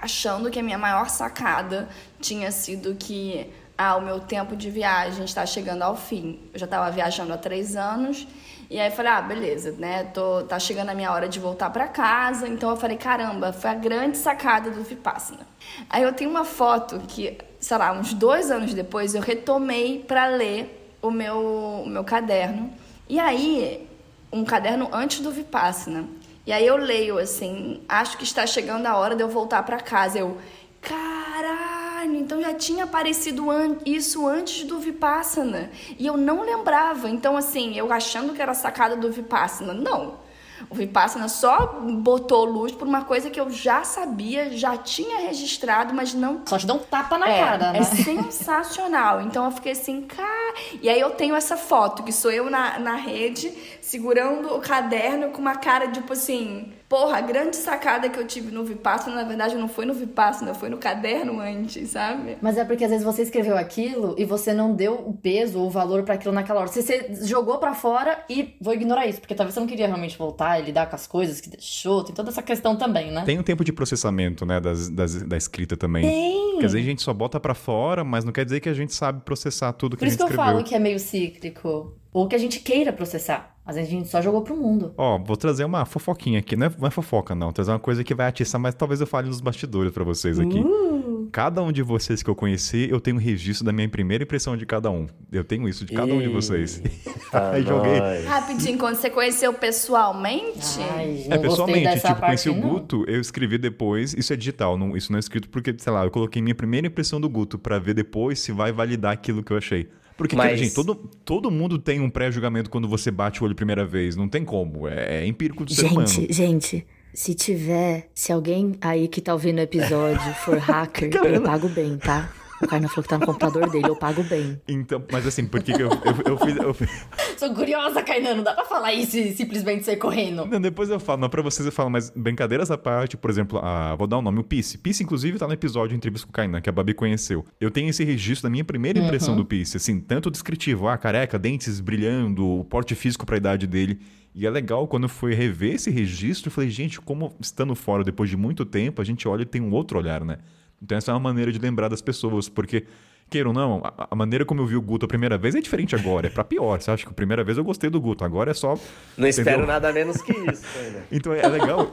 [0.00, 1.86] achando que a minha maior sacada
[2.18, 6.40] tinha sido que ah, o meu tempo de viagem está chegando ao fim.
[6.54, 8.26] Eu já estava viajando há três anos
[8.70, 10.04] e aí eu falei, ah, beleza, né?
[10.04, 12.46] Tô, tá chegando a minha hora de voltar para casa.
[12.46, 15.46] Então eu falei, caramba, foi a grande sacada do Vipassana.
[15.88, 20.26] Aí eu tenho uma foto que, sei lá, uns dois anos depois eu retomei para
[20.26, 22.70] ler o meu, o meu caderno.
[23.08, 23.88] E aí,
[24.30, 26.06] um caderno antes do Vipassana.
[26.46, 29.80] E aí eu leio assim, acho que está chegando a hora de eu voltar para
[29.80, 30.18] casa.
[30.18, 30.36] Eu,
[30.82, 31.77] caralho,
[32.18, 35.70] então já tinha aparecido an isso antes do Vipassana.
[35.98, 37.08] E eu não lembrava.
[37.08, 40.28] Então assim, eu achando que era sacada do Vipassana, não.
[40.68, 45.94] O Vipassana só botou luz por uma coisa que eu já sabia, já tinha registrado,
[45.94, 47.78] mas não Só te dá um tapa na é, cara, né?
[47.78, 49.20] É sensacional.
[49.20, 50.54] Então eu fiquei assim, cara.
[50.82, 53.52] E aí eu tenho essa foto, que sou eu na, na rede,
[53.88, 56.72] segurando o caderno com uma cara, tipo assim.
[56.88, 60.54] Porra, a grande sacada que eu tive no Vipassana, na verdade, não foi no Vipassana,
[60.54, 62.38] foi no caderno antes, sabe?
[62.40, 65.66] Mas é porque às vezes você escreveu aquilo e você não deu o peso ou
[65.66, 66.68] o valor para aquilo naquela hora.
[66.70, 70.16] Você, você jogou para fora e vou ignorar isso, porque talvez você não queria realmente
[70.16, 72.02] voltar e lidar com as coisas que deixou.
[72.04, 73.22] Tem toda essa questão também, né?
[73.26, 76.04] Tem um tempo de processamento, né, das, das- da escrita também.
[76.08, 76.50] Tem.
[76.52, 78.74] Porque às vezes a gente só bota pra fora, mas não quer dizer que a
[78.74, 80.52] gente sabe processar tudo que Por a isso gente que eu escreveu.
[80.54, 81.94] falo que é meio cíclico.
[82.10, 83.54] Ou que a gente queira processar.
[83.68, 84.94] Às vezes a gente só jogou pro mundo.
[84.96, 86.56] Ó, vou trazer uma fofoquinha aqui.
[86.56, 87.52] Não é, não é fofoca, não.
[87.52, 90.58] Trazer uma coisa que vai atiçar, mas talvez eu fale nos bastidores pra vocês aqui.
[90.58, 91.28] Uh.
[91.30, 94.56] Cada um de vocês que eu conheci, eu tenho um registro da minha primeira impressão
[94.56, 95.06] de cada um.
[95.30, 96.80] Eu tenho isso de cada um de vocês.
[97.30, 98.24] Aí joguei.
[98.26, 100.80] Rapidinho, quando você conheceu pessoalmente.
[100.96, 102.74] Ai, É, pessoalmente, dessa tipo, conheci parte, o não.
[102.74, 106.04] Guto, eu escrevi depois, isso é digital, não- isso não é escrito porque, sei lá,
[106.04, 109.52] eu coloquei minha primeira impressão do Guto pra ver depois se vai validar aquilo que
[109.52, 109.88] eu achei.
[110.18, 113.54] Porque, cara, Mas- gente, todo, todo mundo tem um pré-julgamento quando você bate o olho
[113.54, 116.08] primeira vez, não tem como, é, é empírico do ser humano.
[116.08, 121.40] Gente, gente, se tiver, se alguém aí que tá ouvindo o episódio for hacker, eu
[121.42, 122.32] pago bem, tá?
[122.62, 124.60] O Carna falou que tá no computador dele, eu pago bem.
[124.66, 126.56] Então, mas assim, por que que eu, eu, eu fiz...
[126.56, 127.06] eu fiz-
[127.36, 130.44] Sou curiosa, Kainan, não dá pra falar isso e simplesmente sair correndo.
[130.46, 133.58] Não, depois eu falo, não pra vocês eu falo, mas brincadeiras à parte, por exemplo,
[133.62, 134.76] a, vou dar um nome, o Pisse.
[134.78, 137.44] Pisse, inclusive, tá no episódio de entrevista com o Kainan, que a Babi conheceu.
[137.60, 141.38] Eu tenho esse registro da minha primeira impressão do Pisse, assim, tanto descritivo, ah, careca,
[141.38, 144.00] dentes brilhando, o porte físico pra idade dele.
[144.34, 148.04] E é legal, quando eu fui rever esse registro, eu falei, gente, como estando fora
[148.04, 150.38] depois de muito tempo, a gente olha e tem um outro olhar, né?
[150.82, 152.84] Então essa é uma maneira de lembrar das pessoas, porque,
[153.28, 155.60] queira ou não, a, a maneira como eu vi o Guto a primeira vez é
[155.60, 158.24] diferente agora, é pra pior, você acha que a primeira vez eu gostei do Guto,
[158.24, 158.78] agora é só...
[159.16, 159.66] Não espero entendeu?
[159.66, 160.64] nada menos que isso.
[160.78, 161.02] ainda.
[161.10, 161.90] Então é legal.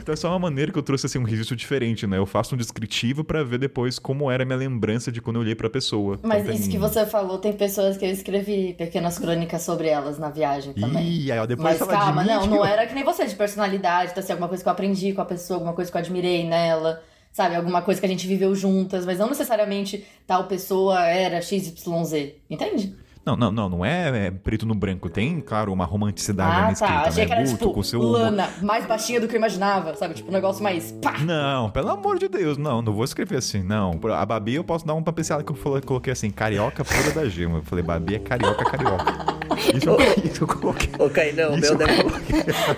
[0.00, 2.18] Então é só uma maneira que eu trouxe assim um registro diferente, né?
[2.18, 5.42] Eu faço um descritivo pra ver depois como era a minha lembrança de quando eu
[5.42, 6.18] olhei pra pessoa.
[6.22, 9.88] Mas Então, isso tem- que você falou, tem pessoas que eu escrevi pequenas crônicas sobre
[9.88, 11.06] elas na viagem também.
[11.08, 14.14] Ih, aí ó, depois Mas calma, não, não eu- era que nem você, de personalidade,
[14.14, 16.46] tá assim, alguma coisa que eu aprendi com a pessoa, alguma coisa que eu admirei
[16.48, 17.02] nela,
[17.32, 17.56] sabe?
[17.56, 22.96] Alguma coisa que a gente viveu juntas, mas não necessariamente tal pessoa era XYZ, entende?
[23.24, 25.10] Não, não, não, não é, é preto no branco.
[25.10, 27.08] Tem, claro, uma romanticidade ah, na escrita, tá.
[27.08, 27.26] Achei né?
[27.26, 28.00] que era Guto, tipo com seu.
[28.00, 30.14] Lana, mais baixinha do que eu imaginava, sabe?
[30.14, 31.18] Tipo, um negócio mais pá!
[31.18, 34.00] Não, pelo amor de Deus, não, não vou escrever assim, não.
[34.14, 37.58] A Babi eu posso dar um papel que eu coloquei assim, carioca pura da gema.
[37.58, 39.40] Eu falei, Babi é carioca, carioca.
[39.74, 40.88] Isso eu, isso eu coloquei.
[40.98, 41.92] Ô, Cainão, o meu, eu deve.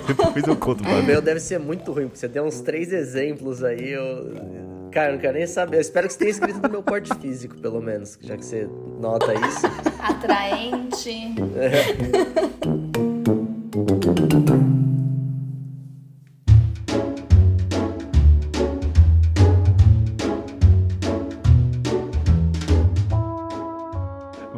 [0.06, 1.06] Depois eu conto, o Babi.
[1.06, 3.92] meu deve ser muito ruim, porque você deu uns três exemplos aí.
[3.92, 4.34] Eu...
[4.90, 5.76] Cara, eu não quero nem saber.
[5.76, 8.68] Eu espero que você tenha escrito no meu porte físico, pelo menos, já que você
[9.00, 9.66] nota isso.
[9.98, 11.34] Atraente.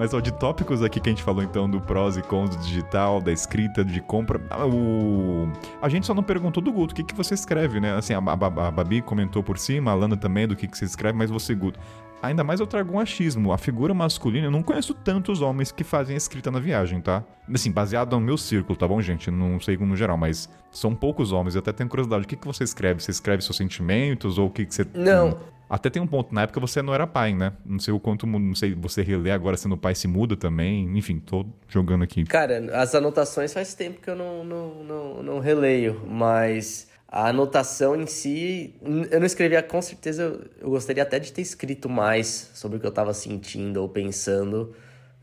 [0.05, 2.59] Mas ó, de tópicos aqui que a gente falou então do prós e cons do
[2.63, 4.39] digital, da escrita, de compra.
[4.51, 5.51] ah, O...
[5.81, 7.95] A gente só não perguntou do Guto, o que, que você escreve, né?
[7.97, 10.85] Assim, a, a- a Babi comentou por cima, a Lana também do que, que você
[10.85, 11.81] escreve, mas você, Guto.
[12.23, 13.51] Ainda mais eu trago um achismo.
[13.51, 17.25] A figura masculina, eu não conheço tantos homens que fazem escrita na viagem, tá?
[17.55, 19.31] Assim, baseado no meu círculo, tá bom, gente?
[19.31, 21.55] Não sei no geral, mas são poucos homens.
[21.55, 22.25] Eu até tenho curiosidade.
[22.25, 23.03] O que, que você escreve?
[23.03, 24.87] Você escreve seus sentimentos ou o que, que você.
[24.95, 25.39] Não.
[25.69, 27.53] Até tem um ponto, na época você não era pai, né?
[27.65, 30.97] Não sei o quanto, não sei, você relê agora sendo pai se muda também.
[30.97, 32.25] Enfim, tô jogando aqui.
[32.25, 37.95] Cara, as anotações faz tempo que eu não, não, não, não releio, mas a anotação
[37.95, 38.75] em si,
[39.11, 42.87] eu não escrevia, com certeza eu, gostaria até de ter escrito mais sobre o que
[42.87, 44.75] eu tava sentindo ou pensando,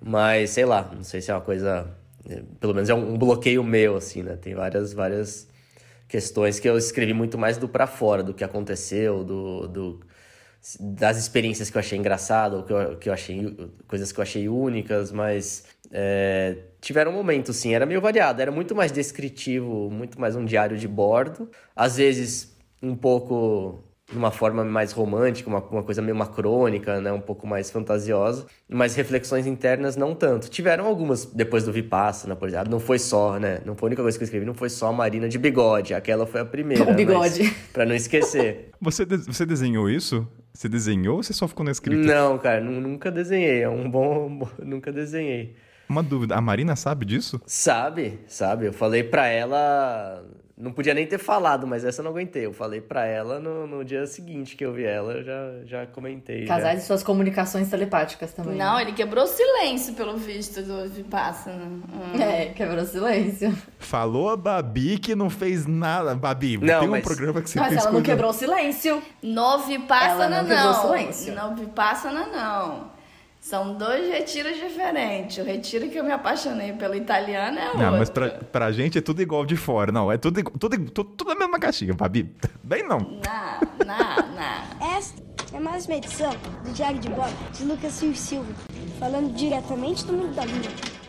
[0.02, 1.86] mas sei lá, não sei se é uma coisa,
[2.30, 4.38] eh, pelo menos é um, um bloqueio meu, assim, né?
[4.38, 5.50] Tem várias, várias
[6.08, 10.00] questões que eu escrevi muito mais do pra fora, do que aconteceu, do, do
[10.80, 13.58] das experiências que eu achei engraçado, ou que eu, que eu achei
[13.88, 18.76] coisas que eu achei únicas, mas é, tiveram momentos sim, era meio variado, era muito
[18.76, 24.64] mais descritivo, muito mais um diário de bordo, às vezes um pouco de uma forma
[24.66, 29.48] mais romântica, uma, uma coisa meio uma crônica, né, um pouco mais fantasiosa, mas reflexões
[29.48, 30.50] internas não tanto.
[30.50, 34.02] Tiveram algumas depois do Vipassana, por exemplo, não foi só, né, não foi a única
[34.02, 36.84] coisa que eu escrevi, não foi só a Marina de bigode, aquela foi a primeira.
[36.92, 37.44] O bigode.
[37.44, 38.70] mas- Pra não esquecer.
[38.82, 40.28] Você, de- você desenhou isso?
[40.54, 42.02] Você desenhou ou você só ficou na escrita?
[42.14, 43.62] Não, cara, nu- nunca desenhei.
[43.62, 45.56] É um bom- Nunca desenhei.
[45.88, 47.42] Uma dúvida, a Marina sabe disso?
[47.46, 48.66] Sabe, sabe?
[48.68, 50.24] Eu falei pra ela.
[50.62, 52.46] Não podia nem ter falado, mas essa eu não aguentei.
[52.46, 55.86] Eu falei pra ela no, no dia seguinte que eu vi ela, eu já, já
[55.88, 56.46] comentei.
[56.46, 56.56] já.
[56.56, 58.56] Casais e suas comunicações telepáticas também.
[58.56, 61.66] Não, ele quebrou o silêncio, pelo visto, do Vipassana.
[61.66, 62.22] Hum.
[62.22, 63.58] É, quebrou o silêncio.
[63.80, 66.14] Falou a Babi que não fez nada.
[66.14, 69.02] Babi, Não, tem um mas- programa que você Mas fez ela não quebrou o silêncio.
[69.24, 70.82] No Vipassana, Ela não quebrou o não.
[70.82, 71.36] silêncio.
[71.36, 72.91] No Vipassana, não.
[73.42, 75.38] São dois retiros diferentes.
[75.40, 77.80] O retiro que eu me apaixonei pelo italiano é outro.
[77.80, 79.92] Não, mas pra, pra gente é tudo igual de fora.
[79.92, 82.32] Não, é tudo, igual- tudo, tudo, tudo na mesma caixinha, Babi.
[82.64, 83.00] Bem não.
[83.00, 83.98] Não, não,
[84.36, 84.88] não.
[84.96, 85.24] Esta
[85.54, 86.32] é mais uma edição
[86.64, 88.54] do Diário de Bordo de Lucas Silva Silva,
[89.00, 90.54] falando diretamente do mundo da Lua.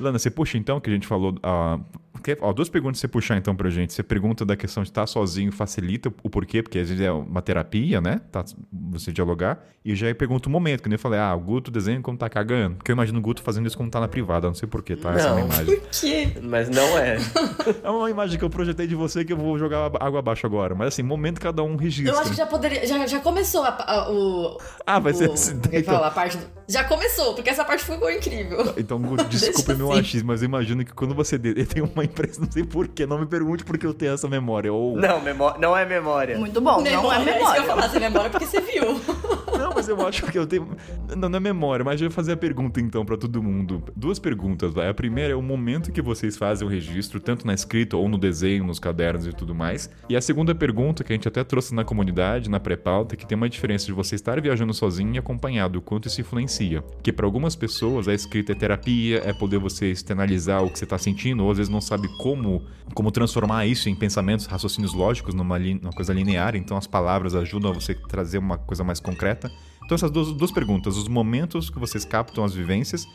[0.01, 1.35] Lana, você puxa então, que a gente falou.
[1.43, 1.79] ah,
[2.23, 3.93] quer- ó, duas perguntas você puxar então pra gente.
[3.93, 7.43] Você pergunta da questão de estar sozinho facilita o porquê, porque às vezes é uma
[7.43, 8.21] terapia, né?
[8.31, 9.59] Tá, você dialogar.
[9.85, 12.29] E já pergunta o momento, que nem eu falei, ah, o Guto desenha quando tá
[12.29, 12.77] cagando.
[12.77, 15.11] Porque eu imagino o Guto fazendo isso quando tá na privada, não sei porquê, tá?
[15.13, 15.47] Essa é uma Não.
[15.47, 15.81] imagem.
[15.93, 16.41] Que?
[16.41, 17.17] Mas não é.
[17.83, 20.75] É uma imagem que eu projetei de você que eu vou jogar água abaixo agora.
[20.75, 22.15] Mas assim, momento cada um registra.
[22.15, 22.87] Eu acho que já poderia.
[22.87, 24.59] Já, já começou a, a- o.
[24.87, 25.95] Ah, vai ser o- esse- como é então.
[25.95, 26.07] fala?
[26.07, 28.75] A parte do- Já começou, porque essa parte ficou incrível.
[28.77, 30.01] Então, desculpa meu assim.
[30.01, 33.27] achismo, mas eu imagino que quando você tem uma empresa, não sei porquê, não me
[33.27, 34.73] pergunte porque eu tenho essa memória.
[34.73, 34.97] Ou...
[34.97, 36.39] Não, memó não é memória.
[36.39, 37.63] Muito bom, não é isso que eu memória.
[37.65, 39.01] falar, memória porque você viu.
[39.63, 40.69] Não, mas eu acho que eu tenho.
[41.17, 43.85] Não, não é memória, mas eu vou fazer a pergunta então pra todo mundo.
[43.95, 44.89] Duas perguntas, vai.
[44.89, 48.19] A primeira é o momento que vocês fazem o registro, tanto na escrita ou no
[48.19, 49.89] desenho, nos cadernos e tudo mais.
[50.09, 53.37] E a segunda pergunta, que a gente até trouxe na comunidade, na pré-pauta, que tem
[53.37, 56.83] uma diferença de você estar viajando sozinho e acompanhado, o quanto isso influencia.
[57.01, 60.87] Que pra algumas pessoas a escrita é terapia, é poder você externalizar o que você
[60.87, 62.65] tá sentindo, ou às vezes não sabe como,
[62.95, 66.57] como transformar isso em pensamentos, raciocínios lógicos, numa, numa coisa linear.
[66.57, 69.52] Então as palavras ajudam a você trazer uma coisa mais concreta.
[69.85, 73.07] Então essas duas, duas perguntas, os momentos que vocês captam as vivências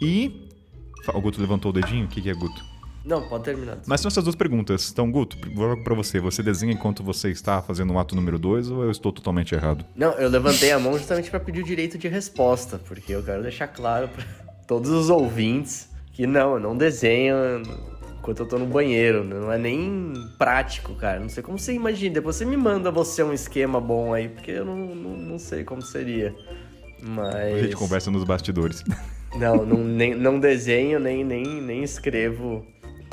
[0.00, 0.50] e...
[1.12, 2.06] O Guto levantou o dedinho?
[2.06, 2.64] O que que é Guto?
[3.04, 3.78] Não, pode terminar.
[3.86, 4.90] Mas são essas duas perguntas.
[4.90, 6.18] Então, Guto, vou logo pra você.
[6.18, 9.84] Você desenha enquanto você está fazendo o ato número 2 ou eu estou totalmente errado?
[9.94, 13.42] Não, eu levantei a mão justamente pra pedir o direito de resposta, porque eu quero
[13.42, 14.24] deixar claro pra
[14.66, 17.36] todos os ouvintes que não, eu não desenho
[18.24, 19.22] enquanto eu tô no banheiro.
[19.22, 21.20] Não é nem prático, cara.
[21.20, 22.14] Não sei como você imagina.
[22.14, 25.62] Depois você me manda você um esquema bom aí, porque eu não, não, não sei
[25.62, 26.34] como seria.
[27.02, 27.54] Mas.
[27.54, 28.82] A gente conversa nos bastidores.
[29.36, 32.64] Não, não, nem, não desenho, nem, nem, nem escrevo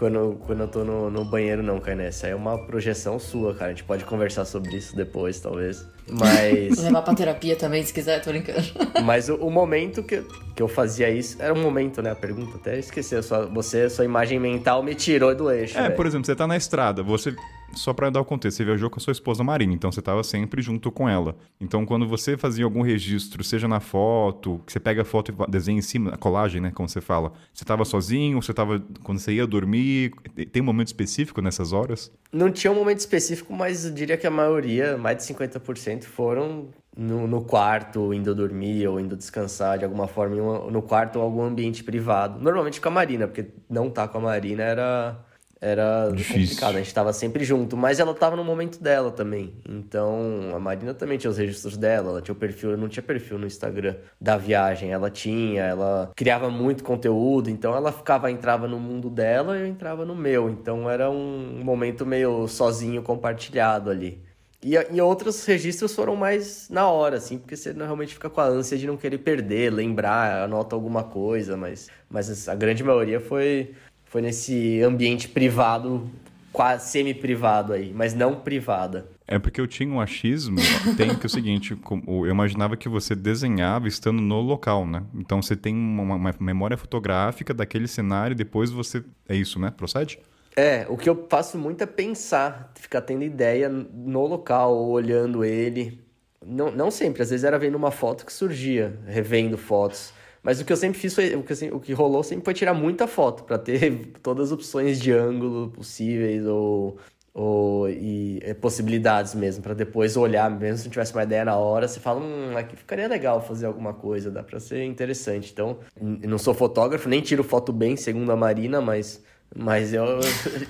[0.01, 2.07] quando, quando eu tô no, no banheiro, não, Kainé.
[2.07, 3.67] Essa é uma projeção sua, cara.
[3.67, 5.87] A gente pode conversar sobre isso depois, talvez.
[6.09, 6.79] Mas.
[6.79, 8.65] Levar pra terapia também, se quiser, tô brincando.
[9.05, 10.23] Mas o, o momento que,
[10.55, 11.39] que eu fazia isso.
[11.39, 12.09] Era um momento, né?
[12.09, 13.15] A pergunta, até esqueci.
[13.15, 15.77] a Sua, você, sua imagem mental me tirou do eixo.
[15.77, 15.95] É, velho.
[15.95, 17.35] por exemplo, você tá na estrada, você.
[17.73, 20.23] Só pra dar o contexto, você viajou com a sua esposa Marina, então você tava
[20.23, 21.35] sempre junto com ela.
[21.59, 25.51] Então, quando você fazia algum registro, seja na foto, que você pega a foto e
[25.51, 26.71] desenha em cima, a colagem, né?
[26.73, 27.31] Como você fala.
[27.53, 28.81] Você tava sozinho, você tava.
[29.03, 30.13] Quando você ia dormir.
[30.51, 32.11] Tem um momento específico nessas horas?
[32.31, 36.69] Não tinha um momento específico, mas eu diria que a maioria, mais de 50%, foram
[36.95, 40.35] no, no quarto, indo dormir ou indo descansar de alguma forma,
[40.69, 42.39] no quarto ou algum ambiente privado.
[42.39, 45.17] Normalmente com a Marina, porque não tá com a Marina era,
[45.61, 46.41] era Difícil.
[46.41, 46.75] complicado.
[46.75, 49.53] A gente tava sempre junto, mas ela tava no momento dela também.
[49.69, 53.03] Então a Marina também tinha os registros dela, ela tinha o perfil, eu não tinha
[53.03, 58.67] perfil no Instagram da viagem, ela tinha, ela criava muito conteúdo, então ela ficava, entrava
[58.67, 60.49] no mundo dela e eu entrava no meu.
[60.49, 64.19] Então era um momento meio sozinho, compartilhado ali.
[64.63, 68.45] E, e outros registros foram mais na hora, assim, porque você realmente fica com a
[68.45, 73.73] ânsia de não querer perder, lembrar, anota alguma coisa, mas, mas a grande maioria foi,
[74.11, 76.11] foi nesse ambiente privado,
[76.51, 79.07] quase semi-privado aí, mas não privada.
[79.25, 80.57] É porque eu tinha um achismo,
[80.97, 85.01] tem que é o seguinte, eu imaginava que você desenhava estando no local, né?
[85.15, 89.01] Então você tem uma, uma memória fotográfica daquele cenário e depois você...
[89.29, 89.71] É isso, né?
[89.71, 90.19] Procede?
[90.57, 96.03] É, o que eu faço muito é pensar, ficar tendo ideia no local, olhando ele.
[96.45, 100.11] Não, não sempre, às vezes era vendo uma foto que surgia, revendo fotos.
[100.43, 102.73] Mas o que eu sempre fiz foi, o que, o que rolou sempre foi tirar
[102.73, 106.97] muita foto, pra ter todas as opções de ângulo possíveis, ou,
[107.33, 111.55] ou e, é, possibilidades mesmo, pra depois olhar, mesmo se não tivesse uma ideia na
[111.57, 115.51] hora, você fala, hum, aqui ficaria legal fazer alguma coisa, dá pra ser interessante.
[115.51, 119.23] Então, não sou fotógrafo, nem tiro foto bem, segundo a Marina, mas
[119.55, 120.05] mas eu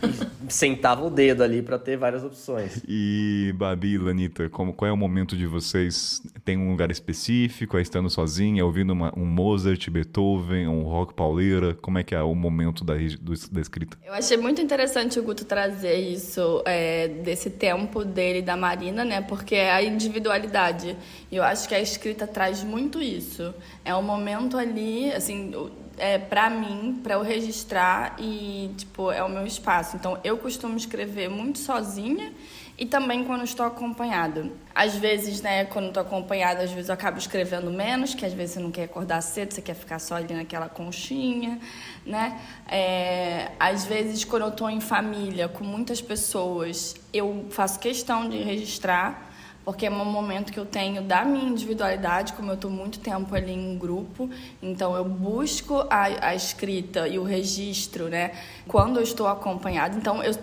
[0.49, 2.82] sentava o dedo ali pra ter várias opções.
[2.88, 6.22] E, Babi e Lanita, como, qual é o momento de vocês?
[6.44, 7.78] Tem um lugar específico?
[7.78, 11.74] É estando sozinha, ouvindo uma- um Mozart, Beethoven, um rock pauleira?
[11.76, 13.98] Como é que é o momento da, do- da escrita?
[14.06, 19.06] Eu achei muito interessante o Guto trazer isso, é, desse tempo dele e da Marina,
[19.06, 19.22] né?
[19.22, 20.95] Porque é a individualidade.
[21.32, 23.53] E eu acho que a escrita traz muito isso.
[23.86, 25.53] É um momento ali, assim,
[26.02, 29.95] é, pra mim, pra eu registrar e, tipo, é o meu espaço.
[29.95, 32.34] Então, eu costumo escrever muito sozinha
[32.76, 34.49] e também quando estou acompanhada.
[34.73, 38.56] Às vezes, né, quando estou acompanhada, às vezes eu acabo escrevendo menos, que às vezes
[38.56, 41.60] você não quer acordar cedo, você quer ficar só ali naquela conchinha,
[42.03, 42.41] né?
[42.68, 48.38] É, às vezes, quando eu estou em família, com muitas pessoas, eu faço questão de
[48.38, 49.31] registrar,
[49.64, 53.34] porque é um momento que eu tenho da minha individualidade, como eu estou muito tempo
[53.36, 54.30] ali em grupo,
[54.62, 58.32] então eu busco a, a escrita e o registro, né?
[58.68, 60.34] Quando eu estou acompanhada, então eu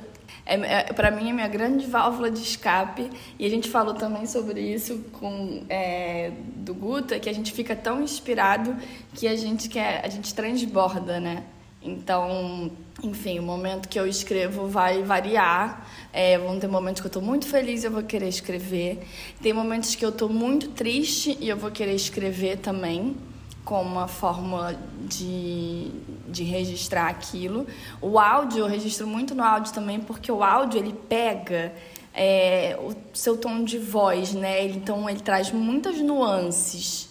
[0.49, 3.11] é, é para mim é minha grande válvula de escape.
[3.39, 7.77] E a gente falou também sobre isso com é, do Guta que a gente fica
[7.77, 8.75] tão inspirado
[9.15, 11.45] que a gente quer a gente transborda né
[11.83, 12.71] então
[13.03, 17.23] enfim o momento que eu escrevo vai variar é, vão ter momentos que eu estou
[17.23, 19.07] muito feliz e eu vou querer escrever
[19.41, 23.17] tem momentos que eu estou muito triste e eu vou querer escrever também
[23.69, 24.75] como uma fórmula
[25.07, 25.91] de,
[26.27, 27.67] de registrar aquilo.
[28.01, 31.75] O áudio, eu registro muito no áudio também, porque o áudio ele pega
[32.15, 34.65] é, o seu tom de voz, né?
[34.65, 37.08] Então ele traz muitas nuances.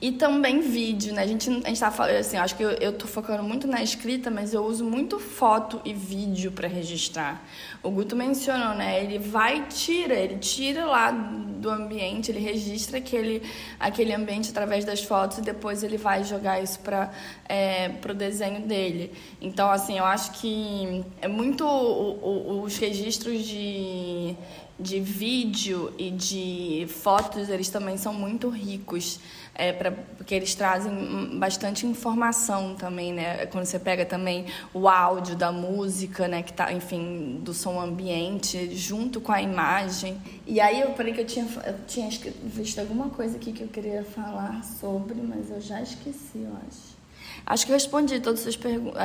[0.00, 1.22] E também vídeo, né?
[1.22, 3.82] A gente, a gente tá falando, assim, acho que eu, eu tô focando muito na
[3.82, 7.44] escrita, mas eu uso muito foto e vídeo para registrar.
[7.82, 9.02] O Guto mencionou, né?
[9.02, 13.42] Ele vai tira, ele tira lá do ambiente, ele registra aquele,
[13.80, 17.10] aquele ambiente através das fotos e depois ele vai jogar isso para
[17.48, 19.12] é, pro desenho dele.
[19.40, 24.36] Então, assim, eu acho que é muito o, o, os registros de
[24.78, 29.18] de vídeo e de fotos, eles também são muito ricos
[29.58, 33.44] é, pra, porque eles trazem bastante informação também, né?
[33.46, 36.44] Quando você pega também o áudio da música, né?
[36.44, 40.16] Que tá, enfim, do som ambiente, junto com a imagem.
[40.46, 42.08] E aí eu falei que eu tinha, eu tinha
[42.44, 46.96] visto alguma coisa aqui que eu queria falar sobre, mas eu já esqueci, eu acho.
[47.44, 48.58] Acho que eu respondi todas as,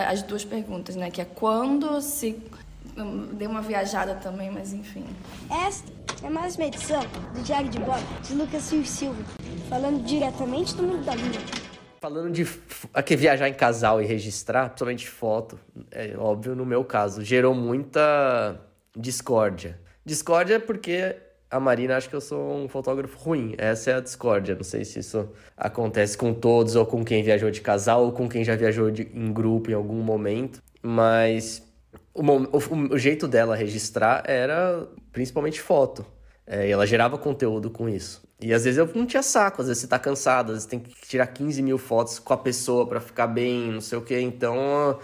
[0.07, 1.09] as duas perguntas, né?
[1.09, 2.37] Que é quando se
[3.33, 5.05] Dei uma viajada também, mas enfim.
[5.65, 5.91] Esta
[6.23, 7.01] é mais uma edição
[7.33, 9.23] do Diário de Bordo de Lucas Silva,
[9.67, 11.63] falando diretamente do mundo da Lua.
[11.99, 12.47] Falando de
[12.93, 15.59] aqui, viajar em casal e registrar, principalmente foto,
[15.89, 18.59] é óbvio no meu caso, gerou muita
[18.95, 19.79] discórdia.
[20.05, 21.15] Discórdia porque
[21.49, 23.55] a Marina acha que eu sou um fotógrafo ruim.
[23.57, 24.53] Essa é a discórdia.
[24.53, 28.27] Não sei se isso acontece com todos, ou com quem viajou de casal, ou com
[28.27, 30.61] quem já viajou de, em grupo em algum momento.
[30.81, 31.61] Mas
[32.13, 36.05] o, o, o, jeito dela registrar era principalmente foto.
[36.45, 38.21] É, e ela gerava conteúdo com isso.
[38.41, 40.79] E às vezes eu não tinha saco, às vezes você tá cansado, às vezes tem
[40.79, 44.19] que tirar 15 mil fotos com a pessoa para ficar bem, não sei o que.
[44.19, 44.99] Então,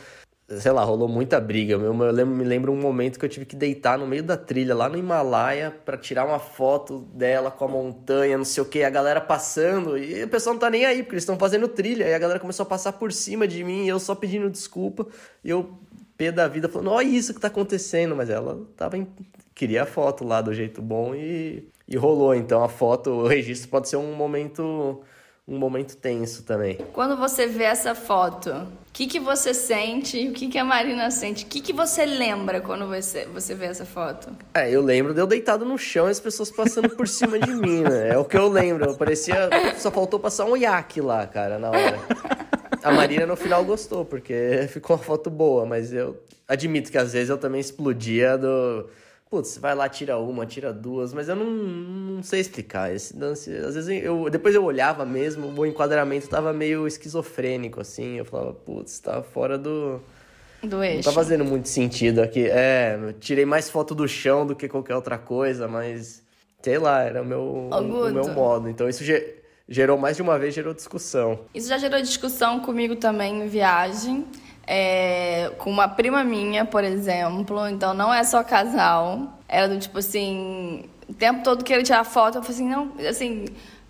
[0.57, 1.73] sei lá, rolou muita briga.
[1.75, 4.35] Eu, eu lembro, me lembro um momento que eu tive que deitar no meio da
[4.35, 8.65] trilha, lá no Himalaia, para tirar uma foto dela com a montanha, não sei o
[8.65, 8.83] que.
[8.83, 12.05] A galera passando, e o pessoal não tá nem aí, porque eles estão fazendo trilha.
[12.05, 15.07] E a galera começou a passar por cima de mim, e eu só pedindo desculpa.
[15.43, 15.79] E eu
[16.19, 19.07] pé da vida, falando, olha isso que tá acontecendo, mas ela tava em...
[19.55, 22.35] queria a foto lá do jeito bom e, e rolou.
[22.35, 25.01] Então a foto, o registro pode ser um momento
[25.47, 26.77] um momento tenso também.
[26.93, 30.27] Quando você vê essa foto, o que, que você sente?
[30.27, 31.43] O que, que a Marina sente?
[31.43, 34.29] O que, que você lembra quando você, você vê essa foto?
[34.53, 37.51] É, eu lembro de eu deitado no chão e as pessoas passando por cima de
[37.51, 38.09] mim, né?
[38.09, 38.95] É o que eu lembro.
[38.95, 39.49] Parecia.
[39.77, 41.99] Só faltou passar um iaque lá, cara, na hora.
[42.83, 47.13] A Marina no final gostou, porque ficou uma foto boa, mas eu admito que às
[47.13, 48.87] vezes eu também explodia do.
[49.29, 52.93] Putz, vai lá, tira uma, tira duas, mas eu não, não sei explicar.
[52.93, 54.29] Esse lance, às vezes eu.
[54.29, 58.17] Depois eu olhava mesmo, o enquadramento tava meio esquizofrênico, assim.
[58.17, 60.01] Eu falava, putz, tá fora do.
[60.63, 60.97] Do eixo.
[60.97, 62.47] Não tá fazendo muito sentido aqui.
[62.47, 66.23] É, tirei mais foto do chão do que qualquer outra coisa, mas.
[66.61, 68.67] Sei lá, era o meu, o meu modo.
[68.67, 69.03] Então isso
[69.69, 71.39] gerou mais de uma vez, gerou discussão.
[71.53, 74.25] Isso já gerou discussão comigo também em viagem.
[74.65, 77.67] É, com uma prima minha, por exemplo.
[77.69, 79.39] Então não é só casal.
[79.47, 82.37] Era do tipo assim, o tempo todo queria tirar foto.
[82.37, 83.45] Eu falei assim, não, assim,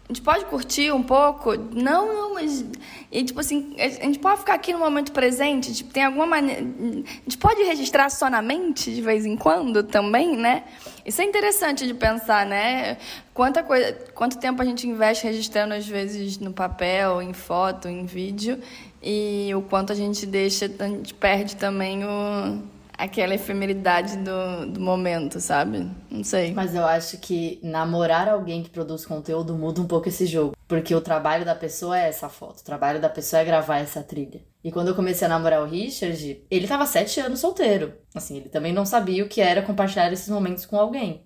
[0.10, 1.56] a gente pode curtir um pouco?
[1.56, 2.66] Não, não, mas.
[3.12, 5.72] E, tipo assim, a gente pode ficar aqui no momento presente?
[5.72, 6.62] Tipo, tem alguma maneira.
[6.62, 10.64] A gente pode registrar só na mente de vez em quando também, né?
[11.06, 12.98] Isso é interessante de pensar, né?
[13.36, 18.08] Quanta coisa, quanto tempo a gente investe registrando, às vezes, no papel, em foto, em
[18.08, 18.60] vídeo,
[19.04, 22.60] e o quanto a gente deixa, a gente perde também o
[23.00, 25.90] aquela efemeridade do, do momento, sabe?
[26.12, 26.54] Não sei.
[26.54, 30.54] Mas eu acho que namorar alguém que produz conteúdo muda um pouco esse jogo.
[30.68, 34.04] Porque o trabalho da pessoa é essa foto, o trabalho da pessoa é gravar essa
[34.04, 34.42] trilha.
[34.62, 37.94] E quando eu comecei a namorar o Richard, ele tava sete anos solteiro.
[38.14, 41.24] Assim, ele também não sabia o que era compartilhar esses momentos com alguém.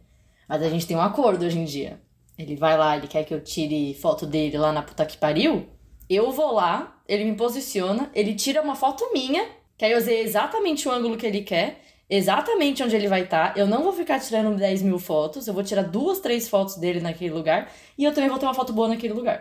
[0.48, 2.00] Mas a gente tem um acordo hoje em dia.
[2.38, 5.68] Ele vai lá, ele quer que eu tire foto dele lá na puta que pariu.
[6.08, 10.22] Eu vou lá, ele me posiciona, ele tira uma foto minha que aí eu usei
[10.22, 11.82] exatamente o ângulo que ele quer.
[12.10, 13.58] exatamente onde ele vai estar.
[13.58, 15.48] Eu não vou ficar tirando 10 mil fotos.
[15.48, 17.72] Eu vou tirar duas, três fotos dele naquele lugar.
[17.98, 19.40] E eu também vou ter uma foto boa naquele lugar.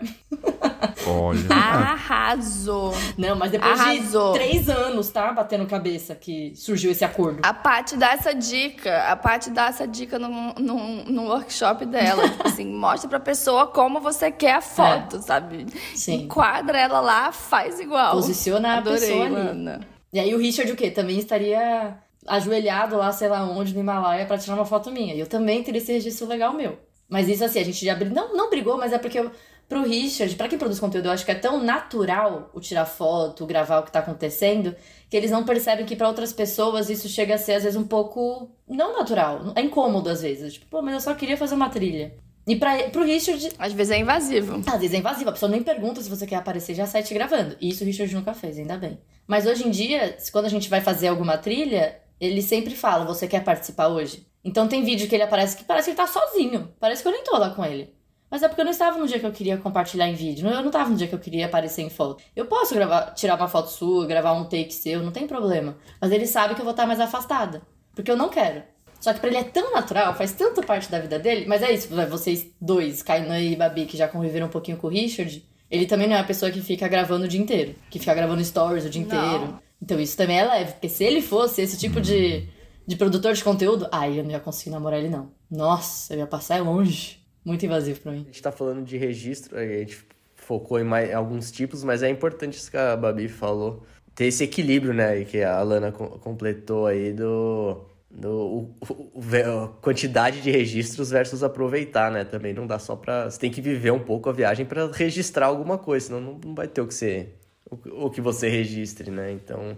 [1.07, 1.41] Olha.
[1.53, 2.95] Arrasou.
[3.19, 4.33] Não, mas depois Arrasou.
[4.33, 5.33] de três anos, tá?
[5.33, 7.41] Batendo cabeça que surgiu esse acordo.
[7.43, 9.03] A Paty dá essa dica.
[9.11, 12.29] A Paty dá essa dica no, no, no workshop dela.
[12.29, 15.67] tipo assim, mostra pra pessoa como você quer a foto, sabe?
[15.95, 16.23] Sim.
[16.23, 18.13] Enquadra ela lá, faz igual.
[18.13, 19.35] Posiciona a Adorei, pessoa ali.
[19.35, 19.92] Lana.
[20.13, 20.91] E aí o Richard o quê?
[20.91, 25.15] Também estaria ajoelhado lá, sei lá onde, no Himalaia, pra tirar uma foto minha.
[25.15, 26.79] E eu também teria esse registro legal meu.
[27.09, 28.15] Mas isso assim, a gente já brigou.
[28.15, 29.31] Não, não brigou, mas é porque eu,
[29.69, 33.45] pro Richard, pra quem produz conteúdo, eu acho que é tão natural o tirar foto,
[33.45, 34.75] o gravar o que tá acontecendo,
[35.11, 37.87] que eles não percebem que pra outras pessoas isso chega a ser, às vezes, um
[37.87, 39.53] pouco não natural.
[39.55, 40.55] É incômodo, às vezes.
[40.55, 42.15] Tipo, pô, mas eu só queria fazer uma trilha.
[42.47, 44.63] E pra, pro Richard, Às vezes é invasivo.
[44.67, 47.15] às vezes é invasivo, a pessoa nem pergunta se você quer aparecer, já sai te
[47.15, 47.57] gravando.
[47.61, 48.99] E isso o Richard nunca fez, ainda bem.
[49.27, 53.29] Mas hoje em dia, quando a gente vai fazer alguma trilha, ele sempre fala: Você
[53.29, 54.27] quer participar hoje?
[54.45, 56.73] Então tem vídeo que ele aparece que parece que ele tá sozinho.
[56.81, 57.95] Parece que eu nem tô lá com ele.
[58.29, 60.49] Mas é porque eu não estava no dia que eu queria compartilhar em vídeo.
[60.49, 62.23] Eu não estava no dia que eu queria aparecer em foto.
[62.35, 65.77] Eu posso gravar, tirar uma foto sua, gravar um take seu, não tem problema.
[66.01, 67.63] Mas ele sabe que eu vou estar mais afastada.
[67.95, 68.63] Porque eu não quero.
[69.03, 71.45] Só que pra ele é tão natural, faz tanto parte da vida dele.
[71.47, 74.87] Mas é isso, vai, vocês dois, Kainan e Babi, que já conviveram um pouquinho com
[74.87, 77.75] o Richard, ele também não é a pessoa que fica gravando o dia inteiro.
[77.91, 79.09] Que fica gravando stories o dia Não.
[79.09, 79.59] inteiro.
[79.83, 80.73] Então isso também é leve.
[80.75, 82.47] Porque se ele fosse esse tipo de,
[82.87, 85.33] de produtor de conteúdo, ai, eu não ia conseguir namorar ele, não.
[85.51, 87.19] Nossa, eu ia passar longe.
[87.45, 88.21] Muito invasivo pra mim.
[88.21, 89.99] A gente tá falando de registro, a gente
[90.37, 93.83] focou em mais, alguns tipos, mas é importante isso que a Babi falou.
[94.15, 95.19] Ter esse equilíbrio, né?
[95.21, 97.85] e Que a Alana co- completou aí do.
[98.21, 102.25] O- o- a quantidade de registros versus aproveitar, né?
[102.25, 103.31] Também não dá só pra.
[103.31, 106.55] Você tem que viver um pouco a viagem pra registrar alguma coisa, senão não, não
[106.55, 107.29] vai ter o que você.
[107.71, 109.33] O, o que você registre, né?
[109.33, 109.77] Então.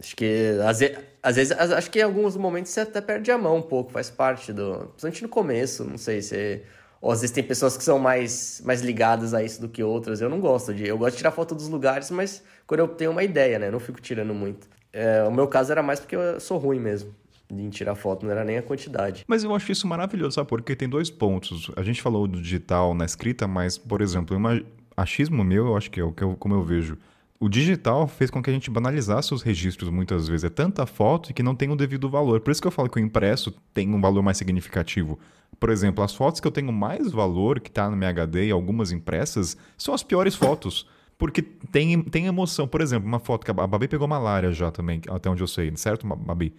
[0.00, 0.80] Acho que às
[1.22, 4.10] às vezes, acho que em alguns momentos você até perde a mão um pouco, faz
[4.10, 4.86] parte do.
[4.88, 6.62] Principalmente no começo, não sei se.
[7.00, 10.20] Ou às vezes tem pessoas que são mais, mais ligadas a isso do que outras.
[10.20, 10.86] Eu não gosto de.
[10.86, 13.66] Eu gosto de tirar foto dos lugares, mas quando eu tenho uma ideia, né?
[13.68, 14.68] Eu não fico tirando muito.
[14.92, 17.14] É, o meu caso era mais porque eu sou ruim mesmo
[17.60, 19.24] em tirar foto, não era nem a quantidade.
[19.26, 20.48] Mas eu acho isso maravilhoso, sabe?
[20.48, 21.70] Porque tem dois pontos.
[21.76, 24.60] A gente falou do digital na escrita, mas, por exemplo, uma
[24.96, 26.96] achismo meu, eu acho que é o que eu, como eu vejo.
[27.40, 30.44] O digital fez com que a gente banalizasse os registros muitas vezes.
[30.44, 32.40] É tanta foto que não tem o devido valor.
[32.40, 35.18] Por isso que eu falo que o impresso tem um valor mais significativo.
[35.58, 38.50] Por exemplo, as fotos que eu tenho mais valor, que tá no minha HD e
[38.52, 40.86] algumas impressas, são as piores fotos.
[41.18, 42.68] Porque tem, tem emoção.
[42.68, 45.72] Por exemplo, uma foto que a Babi pegou malária já também, até onde eu sei,
[45.76, 46.54] certo, Babi?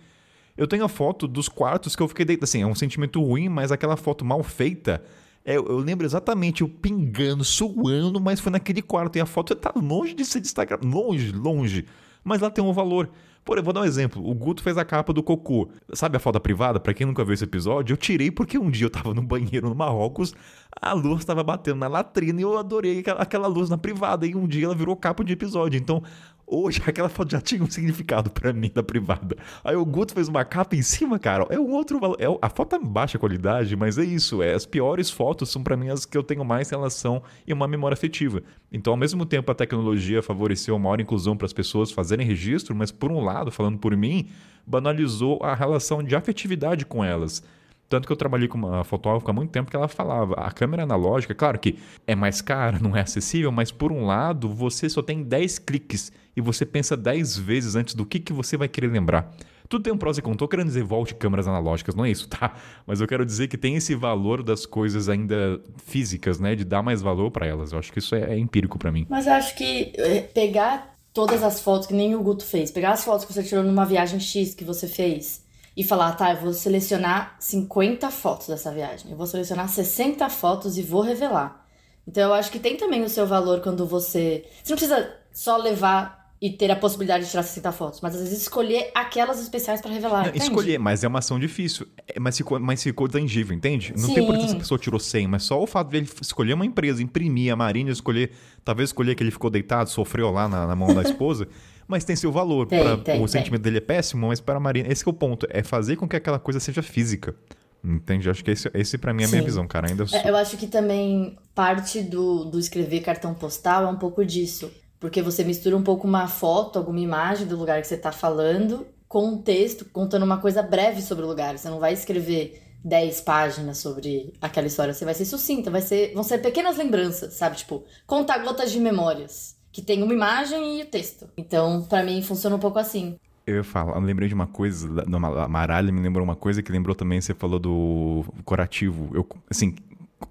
[0.58, 2.44] Eu tenho a foto dos quartos que eu fiquei deitado.
[2.44, 5.04] Assim, é um sentimento ruim, mas aquela foto mal feita.
[5.44, 9.18] é, eu, lembro exatamente eu pingando, suando, mas foi naquele quarto.
[9.18, 10.88] E a foto tá longe de ser destacada.
[10.88, 11.86] Longe, longe.
[12.24, 13.10] Mas lá tem um valor.
[13.44, 14.26] Por eu vou dar um exemplo.
[14.26, 15.68] O Guto fez a capa do Cocô.
[15.94, 16.80] Sabe a foto privada?
[16.80, 19.68] Pra quem nunca viu esse episódio, eu tirei porque um dia eu tava no banheiro
[19.68, 20.34] no Marrocos,
[20.82, 24.26] a luz estava batendo na latrina e eu adorei aquela luz na privada.
[24.26, 25.78] E um dia ela virou capa de episódio.
[25.78, 26.02] Então,
[26.45, 29.36] hoje aquela foto já tinha um significado pra mim da privada.
[29.64, 31.45] Aí o Guto fez uma capa em cima, cara.
[31.49, 32.18] É um outro valor.
[32.20, 34.41] É, a foto é baixa qualidade, mas é isso.
[34.41, 37.68] É, as piores fotos são pra mim as que eu tenho mais relação e uma
[37.68, 38.44] memória afetiva.
[38.72, 42.91] Então, ao mesmo tempo, a tecnologia favoreceu maior inclusão para as pessoas fazerem registro, mas
[42.91, 44.28] por um lado, falando por mim,
[44.65, 47.44] banalizou a relação de afetividade com elas.
[47.90, 50.84] Tanto que eu trabalhei com uma fotógrafa há muito tempo que ela falava, a câmera
[50.84, 51.78] analógica, claro que
[52.08, 56.12] é mais cara, não é acessível, mas por um lado, você só tem 10 cliques
[56.36, 59.32] e você pensa 10 vezes antes do que, que você vai querer lembrar.
[59.70, 60.40] Tudo tem um prós e contras.
[60.40, 62.56] Tô querendo dizer volte câmeras analógicas, não é isso, tá?
[62.86, 66.56] Mas eu quero dizer que tem esse valor das coisas ainda físicas, né?
[66.56, 67.72] De dar mais valor para elas.
[67.72, 69.06] Eu acho que isso é, é empírico para mim.
[69.10, 72.92] Mas eu acho que é, pegar todas as fotos, que nem o Guto fez, pegar
[72.92, 75.43] as fotos que você tirou numa viagem X que você fez
[75.76, 80.78] e falar, tá, eu vou selecionar 50 fotos dessa viagem, eu vou selecionar 60 fotos
[80.78, 81.66] e vou revelar.
[82.08, 84.45] Então eu acho que tem também o seu valor quando você.
[84.64, 88.22] Você não precisa só levar e ter a possibilidade de tirar 60 fotos, mas às
[88.22, 90.26] vezes escolher aquelas especiais pra revelar.
[90.26, 91.88] Não, escolher, mas é uma ação difícil.
[92.06, 93.94] É, mas, ficou, mas ficou tangível, entende?
[93.95, 94.24] Não tem Sim.
[94.24, 97.02] importância se a pessoa tirou 100, mas só o fato de ele escolher uma empresa,
[97.02, 98.32] imprimir a Marina, escolher,
[98.62, 101.48] talvez escolher que ele ficou deitado, sofreu lá na, na mão da esposa,
[101.88, 102.68] mas tem seu valor.
[102.68, 103.28] Tem, Pra- tem, o tem.
[103.28, 105.96] sentimento dele é péssimo, mas para a Marina, esse que é o ponto, é fazer
[105.96, 107.36] com que aquela coisa seja física.
[107.84, 108.30] Entende?
[108.30, 109.90] Acho que esse, esse para mim é a minha visão, cara.
[109.90, 110.18] Ainda sou...
[110.18, 114.72] É, Eu acho que também parte do, do escrever cartão postal é um pouco disso.
[115.00, 118.88] Porque você mistura um pouco uma foto, alguma imagem do lugar que você tá falando,
[119.06, 121.58] com um texto contando uma coisa breve sobre o lugar.
[121.58, 124.94] Você não vai escrever 10 páginas sobre aquela história.
[124.94, 127.58] Você vai ser sucinta, vai ser, vão ser pequenas lembranças, sabe?
[127.58, 129.53] Tipo, contar gotas de memórias.
[129.74, 131.28] Que tem uma imagem e o texto.
[131.36, 133.18] Então, pra mim, funciona um pouco assim.
[133.45, 136.72] Eu ia falar, eu lembrei de uma coisa, da Maralha me lembrou uma coisa que
[136.72, 139.10] lembrou também, você falou do corativo.
[139.14, 139.76] Eu, assim,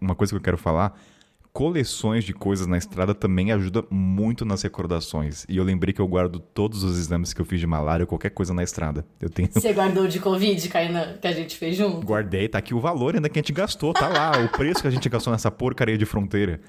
[0.01, 0.99] uma coisa que eu quero falar
[1.53, 5.45] coleções de coisas na estrada também ajuda muito nas recordações.
[5.49, 8.07] E eu lembrei que eu guardo todos os exames que eu fiz de malária ou
[8.07, 9.05] qualquer coisa na estrada.
[9.21, 9.49] Eu tenho.
[9.53, 12.07] Você guardou de Covid, Kainan, que a gente fez junto?
[12.07, 14.89] Guardei, tá aqui o valor ainda que a gente gastou, tá lá, o preço que
[14.89, 16.61] a gente gastou nessa porcaria de fronteira.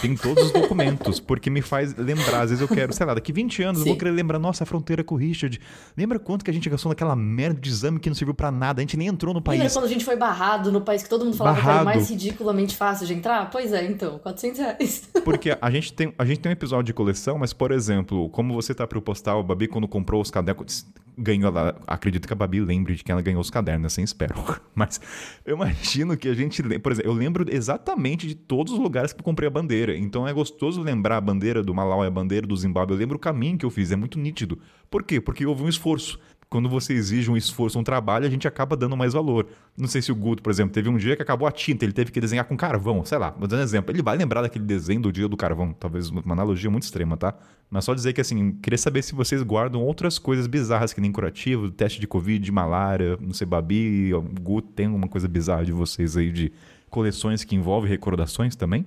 [0.00, 2.42] Tem todos os documentos, porque me faz lembrar.
[2.42, 3.88] Às vezes eu quero, sei lá, daqui 20 anos Sim.
[3.88, 5.60] eu vou querer lembrar, nossa, a fronteira com o Richard.
[5.96, 8.80] Lembra quanto que a gente gastou naquela merda de exame que não serviu para nada?
[8.80, 9.58] A gente nem entrou no país.
[9.58, 11.84] Lembra quando a gente foi barrado no país que todo mundo falava barrado.
[11.84, 13.50] que era mais ridiculamente fácil de entrar?
[13.50, 15.08] Pois é, então, 400 reais.
[15.24, 18.54] Porque a gente tem, a gente tem um episódio de coleção, mas, por exemplo, como
[18.54, 20.86] você tá pro postal, o Babi, quando comprou os cadernos,
[21.16, 21.74] ganhou lá.
[21.86, 24.34] Acredito que a Babi lembre de que ela ganhou os cadernos, assim espero.
[24.74, 25.00] Mas
[25.44, 26.62] eu imagino que a gente.
[26.78, 29.71] Por exemplo, eu lembro exatamente de todos os lugares que eu comprei a bandeira.
[29.96, 32.94] Então é gostoso lembrar a bandeira do Malau a bandeira do Zimbábue.
[32.94, 34.58] Eu lembro o caminho que eu fiz, é muito nítido.
[34.90, 35.20] Por quê?
[35.20, 36.18] Porque houve um esforço
[36.52, 39.46] quando você exige um esforço, um trabalho, a gente acaba dando mais valor.
[39.74, 41.94] Não sei se o Guto, por exemplo, teve um dia que acabou a tinta, ele
[41.94, 43.90] teve que desenhar com carvão, sei lá, vou dar um exemplo.
[43.90, 47.34] Ele vai lembrar daquele desenho do dia do carvão, talvez uma analogia muito extrema, tá?
[47.70, 51.10] Mas só dizer que, assim, queria saber se vocês guardam outras coisas bizarras que nem
[51.10, 55.72] curativo, teste de Covid, malária, não sei, Babi, o Guto, tem alguma coisa bizarra de
[55.72, 56.52] vocês aí de
[56.90, 58.84] coleções que envolvem recordações também?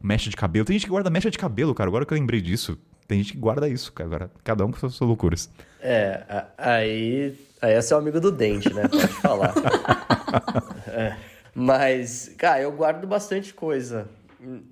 [0.00, 0.64] Mecha de cabelo.
[0.64, 1.88] Tem gente que guarda mecha de cabelo, cara.
[1.88, 2.78] Agora que eu lembrei disso.
[3.08, 4.30] Tem gente que guarda isso, cara.
[4.42, 5.50] Cada um com suas loucuras.
[5.80, 8.86] É, aí Aí é seu amigo do dente, né?
[8.88, 9.54] Pode falar.
[10.88, 11.16] é.
[11.54, 14.08] Mas, cara, eu guardo bastante coisa.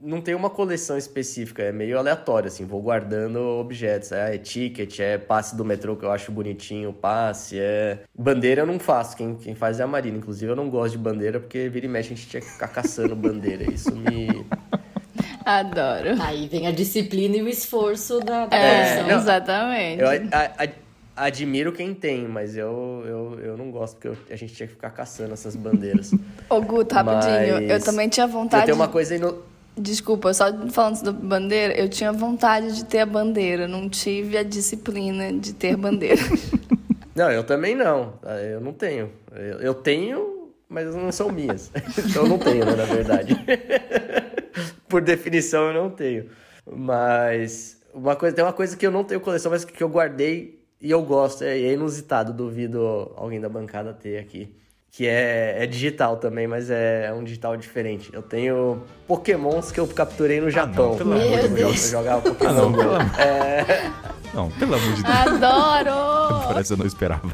[0.01, 2.67] Não tem uma coleção específica, é meio aleatório, assim.
[2.67, 4.13] Vou guardando objetos.
[4.13, 8.01] É, é ticket, é passe do metrô que eu acho bonitinho, passe, é...
[8.17, 10.19] Bandeira eu não faço, quem, quem faz é a Marina.
[10.19, 12.69] Inclusive eu não gosto de bandeira porque vira e mexe a gente tinha que ficar
[12.69, 13.65] caçando bandeira.
[13.65, 14.47] Isso me...
[15.45, 16.23] Adoro.
[16.23, 20.01] Aí vem a disciplina e o esforço da, da é, não, Exatamente.
[20.01, 20.69] Eu, a, a,
[21.27, 24.75] admiro quem tem, mas eu, eu, eu não gosto, porque eu, a gente tinha que
[24.75, 26.13] ficar caçando essas bandeiras.
[26.49, 27.71] Ô, Guto, rapidinho, mas...
[27.71, 28.63] eu também tinha vontade.
[28.63, 29.43] Eu tenho uma coisa aí no.
[29.77, 34.45] Desculpa, só falando da bandeira, eu tinha vontade de ter a bandeira, não tive a
[34.45, 36.23] disciplina de ter bandeira.
[37.15, 38.15] não, eu também não.
[38.53, 39.11] Eu não tenho.
[39.33, 41.73] Eu, eu tenho, mas não são minhas.
[41.99, 43.37] então eu não tenho, né, na verdade.
[44.95, 46.27] Por definição, eu não tenho.
[46.65, 50.63] Mas uma coisa, tem uma coisa que eu não tenho coleção, mas que eu guardei
[50.81, 54.55] e eu gosto, é, é inusitado, duvido alguém da bancada ter aqui.
[54.93, 58.09] Que é, é digital também, mas é, é um digital diferente.
[58.13, 60.85] Eu tenho Pokémons que eu capturei no Japão.
[60.85, 61.85] Ah, não, pelo amor de Deus.
[61.87, 62.51] Eu jogava Pokémon.
[62.51, 62.95] Ah, não, pelo...
[63.21, 63.93] É...
[64.33, 65.17] não, pelo amor de Deus.
[65.17, 66.45] Adoro!
[66.47, 67.33] Parece que eu não esperava.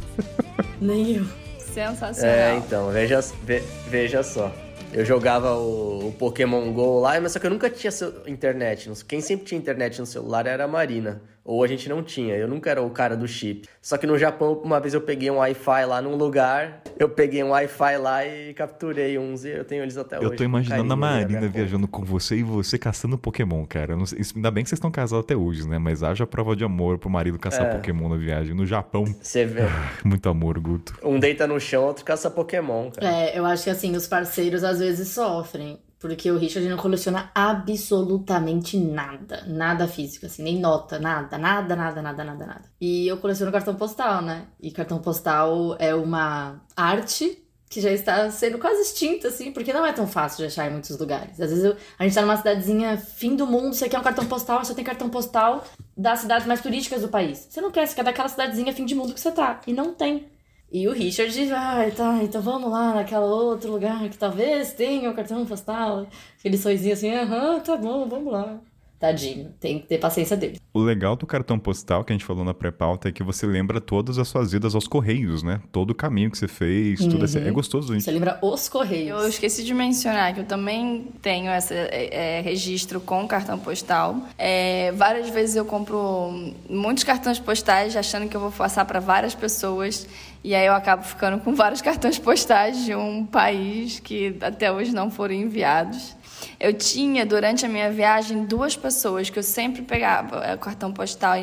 [0.81, 1.27] Nem eu.
[1.61, 2.35] Sensacional.
[2.35, 4.51] É, então, veja, ve, veja só.
[4.93, 7.93] Eu jogava o, o, Pokémon GO lá, mas só que eu nunca tinha
[8.27, 8.91] internet.
[9.07, 11.23] Quem sempre tinha internet no celular era a Marina.
[11.51, 13.69] Ou a gente não tinha, eu nunca era o cara do chip.
[13.83, 17.43] Só que no Japão, uma vez eu peguei um Wi-Fi lá num lugar, eu peguei
[17.43, 20.31] um Wi-Fi lá e capturei uns e eu tenho eles até eu hoje.
[20.31, 23.97] Eu tô imaginando a Marina viajando com você e você caçando Pokémon, cara.
[23.97, 25.77] Não sei, ainda bem que vocês estão casados até hoje, né?
[25.77, 27.75] Mas haja prova de amor pro marido caçar é.
[27.75, 28.55] Pokémon na viagem.
[28.55, 29.05] No Japão.
[29.21, 29.63] Você vê.
[29.63, 30.97] Ah, muito amor, Guto.
[31.03, 33.13] Um deita no chão, outro caça Pokémon, cara.
[33.13, 35.81] É, eu acho que assim, os parceiros às vezes sofrem.
[36.01, 39.45] Porque o Richard não coleciona absolutamente nada.
[39.47, 42.65] Nada físico, assim, nem nota, nada, nada, nada, nada, nada, nada.
[42.81, 44.47] E eu coleciono cartão postal, né?
[44.59, 49.87] E cartão postal é uma arte que já está sendo quase extinta, assim, porque não
[49.87, 51.41] é tão fácil de achar em muitos lugares.
[51.41, 54.27] Às vezes eu, a gente tá numa cidadezinha fim do mundo, você quer um cartão
[54.27, 55.65] postal, só tem cartão postal
[55.97, 57.47] das cidades mais turísticas do país.
[57.49, 59.61] Você não quer, você quer daquela cidadezinha fim de mundo que você tá.
[59.69, 60.27] E não tem.
[60.73, 65.15] E o Richard, ah, tá, então vamos lá naquele outro lugar que talvez tenha o
[65.15, 66.07] cartão postal.
[66.39, 68.61] Aquele sorrisinho assim, aham, tá bom, vamos lá.
[69.01, 70.61] Tadinho, tem que ter paciência dele.
[70.75, 73.81] O legal do cartão postal que a gente falou na pré-pauta é que você lembra
[73.81, 75.63] todas as suas idas aos Correios, né?
[75.73, 77.09] Todo o caminho que você fez, uhum.
[77.09, 77.39] tudo assim.
[77.39, 78.05] É gostoso, gente.
[78.05, 79.23] Você lembra os Correios.
[79.23, 84.17] Eu esqueci de mencionar que eu também tenho esse é, é, registro com cartão postal.
[84.37, 89.35] É, várias vezes eu compro muitos cartões postais achando que eu vou passar para várias
[89.35, 90.07] pessoas.
[90.43, 94.95] E aí eu acabo ficando com vários cartões postais de um país que até hoje
[94.95, 96.17] não foram enviados.
[96.59, 101.35] Eu tinha, durante a minha viagem, duas pessoas que eu sempre pegava o cartão postal,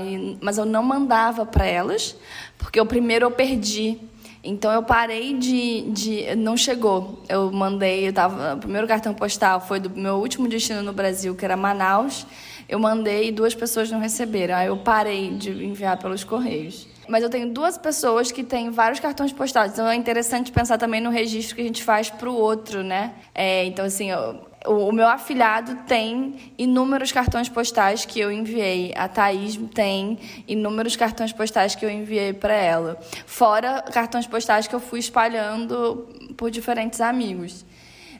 [0.41, 2.15] mas eu não mandava para elas,
[2.57, 3.99] porque o primeiro eu perdi.
[4.43, 6.35] Então eu parei de, de.
[6.35, 7.21] Não chegou.
[7.29, 8.07] Eu mandei.
[8.07, 11.57] Eu tava, o primeiro cartão postal foi do meu último destino no Brasil, que era
[11.57, 12.25] Manaus.
[12.67, 14.55] Eu mandei e duas pessoas não receberam.
[14.55, 16.87] Aí eu parei de enviar pelos correios.
[17.07, 19.73] Mas eu tenho duas pessoas que têm vários cartões postais.
[19.73, 23.13] Então é interessante pensar também no registro que a gente faz para o outro, né?
[23.33, 28.93] É, então, assim, eu, o, o meu afilhado tem inúmeros cartões postais que eu enviei.
[28.95, 32.99] A Thaís tem inúmeros cartões postais que eu enviei para ela.
[33.25, 37.65] Fora cartões postais que eu fui espalhando por diferentes amigos.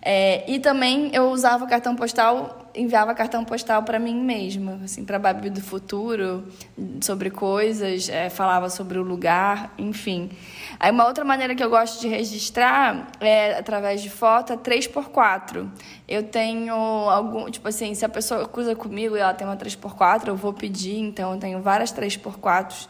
[0.02, 5.18] É, e também eu usava cartão postal, enviava cartão postal para mim mesma, assim, para
[5.18, 6.46] Babi do Futuro,
[7.02, 10.30] sobre coisas, é, falava sobre o lugar, enfim.
[10.80, 15.68] Aí uma outra maneira que eu gosto de registrar é através de foto, é 3x4.
[16.08, 20.28] Eu tenho algum, tipo assim, se a pessoa cruza comigo e ela tem uma 3x4,
[20.28, 22.88] eu vou pedir, então eu tenho várias 3x4s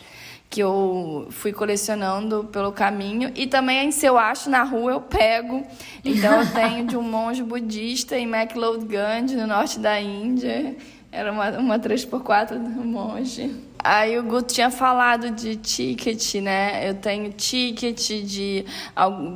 [0.49, 3.31] que eu fui colecionando pelo caminho.
[3.35, 5.65] E também, se eu acho na rua, eu pego.
[6.03, 10.75] Então, eu tenho de um monge budista em McLeodganj, no norte da Índia.
[11.11, 13.55] Era uma, uma 3x4 do monge.
[13.79, 16.89] Aí o Guto tinha falado de ticket, né?
[16.89, 18.65] Eu tenho ticket de,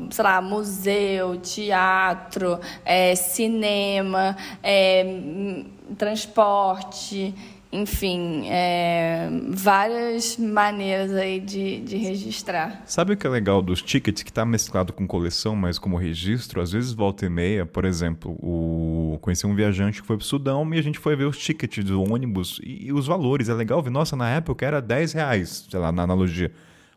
[0.10, 5.64] sei lá, museu, teatro, é, cinema, é,
[5.98, 7.34] transporte
[7.72, 12.84] enfim, é, várias maneiras aí de, de registrar.
[12.86, 16.60] Sabe o que é legal dos tickets que está mesclado com coleção, mas como registro?
[16.60, 19.18] Às vezes volta e meia, por exemplo, o...
[19.22, 21.84] conheci um viajante que foi para o Sudão e a gente foi ver os tickets
[21.86, 23.48] do ônibus e, e, os valores.
[23.48, 26.52] É legal ver, nossa, na época era 10 reais, sei lá, na analogia.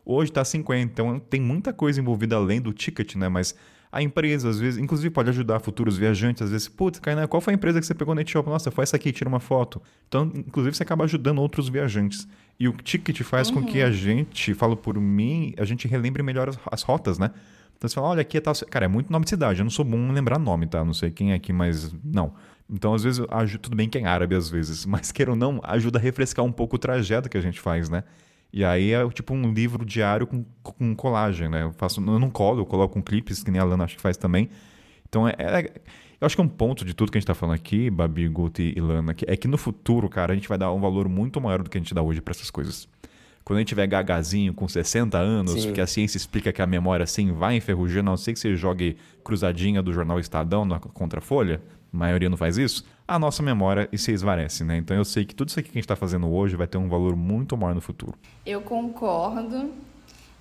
[0.05, 3.29] Hoje está 50, então tem muita coisa envolvida além do ticket, né?
[3.29, 3.55] Mas
[3.95, 7.53] a empresa, às vezes, inclusive pode ajudar futuros viajantes, às vezes, putz, Kainan, qual foi
[7.53, 8.51] a empresa que você pegou no Etiópia?
[8.51, 9.81] Nossa, foi essa aqui, tira uma foto.
[10.09, 12.27] Então, inclusive, você acaba ajudando outros viajantes.
[12.59, 13.61] E o ticket faz uhum.
[13.61, 13.93] com que a uhum.
[13.93, 17.31] gente, falo por mim, a gente relembre melhor as, as rotas, né?
[17.77, 18.53] Então você fala, olha, aqui é tal.
[18.69, 19.59] Cara, é muito nome de cidade.
[19.59, 20.83] Eu não sou bom em lembrar nome, tá?
[20.83, 22.33] Não sei quem é aqui, mas não.
[22.69, 25.61] Então, às vezes, ajuda, tudo bem que é árabe, às vezes, mas queira ou não,
[25.63, 28.03] ajuda a refrescar um pouco o trajeto que a gente faz, né?
[28.55, 31.63] E aí é tipo um livro diário com, com colagem, né?
[31.63, 34.01] Eu, faço, eu não colo, eu coloco com clipes, que nem a Lana acho que
[34.01, 34.49] faz também.
[35.09, 35.71] Então, é, é,
[36.21, 38.29] eu acho que é um ponto de tudo que a gente está falando aqui, Babi,
[38.29, 41.09] Guti e Lana, que é que no futuro, cara, a gente vai dar um valor
[41.09, 42.87] muito maior do que a gente dá hoje para essas coisas.
[43.43, 45.73] Quando a gente tiver gagazinho com 60 anos, Sim.
[45.73, 48.55] que a ciência explica que a memória assim vai enferrujando, a não ser que você
[48.55, 51.61] jogue cruzadinha do jornal Estadão na contrafolha,
[51.93, 54.77] a maioria não faz isso, a nossa memória se esvarece, né?
[54.77, 56.77] Então eu sei que tudo isso aqui que a gente está fazendo hoje vai ter
[56.77, 58.15] um valor muito maior no futuro.
[58.45, 59.71] Eu concordo.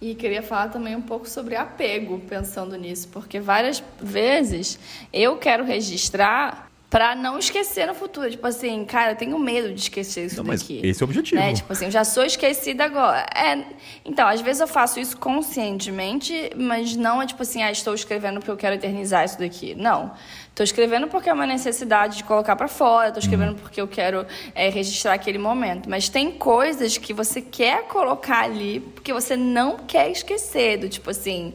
[0.01, 4.78] E queria falar também um pouco sobre apego, pensando nisso, porque várias vezes
[5.11, 8.31] eu quero registrar para não esquecer no futuro.
[8.31, 10.81] Tipo assim, cara, eu tenho medo de esquecer isso não, daqui.
[10.85, 11.41] esse é o objetivo.
[11.41, 11.53] Né?
[11.53, 13.27] Tipo assim, eu já sou esquecida agora.
[13.35, 13.65] É,
[14.05, 18.39] então, às vezes eu faço isso conscientemente, mas não é tipo assim, ah, estou escrevendo
[18.39, 19.74] porque eu quero eternizar isso daqui.
[19.74, 20.12] Não.
[20.55, 23.59] Estou escrevendo porque é uma necessidade de colocar para fora, estou escrevendo uhum.
[23.59, 24.24] porque eu quero
[24.55, 25.90] é, registrar aquele momento.
[25.90, 31.10] Mas tem coisas que você quer colocar ali porque você não quer esquecer, do tipo
[31.10, 31.52] assim.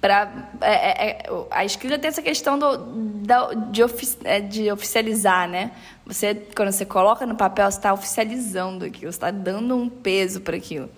[0.00, 2.76] Pra, é, é, é a escrita tem essa questão do,
[3.26, 3.82] da, de,
[4.22, 5.72] é, de oficializar, né?
[6.06, 10.40] Você, quando você coloca no papel, você está oficializando aquilo, você está dando um peso
[10.40, 10.88] para aquilo.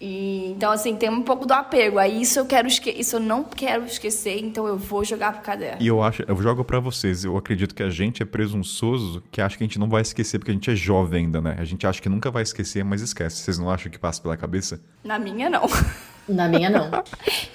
[0.00, 1.98] E, então, assim, tem um pouco do apego.
[1.98, 5.78] Aí isso eu quero isso eu não quero esquecer, então eu vou jogar pro caderno.
[5.80, 9.40] E eu acho, eu jogo para vocês, eu acredito que a gente é presunçoso, que
[9.40, 11.56] acha que a gente não vai esquecer, porque a gente é jovem ainda, né?
[11.58, 13.36] A gente acha que nunca vai esquecer, mas esquece.
[13.36, 14.80] Vocês não acham que passa pela cabeça?
[15.02, 15.62] Na minha, não.
[16.28, 16.90] Na minha, não.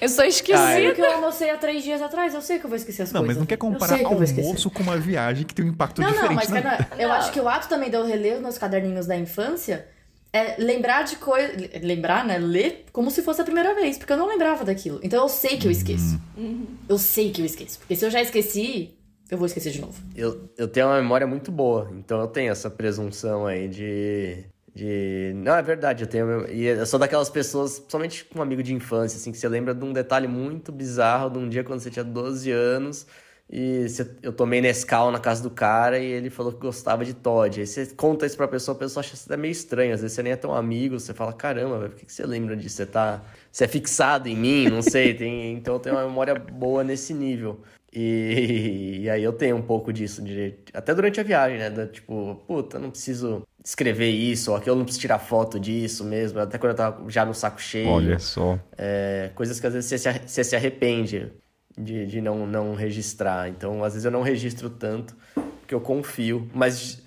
[0.00, 0.64] eu sou esquecida.
[0.64, 3.02] Ah, eu que eu almocei há três dias atrás, eu sei que eu vou esquecer
[3.02, 3.36] as não, coisas.
[3.36, 6.28] Não, mas não quer comparar almoço com uma viagem que tem um impacto não, diferente.
[6.30, 6.86] Não, mas né?
[6.98, 9.86] eu acho que o ato também de eu reler os meus caderninhos da infância
[10.32, 11.52] é lembrar de coisa.
[11.82, 12.38] Lembrar, né?
[12.38, 14.98] Ler como se fosse a primeira vez, porque eu não lembrava daquilo.
[15.02, 16.18] Então eu sei que eu esqueço.
[16.36, 16.66] Uhum.
[16.88, 17.78] Eu sei que eu esqueço.
[17.78, 18.96] Porque se eu já esqueci,
[19.30, 20.00] eu vou esquecer de novo.
[20.16, 24.44] Eu, eu tenho uma memória muito boa, então eu tenho essa presunção aí de.
[24.74, 25.32] De.
[25.36, 26.50] Não, é verdade, eu tenho.
[26.50, 29.74] E eu sou daquelas pessoas, principalmente com um amigo de infância, assim, que você lembra
[29.74, 33.06] de um detalhe muito bizarro de um dia quando você tinha 12 anos
[33.52, 33.84] e
[34.22, 37.60] eu tomei Nescau na casa do cara e ele falou que gostava de Todd.
[37.60, 39.92] Aí você conta isso pra pessoa, a pessoa acha isso meio estranho.
[39.92, 42.56] Às vezes você nem é tão amigo, você fala, caramba, por que, que você lembra
[42.56, 42.76] disso?
[42.76, 43.22] Você tá.
[43.50, 45.12] Você é fixado em mim, não sei.
[45.14, 45.52] Tem...
[45.52, 47.60] Então eu tenho uma memória boa nesse nível.
[47.92, 51.68] E, e, aí eu tenho um pouco disso, de, até durante a viagem, né?
[51.68, 56.02] Da, tipo, puta, não preciso escrever isso, ou aquilo, eu não preciso tirar foto disso
[56.02, 57.90] mesmo, até quando eu tava já no saco cheio.
[57.90, 58.58] Olha só.
[58.78, 61.30] É, coisas que às vezes você se, você se arrepende
[61.76, 63.48] de, de não, não registrar.
[63.48, 67.02] Então, às vezes eu não registro tanto, porque eu confio, mas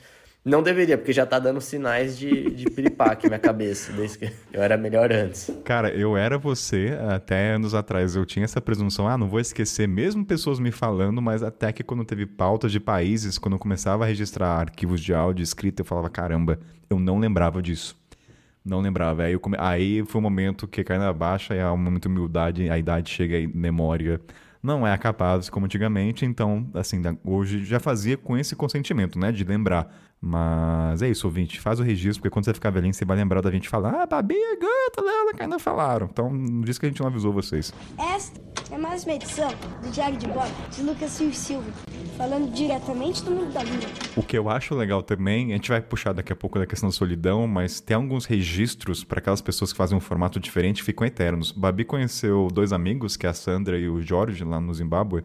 [0.45, 4.31] não deveria, porque já tá dando sinais de, de piripaque na minha cabeça, desde que
[4.53, 5.49] eu era melhor antes.
[5.63, 8.15] Cara, eu era você até anos atrás.
[8.15, 11.83] Eu tinha essa presunção, ah, não vou esquecer, mesmo pessoas me falando, mas até que
[11.83, 15.85] quando teve pautas de países, quando eu começava a registrar arquivos de áudio escrito, eu
[15.85, 16.59] falava, caramba,
[16.91, 17.97] eu não lembrava disso.
[18.63, 19.23] Não lembrava.
[19.23, 19.57] Aí, come...
[19.59, 22.77] aí foi o um momento que cai na baixa, é um momento de humildade, a
[22.77, 24.21] idade chega aí, memória
[24.65, 29.43] não é acabado como antigamente, então, assim, hoje já fazia com esse consentimento, né, de
[29.43, 29.95] lembrar.
[30.19, 33.41] Mas é isso, ouvinte, faz o registro, porque quando você ficar velhinho, você vai lembrar
[33.41, 36.07] da gente falar, ah, Babi, gata, que ainda falaram.
[36.11, 37.73] Então, diz que a gente não avisou vocês.
[37.97, 39.49] Esta é mais uma edição
[39.81, 41.71] do Diário de Bob, de Lucas Silva,
[42.17, 43.89] falando diretamente do mundo da lua.
[44.15, 46.89] O que eu acho legal também, a gente vai puxar daqui a pouco da questão
[46.89, 51.05] da solidão, mas tem alguns registros para aquelas pessoas que fazem um formato diferente ficam
[51.05, 51.51] eternos.
[51.51, 55.23] Babi conheceu dois amigos, que é a Sandra e o Jorge, lá no Zimbábue,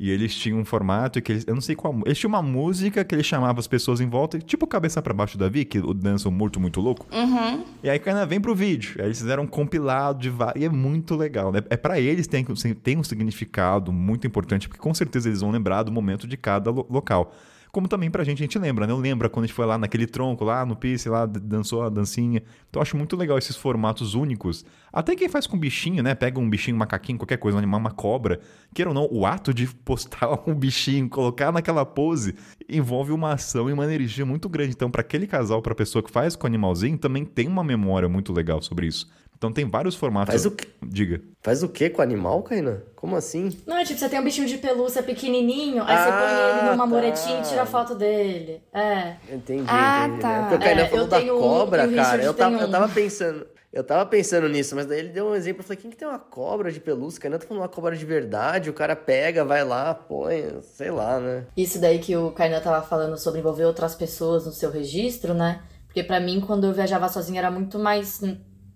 [0.00, 3.04] e eles tinham um formato que eles, eu não sei qual, eles tinham uma música
[3.04, 5.92] que eles chamavam as pessoas em volta, tipo cabeça para baixo da Davi, que o
[5.92, 7.06] dança um morto muito louco.
[7.12, 7.62] Uhum.
[7.82, 8.94] E aí cara vem pro vídeo.
[8.98, 11.62] Aí eles fizeram um compilado de e é muito legal, né?
[11.68, 12.42] É para eles tem
[12.82, 16.70] tem um significado muito importante, porque com certeza eles vão lembrar do momento de cada
[16.70, 17.34] lo local
[17.72, 18.92] como também pra gente a gente lembra, né?
[18.92, 21.88] Eu lembro quando a gente foi lá naquele tronco, lá no Pice, lá dançou a
[21.88, 22.42] dancinha.
[22.68, 24.64] Então eu acho muito legal esses formatos únicos.
[24.92, 26.14] Até quem faz com bichinho, né?
[26.14, 28.40] Pega um bichinho, um macaquinho, qualquer coisa, um animal, uma cobra.
[28.74, 32.34] Queira ou não, o ato de postar um bichinho, colocar naquela pose,
[32.68, 34.72] envolve uma ação e uma energia muito grande.
[34.72, 38.08] Então, para aquele casal, pra pessoa que faz com o animalzinho, também tem uma memória
[38.08, 39.08] muito legal sobre isso.
[39.40, 40.34] Então tem vários formatos.
[40.34, 40.68] Faz o quê?
[40.82, 41.22] Diga.
[41.40, 42.82] Faz o quê com o animal, Kainan?
[42.94, 43.58] Como assim?
[43.66, 46.70] Não, é tipo, você tem um bichinho de pelúcia pequenininho, aí ah, você põe ele
[46.70, 46.86] numa tá.
[46.86, 48.62] muretinha e tira foto dele.
[48.70, 49.16] É.
[49.32, 50.20] Entendi, ah, entendi.
[50.20, 50.40] Tá.
[50.42, 52.22] Porque o Kainan é, falou da cobra, um, cara.
[52.22, 52.60] Eu tava, um.
[52.60, 53.46] eu tava pensando.
[53.72, 55.60] Eu tava pensando nisso, mas daí ele deu um exemplo.
[55.60, 57.18] Eu falei, quem que tem uma cobra de pelúcia?
[57.18, 58.68] Kainan tá falando uma cobra de verdade.
[58.68, 61.46] O cara pega, vai lá, põe, sei lá, né?
[61.56, 65.62] Isso daí que o Kainan tava falando sobre envolver outras pessoas no seu registro, né?
[65.86, 68.20] Porque para mim, quando eu viajava sozinha, era muito mais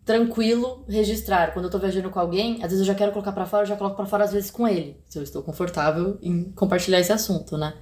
[0.05, 1.53] tranquilo registrar.
[1.53, 3.69] Quando eu tô viajando com alguém, às vezes eu já quero colocar para fora, eu
[3.69, 7.13] já coloco para fora às vezes com ele, se eu estou confortável em compartilhar esse
[7.13, 7.75] assunto, né?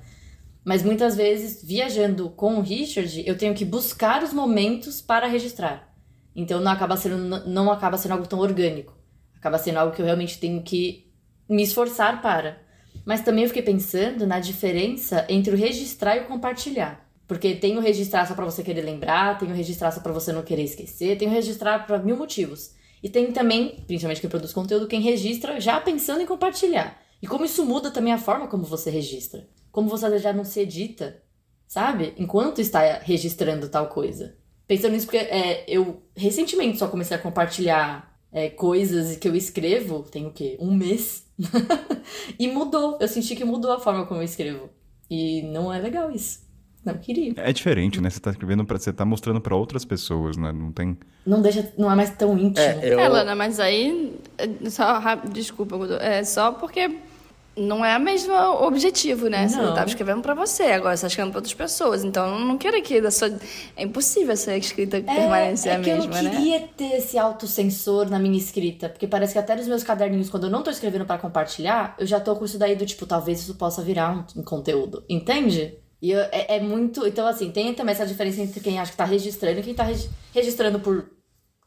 [0.65, 5.93] Mas muitas vezes, viajando com o Richard, eu tenho que buscar os momentos para registrar.
[6.37, 8.97] Então não acaba sendo, não acaba sendo algo tão orgânico.
[9.37, 11.13] Acaba sendo algo que eu realmente tenho que
[11.49, 12.63] me esforçar para.
[13.05, 17.02] Mas também eu fiquei pensando na diferença entre o registrar e o compartilhar.
[17.33, 20.31] Porque tem o registrar só para você querer lembrar, tem o registrar só para você
[20.33, 22.75] não querer esquecer, tem o registrar para mil motivos.
[23.03, 27.01] E tem também, principalmente quem produz conteúdo, quem registra já pensando em compartilhar.
[27.23, 29.49] E como isso muda também a forma como você registra.
[29.71, 31.23] Como você já não se edita,
[31.67, 32.13] sabe?
[32.19, 34.37] Enquanto está registrando tal coisa.
[34.69, 40.03] Pensando nisso, porque é, eu recentemente só comecei a compartilhar é, coisas que eu escrevo,
[40.03, 40.59] tem o quê?
[40.61, 41.25] Um mês.
[42.39, 42.99] e mudou.
[43.01, 44.69] Eu senti que mudou a forma como eu escrevo.
[45.09, 46.52] E não é legal isso.
[46.85, 47.35] Não queria.
[47.37, 48.11] É diferente, né?
[48.11, 50.53] Você tá escrevendo para você tá mostrando para outras pessoas, né?
[50.53, 52.65] Não tem Não deixa, não é mais tão íntimo.
[52.65, 52.99] É, eu...
[52.99, 54.19] é Lana, mas aí
[54.69, 55.01] só
[55.33, 56.91] desculpa, é só porque
[57.57, 59.43] não é o mesmo objetivo, né?
[59.43, 59.49] Não.
[59.49, 62.03] Você estava escrevendo para você, agora você está escrevendo para outras pessoas.
[62.03, 63.29] Então, não quero que da sua...
[63.77, 66.29] é impossível essa escrita é, permanecer é a mesma, né?
[66.29, 66.69] Eu queria né?
[66.77, 70.51] ter esse autocensor na minha escrita, porque parece que até nos meus caderninhos, quando eu
[70.51, 73.55] não estou escrevendo para compartilhar, eu já estou com isso daí do tipo, talvez isso
[73.55, 75.05] possa virar um, um conteúdo.
[75.09, 75.77] Entende?
[76.03, 77.07] E eu, é, é, muito.
[77.07, 79.85] Então, assim, tem também essa diferença entre quem acha que tá registrando e quem tá
[79.85, 81.09] regi registrando por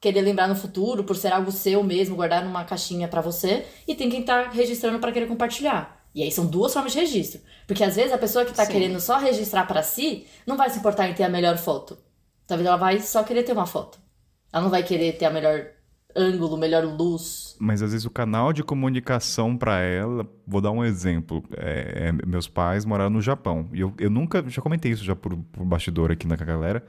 [0.01, 3.95] querer lembrar no futuro, por ser algo seu mesmo, guardar numa caixinha para você, e
[3.95, 6.05] tem quem tá registrando para querer compartilhar.
[6.13, 7.41] E aí são duas formas de registro.
[7.65, 8.73] Porque às vezes a pessoa que tá Sim.
[8.73, 11.97] querendo só registrar para si não vai se importar em ter a melhor foto.
[12.45, 13.97] Talvez ela vai só querer ter uma foto.
[14.51, 15.71] Ela não vai querer ter a melhor
[16.15, 17.55] ângulo, melhor luz.
[17.59, 21.43] Mas às vezes o canal de comunicação para ela, vou dar um exemplo.
[21.57, 23.67] É, é, meus pais moraram no Japão.
[23.73, 26.83] E eu, eu nunca, já comentei isso já por, por bastidor aqui na galera.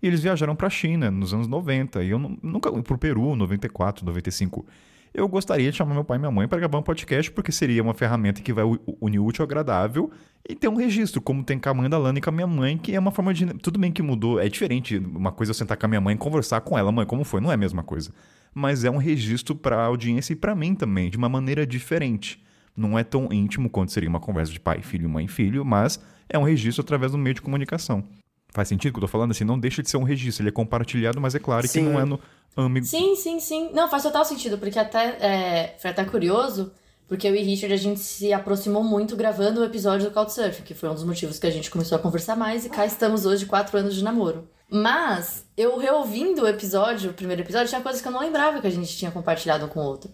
[0.00, 2.04] E eles viajaram para a China nos anos 90.
[2.04, 4.64] E eu nunca, pro Peru, 94, 95.
[5.12, 7.82] Eu gostaria de chamar meu pai e minha mãe para gravar um podcast, porque seria
[7.82, 8.64] uma ferramenta que vai
[9.00, 10.10] unir útil ao agradável
[10.48, 12.46] e ter um registro, como tem com a mãe da Lana e com a minha
[12.46, 13.46] mãe, que é uma forma de.
[13.54, 14.98] Tudo bem que mudou, é diferente.
[14.98, 17.24] Uma coisa é eu sentar com a minha mãe e conversar com ela, mãe, como
[17.24, 17.40] foi?
[17.40, 18.12] Não é a mesma coisa
[18.54, 22.42] mas é um registro para a audiência e para mim também, de uma maneira diferente.
[22.76, 26.38] Não é tão íntimo quanto seria uma conversa de pai, filho, mãe, filho, mas é
[26.38, 28.04] um registro através do meio de comunicação.
[28.50, 29.32] Faz sentido que eu tô falando?
[29.32, 31.84] Assim, não deixa de ser um registro, ele é compartilhado, mas é claro sim.
[31.84, 32.20] que não é no
[32.56, 32.86] amigo.
[32.86, 33.70] Sim, sim, sim.
[33.72, 36.72] Não, faz total sentido, porque até é, foi até curioso,
[37.08, 40.74] porque eu e Richard a gente se aproximou muito gravando o episódio do Couchsurfing, que
[40.74, 43.46] foi um dos motivos que a gente começou a conversar mais, e cá estamos hoje,
[43.46, 44.48] quatro anos de namoro.
[44.70, 48.66] Mas, eu reouvindo o episódio, o primeiro episódio, tinha coisas que eu não lembrava que
[48.66, 50.10] a gente tinha compartilhado um com o outro.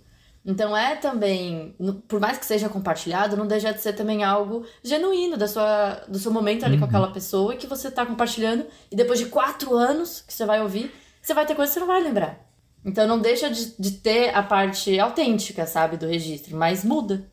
[0.46, 1.74] Então é também,
[2.06, 6.18] por mais que seja compartilhado, não deixa de ser também algo genuíno da sua, do
[6.18, 6.80] seu momento ali uhum.
[6.80, 8.66] com aquela pessoa que você tá compartilhando.
[8.90, 11.86] E depois de quatro anos que você vai ouvir, você vai ter coisas que você
[11.86, 12.38] não vai lembrar.
[12.84, 17.24] Então não deixa de, de ter a parte autêntica, sabe, do registro, mas muda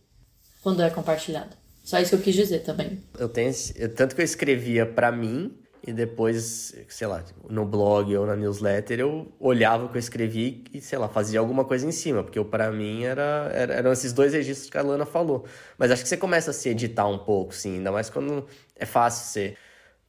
[0.63, 1.55] quando é compartilhado.
[1.83, 3.03] Só isso que eu quis dizer também.
[3.17, 3.51] Eu tenho.
[3.95, 8.99] Tanto que eu escrevia para mim e depois, sei lá, no blog ou na newsletter
[8.99, 12.41] eu olhava o que eu escrevi e, sei lá, fazia alguma coisa em cima, porque
[12.43, 15.45] para mim era, era, eram esses dois registros que a Lana falou.
[15.77, 18.45] Mas acho que você começa a se editar um pouco, sim, ainda mais quando
[18.75, 19.57] é fácil você,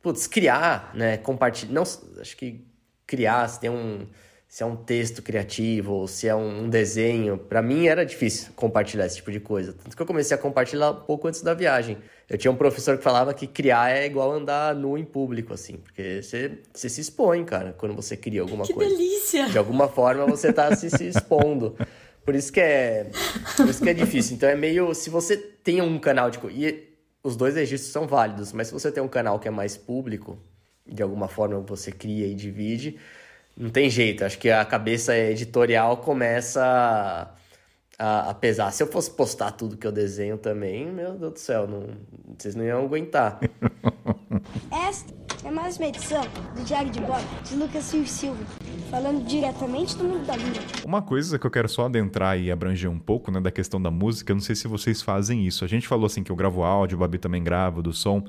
[0.02, 2.66] putz, criar, né, compartilhar, não, acho que
[3.06, 4.06] criar, se tem um
[4.52, 7.38] se é um texto criativo ou se é um desenho.
[7.38, 9.72] Para mim era difícil compartilhar esse tipo de coisa.
[9.72, 11.96] Tanto que eu comecei a compartilhar um pouco antes da viagem.
[12.28, 15.78] Eu tinha um professor que falava que criar é igual andar nu em público, assim,
[15.78, 18.90] porque você, você se expõe, cara, quando você cria alguma que coisa.
[18.90, 19.46] Que delícia!
[19.48, 21.74] De alguma forma você tá se, se expondo.
[22.22, 23.06] Por isso que é,
[23.56, 24.36] por isso que é difícil.
[24.36, 26.92] Então é meio, se você tem um canal de e
[27.24, 30.38] os dois registros são válidos, mas se você tem um canal que é mais público,
[30.86, 32.98] de alguma forma você cria e divide,
[33.56, 34.24] não tem jeito.
[34.24, 37.30] Acho que a cabeça editorial começa
[37.98, 38.70] a, a, pesar.
[38.72, 41.86] Se eu fosse postar tudo que eu desenho também, meu Deus do céu, não,
[42.36, 43.38] vocês não iam aguentar.
[44.72, 45.12] Esta
[45.44, 46.22] é mais uma edição
[46.56, 48.44] do Diário de Bob, de Lucas Silva,
[48.90, 50.84] falando diretamente do mundo da lua.
[50.84, 53.90] Uma coisa que eu quero só adentrar e abranger um pouco, né, da questão da
[53.90, 55.64] música, eu não sei se vocês fazem isso.
[55.64, 58.24] A gente falou assim que eu gravo áudio, o Babi também grava, do som.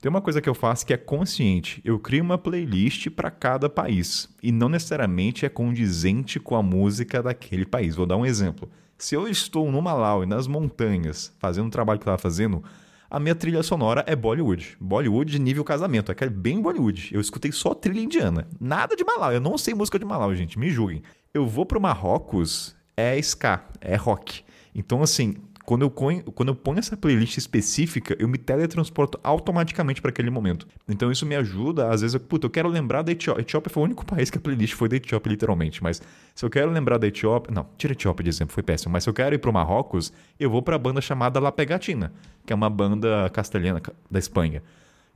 [0.00, 1.80] Tem uma coisa que eu faço que é consciente.
[1.84, 7.20] Eu crio uma playlist para cada país e não necessariamente é condizente com a música
[7.20, 7.96] daquele país.
[7.96, 8.70] Vou dar um exemplo.
[8.96, 12.62] Se eu estou no Malawi, nas montanhas, fazendo o trabalho que eu estava fazendo,
[13.10, 14.76] a minha trilha sonora é Bollywood.
[14.80, 17.10] Bollywood de nível casamento, aquele bem Bollywood.
[17.12, 18.46] Eu escutei só trilha indiana.
[18.60, 19.34] Nada de Malawi.
[19.34, 20.60] Eu não sei música de Malawi, gente.
[20.60, 21.02] Me julguem.
[21.34, 24.44] Eu vou para o Marrocos, é ska, é rock.
[24.72, 25.34] Então, assim,
[25.68, 30.30] quando eu, ponho, quando eu ponho essa playlist específica, eu me teletransporto automaticamente para aquele
[30.30, 30.66] momento.
[30.88, 33.42] Então isso me ajuda, às vezes, eu, puta, eu quero lembrar da Etiópia.
[33.42, 35.82] Etiópia foi o único país que a playlist foi da Etiópia, literalmente.
[35.82, 36.00] Mas
[36.34, 37.54] se eu quero lembrar da Etiópia.
[37.54, 38.90] Não, tira a Etiópia de exemplo, foi péssimo.
[38.94, 41.52] Mas se eu quero ir para o Marrocos, eu vou para a banda chamada La
[41.52, 42.14] Pegatina,
[42.46, 44.62] que é uma banda castelhana da Espanha.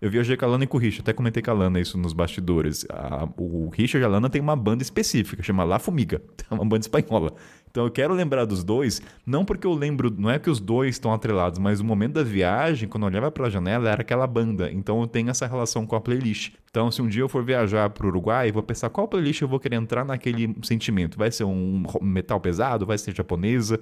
[0.02, 1.96] Eu viajei com a Lana e com o Richard, até comentei com a Lana isso
[1.96, 2.84] nos bastidores.
[2.90, 6.20] A, o Richard e a Lana tem uma banda específica, chama La Fumiga,
[6.50, 7.32] é uma banda espanhola.
[7.70, 10.96] Então eu quero lembrar dos dois, não porque eu lembro, não é que os dois
[10.96, 14.72] estão atrelados, mas o momento da viagem, quando eu olhava pela janela, era aquela banda.
[14.72, 16.52] Então eu tenho essa relação com a playlist.
[16.68, 19.46] Então se um dia eu for viajar para o Uruguai, vou pensar qual playlist eu
[19.46, 21.16] vou querer entrar naquele sentimento.
[21.16, 23.78] Vai ser um metal pesado, vai ser japonesa,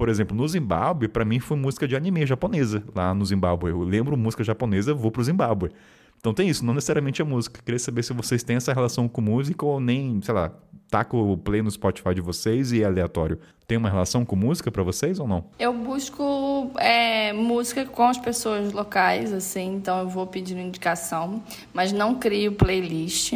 [0.00, 3.68] por exemplo, no Zimbábue, para mim foi música de anime japonesa lá no Zimbábue.
[3.68, 5.68] Eu lembro música japonesa, vou pro Zimbábue.
[6.18, 7.60] Então tem isso, não necessariamente a música.
[7.62, 10.54] Queria saber se vocês têm essa relação com música ou nem, sei lá,
[10.90, 13.38] taca o play no Spotify de vocês e é aleatório.
[13.70, 15.44] Tem uma relação com música para vocês ou não?
[15.56, 21.40] Eu busco é, música com as pessoas locais, assim, então eu vou pedindo indicação,
[21.72, 23.34] mas não crio playlist.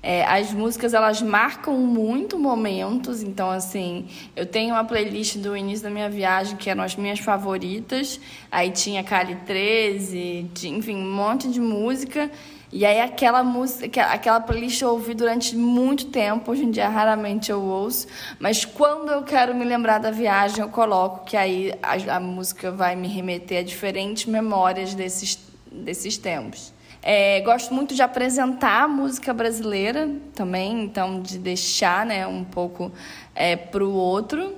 [0.00, 4.06] É, as músicas elas marcam muito momentos, então assim,
[4.36, 8.20] eu tenho uma playlist do início da minha viagem que eram as minhas favoritas.
[8.52, 12.30] Aí tinha Cali 13, tinha, enfim, um monte de música.
[12.72, 17.52] E aí aquela música, aquela playlist eu ouvi durante muito tempo, hoje em dia raramente
[17.52, 18.06] eu ouço,
[18.38, 22.70] mas quando eu quero me lembrar da viagem, eu coloco que aí a, a música
[22.70, 25.38] vai me remeter a diferentes memórias desses,
[25.70, 26.72] desses tempos.
[27.02, 32.90] É, gosto muito de apresentar a música brasileira também, então de deixar né, um pouco
[33.34, 34.54] é, para o outro.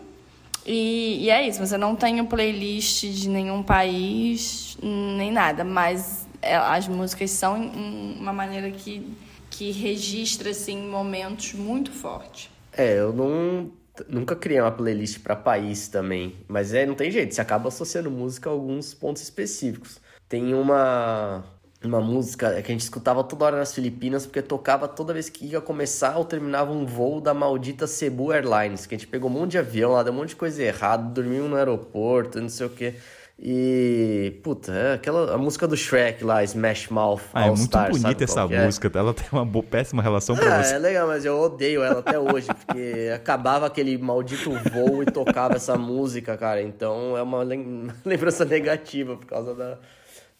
[0.64, 6.23] E, e, é isso, mas eu não tenho playlist de nenhum país, nem nada, mas
[6.52, 9.16] as músicas são uma maneira que,
[9.50, 12.50] que registra assim, momentos muito fortes.
[12.72, 13.70] É, eu não
[14.08, 18.10] nunca criei uma playlist para país também, mas é, não tem jeito, você acaba associando
[18.10, 20.00] música a alguns pontos específicos.
[20.28, 21.44] Tem uma
[21.86, 25.44] uma música que a gente escutava toda hora nas Filipinas, porque tocava toda vez que
[25.44, 29.32] ia começar ou terminava um voo da maldita Cebu Airlines, que a gente pegou um
[29.32, 32.66] monte de avião lá, deu um monte de coisa errada, dormiu no aeroporto, não sei
[32.66, 32.94] o que.
[33.38, 37.78] E, puta, é aquela a música do Shrek lá, Smash Mouth ah, All É muito
[37.78, 38.64] bonita essa é?
[38.64, 40.74] música, ela tem uma boa, péssima relação com ah, você.
[40.74, 45.56] É legal, mas eu odeio ela até hoje, porque acabava aquele maldito voo e tocava
[45.56, 46.62] essa música, cara.
[46.62, 47.42] Então é uma
[48.04, 49.78] lembrança negativa por causa da,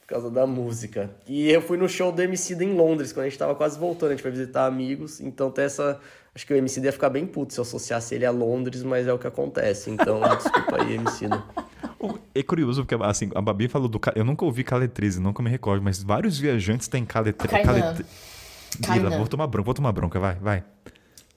[0.01, 1.11] por causa da música.
[1.27, 4.11] E eu fui no show do MC em Londres, quando a gente tava quase voltando,
[4.11, 5.99] a gente foi visitar amigos, então tem essa.
[6.33, 9.07] Acho que o MC ia ficar bem puto se eu associasse ele a Londres, mas
[9.07, 9.91] é o que acontece.
[9.91, 11.29] Então, desculpa aí, MC.
[12.35, 14.01] É curioso, porque assim, a Babi falou do.
[14.15, 17.63] Eu nunca ouvi Caletrize, nunca me recordo, mas vários viajantes têm Caletrize.
[17.63, 18.09] Caletrize.
[19.17, 20.65] Vou tomar bronca, vou tomar bronca, vai, vai.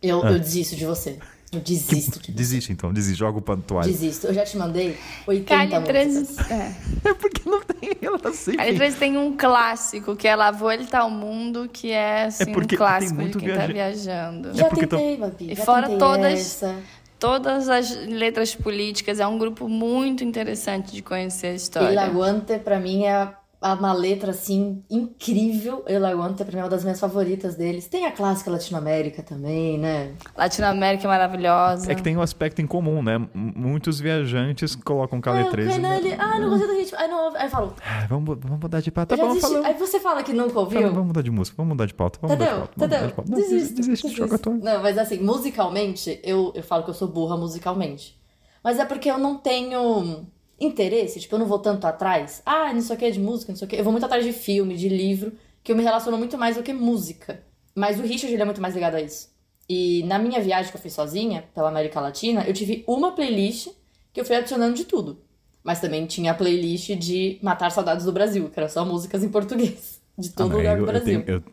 [0.01, 0.31] Eu, ah.
[0.31, 1.19] eu desisto de você.
[1.51, 2.19] Eu desisto.
[2.19, 3.87] De desiste então, desiste, joga o toalha.
[3.87, 4.27] Desisto.
[4.27, 6.75] Eu já te mandei 80 Cali 13, é.
[7.09, 8.19] é porque não tem ela.
[8.19, 12.57] Cali 13 tem um clássico, que é La Volta ao Mundo, que é, assim, é
[12.57, 14.53] um clássico de quem tá viajando.
[14.53, 15.21] Já é tentei, tô...
[15.21, 15.51] Babi.
[15.51, 16.39] E já fora todas...
[16.39, 16.75] Essa
[17.19, 19.19] todas as letras políticas.
[19.19, 21.89] É um grupo muito interessante de conhecer a história.
[21.89, 25.83] El Aguante, para mim, é uma letra assim incrível.
[25.87, 25.99] Eu
[26.45, 27.87] pra mim é uma das minhas favoritas deles.
[27.87, 30.13] Tem a clássica Latinoamérica também, né?
[30.37, 31.91] Latinoamérica é maravilhosa.
[31.91, 33.15] É que tem um aspecto em comum, né?
[33.15, 35.69] M- Muitos viajantes colocam É, o Caletreza.
[35.71, 36.97] Kainan, ele, ah, não gostei do ritmo.
[36.99, 39.17] Aí, não, aí eu falo, Ah, vamos, vamos mudar de pauta.
[39.17, 39.63] Tá bom, falou.
[39.65, 40.79] Aí você fala que nunca ouviu.
[40.81, 42.19] Fala, vamos mudar de música, vamos mudar de pauta.
[42.21, 42.59] Vamos Entendeu?
[42.59, 42.87] mudar de pauta.
[42.87, 43.31] vamos mudar de pauta.
[43.31, 43.73] Não, Desiste.
[43.75, 44.17] desiste, desiste.
[44.21, 44.53] joga a tua.
[44.53, 48.15] Não, mas assim, musicalmente, eu, eu falo que eu sou burra musicalmente.
[48.63, 50.27] Mas é porque eu não tenho
[50.59, 52.41] interesse, tipo, eu não vou tanto atrás.
[52.45, 53.75] Ah, não sei o que de música, não sei o que.
[53.75, 56.63] Eu vou muito atrás de filme, de livro, que eu me relaciono muito mais do
[56.63, 57.43] que música.
[57.75, 59.29] Mas o Richard, ele é muito mais ligado a isso.
[59.69, 63.67] E na minha viagem que eu fiz sozinha, pela América Latina, eu tive uma playlist
[64.13, 65.21] que eu fui adicionando de tudo.
[65.63, 69.29] Mas também tinha a playlist de Matar Saudades do Brasil, que era só músicas em
[69.29, 70.01] português.
[70.17, 71.23] De todo Ah, lugar eu, do eu Brasil.
[71.23, 71.43] tenho, eu,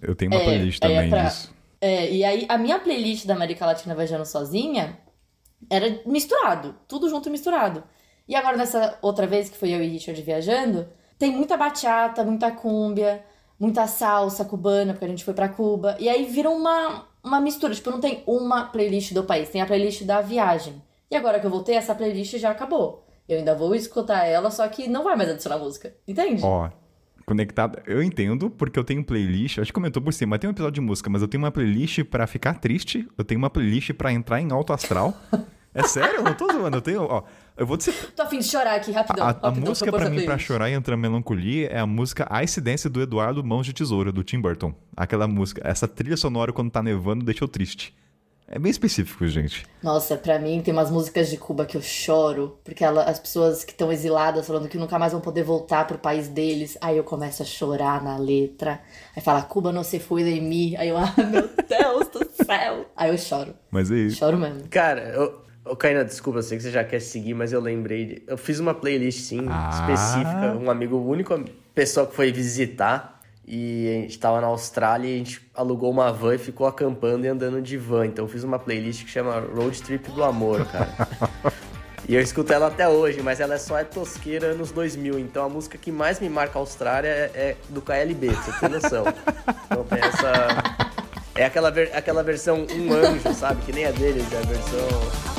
[0.00, 1.52] eu tenho uma É, playlist é também pra- disso.
[1.80, 4.96] É, e aí a minha playlist da América Latina Viajando Sozinha
[5.68, 7.84] era misturado, tudo junto misturado.
[8.28, 10.88] E agora nessa outra vez que fui eu e Richard viajando,
[11.18, 13.22] tem muita bachata, muita cúmbia,
[13.58, 15.96] muita salsa cubana, porque a gente foi pra Cuba.
[15.98, 19.66] E aí vira uma, uma mistura, tipo, não tem uma playlist do país, tem a
[19.66, 20.82] playlist da viagem.
[21.10, 23.06] E agora que eu voltei, essa playlist já acabou.
[23.28, 25.94] Eu ainda vou escutar ela, só que não vai mais adicionar música.
[26.06, 26.42] Entende?
[26.44, 26.68] Ó,
[27.24, 27.80] conectado.
[27.86, 29.58] Eu entendo, porque eu tenho playlist.
[29.58, 32.04] Acho que comentou por cima, tem um episódio de música, mas eu tenho uma playlist
[32.04, 33.08] pra ficar triste.
[33.16, 35.14] Eu tenho uma playlist pra entrar em alto astral.
[35.74, 36.76] É sério, eu não tô zoando.
[36.76, 37.22] Eu tenho, ó.
[37.56, 37.92] Eu vou dizer.
[38.14, 39.24] Tô afim de chorar aqui, rapidão.
[39.26, 41.78] A, a rapidão, música vou pôr pra mim, pra chorar e entrar em melancolia, é
[41.80, 44.72] a música Ice Dance do Eduardo Mãos de Tesoura, do Tim Burton.
[44.96, 47.94] Aquela música, essa trilha sonora quando tá nevando deixa eu triste.
[48.46, 49.64] É bem específico, gente.
[49.82, 53.64] Nossa, pra mim tem umas músicas de Cuba que eu choro, porque ela- as pessoas
[53.64, 57.02] que estão exiladas falando que nunca mais vão poder voltar pro país deles, aí eu
[57.04, 58.80] começo a chorar na letra.
[59.16, 60.76] Aí fala, Cuba não se foi de mim.
[60.76, 62.84] Aí eu, ah, meu Deus do céu.
[62.94, 63.54] Aí eu choro.
[63.70, 64.18] Mas é isso.
[64.18, 64.68] Choro mesmo.
[64.68, 68.06] Cara, eu, ô Kaina, desculpa, eu sei que você já quer seguir, mas eu lembrei.
[68.06, 69.70] de- Eu fiz uma playlist, sim, Ah.
[69.72, 70.56] específica.
[70.60, 71.38] Um amigo, o único
[71.74, 73.12] pessoa que foi visitar.
[73.46, 77.26] E a gente tava na Austrália e a gente alugou uma van e ficou acampando
[77.26, 78.06] e andando de van.
[78.06, 80.88] Então eu fiz uma playlist que chama Road Trip do Amor, cara.
[82.08, 85.18] e eu escuto ela até hoje, mas ela é só é tosqueira anos 2000.
[85.18, 88.52] Então a música que mais me marca a Austrália é, é do KLB, pra você
[88.60, 89.04] ter noção.
[89.66, 90.84] Então tem essa.
[91.34, 93.60] É aquela, ver- aquela versão Um Anjo, sabe?
[93.66, 95.33] Que nem é deles, é a versão.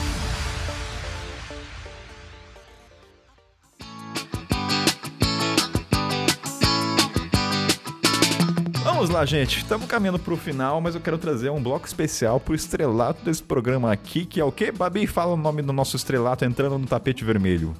[8.95, 9.57] Vamos lá, gente.
[9.57, 13.91] Estamos caminhando pro final, mas eu quero trazer um bloco especial pro estrelato desse programa
[13.91, 14.71] aqui, que é o quê?
[14.71, 17.73] Babi, fala o nome do nosso estrelato entrando no tapete vermelho.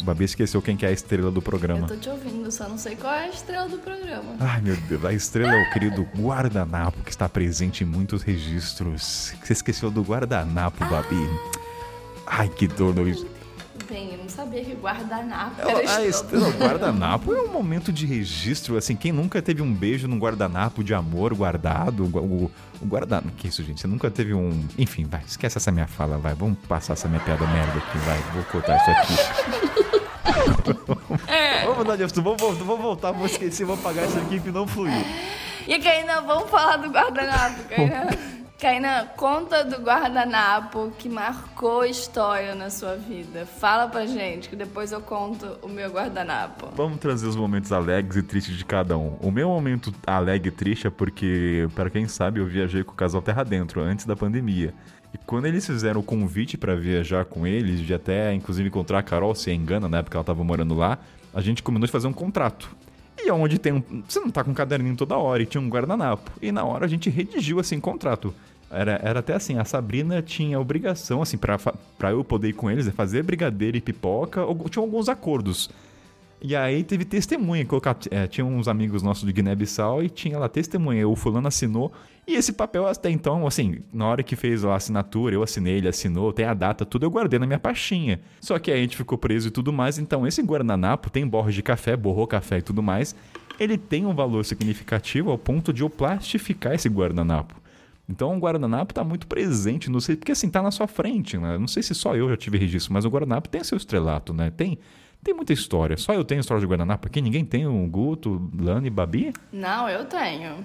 [0.00, 1.86] O Babi esqueceu quem que é a estrela do Eu programa.
[1.86, 4.36] tô te ouvindo, só não sei qual é a estrela do programa.
[4.40, 5.04] Ai, meu Deus.
[5.04, 9.34] A estrela é o querido guardanapo, que está presente em muitos registros.
[9.44, 11.28] Você esqueceu do guardanapo, Babi.
[12.26, 13.04] Ai, que dor no...
[13.92, 16.48] Bem, eu não sabia que guardanapo era A estrela.
[16.52, 20.94] guardanapo é um momento de registro, assim, quem nunca teve um beijo num guardanapo de
[20.94, 22.50] amor guardado, o,
[22.80, 26.16] o, guardanapo, que isso, gente, você nunca teve um, enfim, vai, esquece essa minha fala,
[26.16, 29.12] vai, vamos passar essa minha piada merda aqui, vai, vou cortar isso aqui.
[31.66, 34.50] vamos mudar de assunto, vou, vou, vou voltar, vou esquecer, vou apagar isso aqui que
[34.50, 35.04] não fluiu.
[35.68, 38.06] E Kainan, vamos falar do guardanapo, Kainan.
[38.62, 43.44] Kainan, conta do guardanapo que marcou história na sua vida.
[43.44, 46.68] Fala pra gente, que depois eu conto o meu guardanapo.
[46.76, 49.16] Vamos trazer os momentos alegres e tristes de cada um.
[49.20, 52.94] O meu momento alegre e triste é porque, para quem sabe, eu viajei com o
[52.94, 54.72] casal Terra Dentro antes da pandemia.
[55.12, 59.02] E quando eles fizeram o convite para viajar com eles, de até inclusive encontrar a
[59.02, 60.98] Carol, se engana, na época ela tava morando lá,
[61.34, 62.70] a gente combinou de fazer um contrato.
[63.18, 63.82] E onde tem um.
[64.08, 66.30] Você não tá com um caderninho toda hora, e tinha um guardanapo.
[66.40, 68.32] E na hora a gente redigiu assim contrato.
[68.72, 71.58] Era, era até assim, a Sabrina tinha obrigação, assim, pra,
[71.98, 75.70] pra eu poder ir com eles, é fazer brigadeiro e pipoca, ou, tinha alguns acordos.
[76.44, 80.48] E aí teve testemunha, colocar, é, tinha uns amigos nossos de Guiné-Bissau e tinha lá
[80.48, 81.92] testemunha, o fulano assinou.
[82.26, 85.88] E esse papel até então, assim, na hora que fez a assinatura, eu assinei, ele
[85.88, 88.20] assinou, tem a data, tudo eu guardei na minha pastinha.
[88.40, 91.52] Só que aí a gente ficou preso e tudo mais, então esse guardanapo tem borra
[91.52, 93.14] de café, borrou café e tudo mais.
[93.60, 97.61] Ele tem um valor significativo ao ponto de eu plastificar esse guardanapo.
[98.12, 101.56] Então o guardanapo tá muito presente, não sei, porque assim, tá na sua frente, né?
[101.56, 104.50] Não sei se só eu já tive registro, mas o guardanapo tem seu estrelato, né?
[104.50, 104.78] Tem,
[105.24, 105.96] tem muita história.
[105.96, 109.32] Só eu tenho história de guardanapo aqui, ninguém tem o Guto, Lani, Babi?
[109.50, 110.64] Não, eu tenho.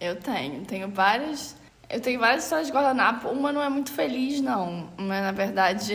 [0.00, 0.64] Eu tenho.
[0.64, 1.56] Tenho várias
[1.90, 3.28] Eu tenho várias histórias de guardanapo.
[3.28, 4.90] Uma não é muito feliz, não.
[4.98, 5.94] Mas, na verdade,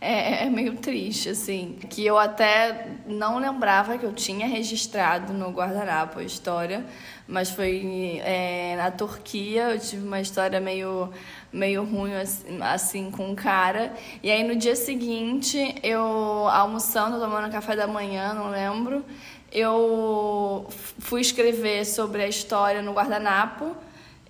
[0.00, 1.76] é, é, meio triste, assim.
[1.90, 6.86] Que eu até não lembrava que eu tinha registrado no guardanapo a história.
[7.26, 9.70] Mas foi é, na Turquia.
[9.70, 11.12] Eu tive uma história meio,
[11.52, 13.92] meio ruim, assim, assim, com um cara.
[14.22, 19.04] E aí, no dia seguinte, eu almoçando, tomando café da manhã, não lembro.
[19.50, 20.68] Eu
[21.00, 23.76] fui escrever sobre a história no guardanapo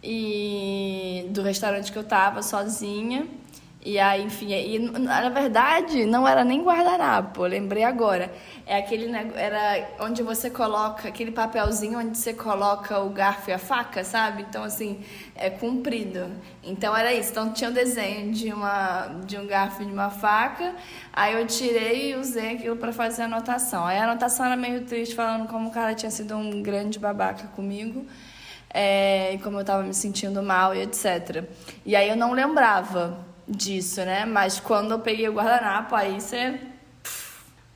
[0.06, 3.26] e do restaurante que eu tava sozinha.
[3.84, 8.32] E aí, enfim, e, na verdade não era nem guardanapo, lembrei agora.
[8.66, 13.58] É aquele era onde você coloca aquele papelzinho onde você coloca o garfo e a
[13.58, 14.44] faca, sabe?
[14.48, 15.00] Então assim,
[15.36, 16.28] é comprido.
[16.64, 17.30] Então era isso.
[17.30, 20.74] Então tinha um desenho de uma de um garfo e de uma faca.
[21.12, 23.86] Aí eu tirei e usei aquilo para fazer a anotação.
[23.86, 27.46] Aí a anotação era meio triste falando como o cara tinha sido um grande babaca
[27.54, 28.04] comigo
[28.78, 31.44] é, como eu estava me sentindo mal e etc.
[31.84, 33.16] E aí eu não lembrava
[33.48, 34.26] disso, né?
[34.26, 36.60] Mas quando eu peguei o guardanapo, aí você.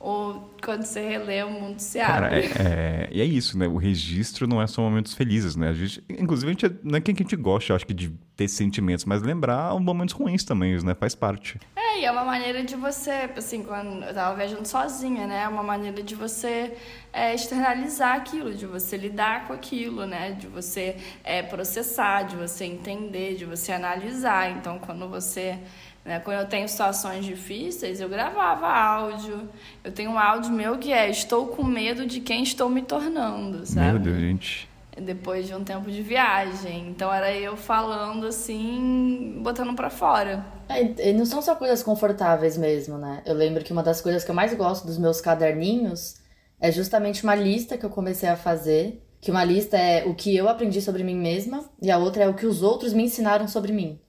[0.01, 2.47] Ou quando você relê, o mundo se abre.
[2.49, 3.67] Cara, é, é, e é isso, né?
[3.67, 5.69] O registro não é só momentos felizes, né?
[5.69, 8.11] A gente, inclusive, a gente, não é quem que a gente gosta, acho que, de
[8.35, 10.95] ter sentimentos, mas lembrar momentos ruins também, né?
[10.95, 11.59] Faz parte.
[11.75, 15.43] É, e é uma maneira de você, assim, quando eu tava viajando sozinha, né?
[15.43, 16.73] É uma maneira de você
[17.13, 20.31] é, externalizar aquilo, de você lidar com aquilo, né?
[20.31, 24.49] De você é, processar, de você entender, de você analisar.
[24.49, 25.59] Então, quando você
[26.03, 26.19] né?
[26.19, 29.47] Quando eu tenho situações difíceis, eu gravava áudio.
[29.83, 33.65] Eu tenho um áudio meu que é Estou com medo de quem estou me tornando,
[33.65, 33.91] sabe?
[33.91, 34.69] Meu Deus, gente.
[34.97, 36.89] Depois de um tempo de viagem.
[36.89, 40.45] Então era eu falando assim, botando para fora.
[40.67, 43.21] É, não são só coisas confortáveis mesmo, né?
[43.25, 46.19] Eu lembro que uma das coisas que eu mais gosto dos meus caderninhos
[46.59, 49.01] é justamente uma lista que eu comecei a fazer.
[49.21, 52.27] Que uma lista é o que eu aprendi sobre mim mesma e a outra é
[52.27, 53.99] o que os outros me ensinaram sobre mim.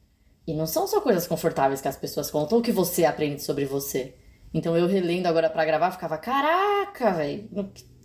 [0.46, 3.64] E não são só coisas confortáveis que as pessoas contam ou que você aprende sobre
[3.64, 4.14] você.
[4.52, 7.48] Então eu relendo agora para gravar, ficava, caraca, velho.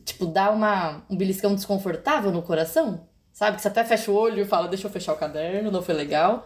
[0.06, 3.08] Tipo, dá uma, um beliscão desconfortável no coração.
[3.34, 3.58] Sabe?
[3.58, 5.96] Que você até fecha o olho e fala, deixa eu fechar o caderno, não foi
[5.96, 6.46] legal.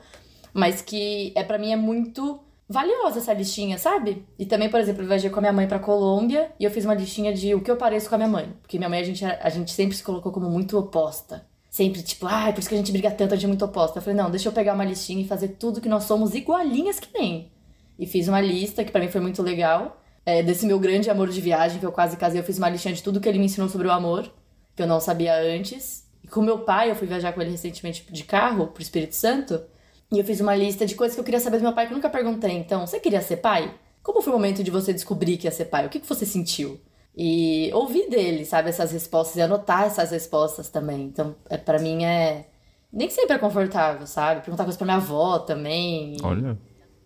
[0.54, 4.26] Mas que é para mim é muito valiosa essa listinha, sabe?
[4.40, 6.86] E também, por exemplo, eu viajei com a minha mãe pra Colômbia e eu fiz
[6.86, 8.54] uma listinha de o que eu pareço com a minha mãe.
[8.62, 12.28] Porque minha mãe, a gente, a gente sempre se colocou como muito oposta sempre, tipo,
[12.28, 13.98] ah, é por isso que a gente briga tanto, a gente é muito oposta.
[13.98, 17.00] Eu falei, não, deixa eu pegar uma listinha e fazer tudo que nós somos igualinhas
[17.00, 17.50] que nem.
[17.98, 21.30] E fiz uma lista, que para mim foi muito legal, é, desse meu grande amor
[21.30, 22.42] de viagem, que eu quase casei.
[22.42, 24.30] Eu fiz uma listinha de tudo que ele me ensinou sobre o amor,
[24.76, 26.06] que eu não sabia antes.
[26.22, 29.64] E com meu pai, eu fui viajar com ele recentemente de carro pro Espírito Santo.
[30.12, 31.94] E eu fiz uma lista de coisas que eu queria saber do meu pai que
[31.94, 32.52] eu nunca perguntei.
[32.52, 33.74] Então, você queria ser pai?
[34.04, 35.86] Como foi o momento de você descobrir que ia ser pai?
[35.86, 36.82] O que, que você sentiu?
[37.16, 41.04] E ouvir dele, sabe, essas respostas e anotar essas respostas também.
[41.04, 42.46] Então, é, para mim é
[42.92, 44.42] nem sempre é confortável, sabe?
[44.42, 46.16] Perguntar coisas pra minha avó também.
[46.16, 46.58] E, Olha.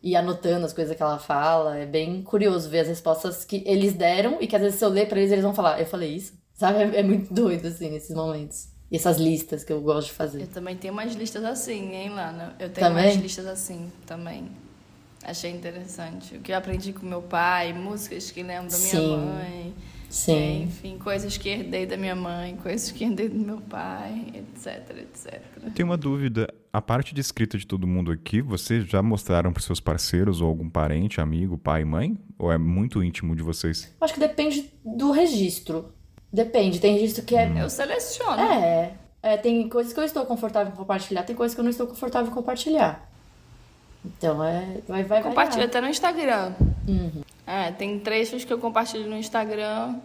[0.02, 1.78] E anotando as coisas que ela fala.
[1.78, 4.90] É bem curioso ver as respostas que eles deram e que às vezes se eu
[4.90, 6.34] ler pra eles, eles vão falar, eu falei isso.
[6.54, 6.80] Sabe?
[6.80, 8.70] É, é muito doido, assim, nesses momentos.
[8.92, 10.42] E essas listas que eu gosto de fazer.
[10.42, 12.56] Eu também tenho umas listas assim, hein, Lana?
[12.60, 13.06] Eu tenho também?
[13.06, 14.50] umas listas assim também.
[15.24, 16.38] Achei interessante.
[16.38, 19.18] O que eu aprendi com meu pai, músicas que lembram da minha Sim.
[19.18, 19.74] mãe.
[20.16, 20.34] Sim.
[20.34, 24.98] É, enfim, coisas que herdei da minha mãe, coisas que herdei do meu pai, etc,
[24.98, 25.42] etc.
[25.76, 26.48] Tenho uma dúvida.
[26.72, 30.48] A parte de escrita de todo mundo aqui, vocês já mostraram para seus parceiros ou
[30.48, 32.18] algum parente, amigo, pai, mãe?
[32.40, 33.94] Ou é muito íntimo de vocês?
[34.00, 35.94] Acho que depende do registro.
[36.32, 36.80] Depende.
[36.80, 37.50] Tem registro que é.
[37.50, 37.58] Hum.
[37.58, 38.42] Eu seleciono.
[38.42, 38.94] É.
[39.22, 39.36] é.
[39.36, 42.32] Tem coisas que eu estou confortável em compartilhar, tem coisas que eu não estou confortável
[42.32, 43.12] em compartilhar.
[44.18, 44.80] Então é.
[44.88, 46.54] Vai, vai Compartilha até no Instagram.
[46.88, 47.22] Uhum.
[47.46, 49.96] É, tem trechos que eu compartilho no Instagram.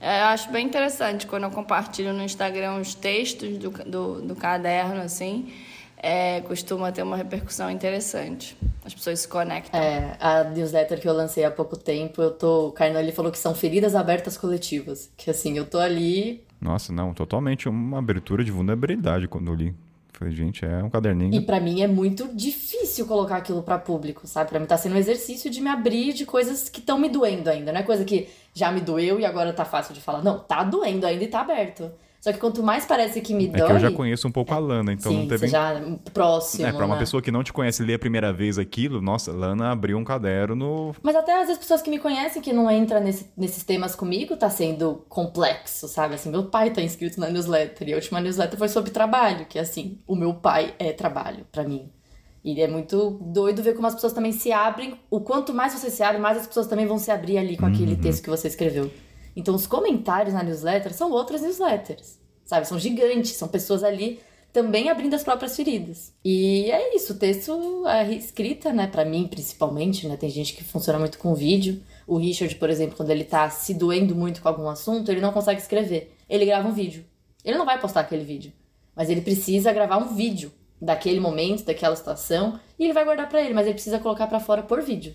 [0.00, 4.36] É, eu acho bem interessante quando eu compartilho no Instagram os textos do, do, do
[4.36, 5.52] caderno, assim.
[5.96, 8.56] É, costuma ter uma repercussão interessante.
[8.84, 9.80] As pessoas se conectam.
[9.80, 12.68] É, a newsletter que eu lancei há pouco tempo, eu tô.
[12.68, 15.08] O Carnelli falou que são feridas abertas coletivas.
[15.16, 16.42] Que assim, eu tô ali.
[16.60, 19.74] Nossa, não, totalmente uma abertura de vulnerabilidade quando eu li.
[20.22, 21.34] Falei, gente, é um caderninho.
[21.34, 24.50] E para mim é muito difícil colocar aquilo para público, sabe?
[24.50, 27.50] Para mim tá sendo um exercício de me abrir de coisas que estão me doendo
[27.50, 27.72] ainda.
[27.72, 30.22] Não é coisa que já me doeu e agora tá fácil de falar.
[30.22, 31.90] Não, tá doendo ainda e tá aberto.
[32.22, 33.62] Só que quanto mais parece que me dói...
[33.62, 35.48] É que eu já conheço um pouco a Lana, então sim, não teve...
[35.48, 35.82] já
[36.14, 37.00] próximo, É, pra uma né?
[37.00, 40.94] pessoa que não te conhece ler a primeira vez aquilo, nossa, Lana abriu um caderno...
[41.02, 44.36] Mas até às vezes pessoas que me conhecem, que não entram nesse, nesses temas comigo,
[44.36, 46.14] tá sendo complexo, sabe?
[46.14, 49.58] Assim, meu pai tá inscrito na newsletter, e a última newsletter foi sobre trabalho, que
[49.58, 51.90] assim, o meu pai é trabalho para mim.
[52.44, 54.94] E é muito doido ver como as pessoas também se abrem.
[55.10, 57.66] O quanto mais você se abre, mais as pessoas também vão se abrir ali com
[57.66, 58.00] aquele uhum.
[58.00, 58.90] texto que você escreveu.
[59.34, 62.66] Então, os comentários na newsletter são outras newsletters, sabe?
[62.66, 64.20] São gigantes, são pessoas ali
[64.52, 66.12] também abrindo as próprias feridas.
[66.24, 70.62] E é isso, o texto, a escrita, né, para mim principalmente, né, tem gente que
[70.62, 71.82] funciona muito com vídeo.
[72.06, 75.32] O Richard, por exemplo, quando ele tá se doendo muito com algum assunto, ele não
[75.32, 76.14] consegue escrever.
[76.28, 77.04] Ele grava um vídeo.
[77.44, 78.52] Ele não vai postar aquele vídeo,
[78.94, 83.40] mas ele precisa gravar um vídeo daquele momento, daquela situação, e ele vai guardar para
[83.40, 85.14] ele, mas ele precisa colocar para fora por vídeo.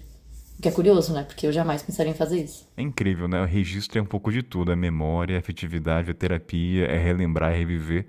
[0.57, 1.23] O que é curioso, né?
[1.23, 2.67] Porque eu jamais pensaria em fazer isso.
[2.75, 3.41] É incrível, né?
[3.41, 4.71] O registro é um pouco de tudo.
[4.71, 8.05] É memória, é afetividade, é terapia, é relembrar, é reviver.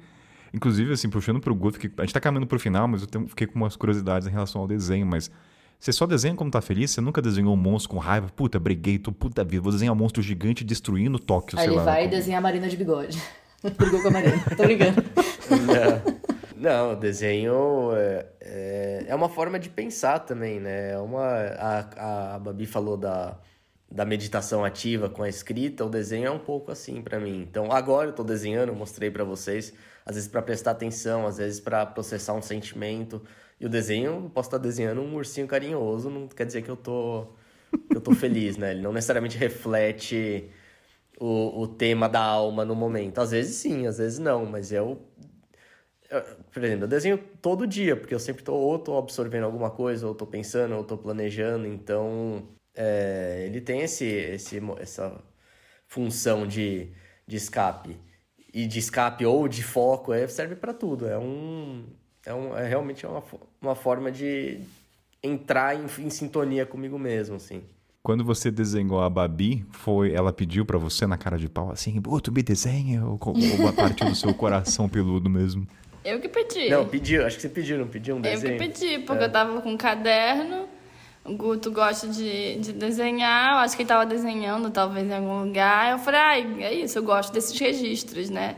[0.55, 3.29] Inclusive, assim, puxando pro Guto, que a gente tá caminhando pro final, mas eu tenho,
[3.29, 5.31] fiquei com umas curiosidades em relação ao desenho, mas
[5.79, 6.91] você só desenha como tá feliz?
[6.91, 8.29] Você nunca desenhou um monstro com raiva?
[8.35, 11.77] Puta, briguei, tô puta vida, vou desenhar um monstro gigante destruindo Tóquio, Aí sei ele
[11.79, 11.85] lá.
[11.85, 13.23] vai como- desenhar a Marina de bigode.
[13.77, 14.39] Brigou com a Marina.
[14.57, 15.05] Tô brincando.
[16.61, 20.93] Não, o desenho é, é, é uma forma de pensar também, né?
[20.93, 23.39] É uma, a, a Babi falou da,
[23.91, 27.43] da meditação ativa com a escrita, o desenho é um pouco assim pra mim.
[27.43, 29.73] Então, agora eu tô desenhando, mostrei pra vocês,
[30.05, 33.23] às vezes pra prestar atenção, às vezes pra processar um sentimento.
[33.61, 36.77] E o desenho, eu posso estar desenhando um ursinho carinhoso, não quer dizer que eu
[36.77, 37.27] tô,
[37.91, 38.73] que eu tô feliz, né?
[38.73, 40.51] Ele não necessariamente reflete
[41.21, 43.19] o, o tema da alma no momento.
[43.21, 45.01] Às vezes sim, às vezes não, mas eu-
[46.53, 50.07] por exemplo, eu desenho todo dia, porque eu sempre tô ou tô absorvendo alguma coisa,
[50.07, 52.43] ou tô pensando, ou tô planejando, então
[52.75, 55.21] é, ele tem esse, esse, essa
[55.87, 56.89] função de,
[57.27, 57.97] de escape.
[58.55, 61.07] E de escape ou de foco, é, serve para tudo.
[61.07, 61.85] É um.
[62.25, 63.23] É, um, é realmente uma,
[63.61, 64.61] uma forma de
[65.23, 67.63] entrar em, em sintonia comigo mesmo, assim.
[68.03, 72.01] Quando você desenhou a Babi, foi, ela pediu pra você na cara de pau assim,
[72.07, 73.05] "Ô, tu me desenha?
[73.05, 75.67] Ou, ou partiu do seu coração peludo mesmo?
[76.05, 76.71] Eu que pedi.
[76.71, 78.59] Não, pediu, acho que você pediu, não pediu um Eu que desenho?
[78.59, 80.69] pedi, porque eu tava com um caderno.
[81.25, 85.45] O Guto gosta de, de desenhar, eu acho que ele tava desenhando, talvez em algum
[85.45, 85.93] lugar.
[85.93, 88.57] Eu falei, ai, é isso, eu gosto desses registros, né?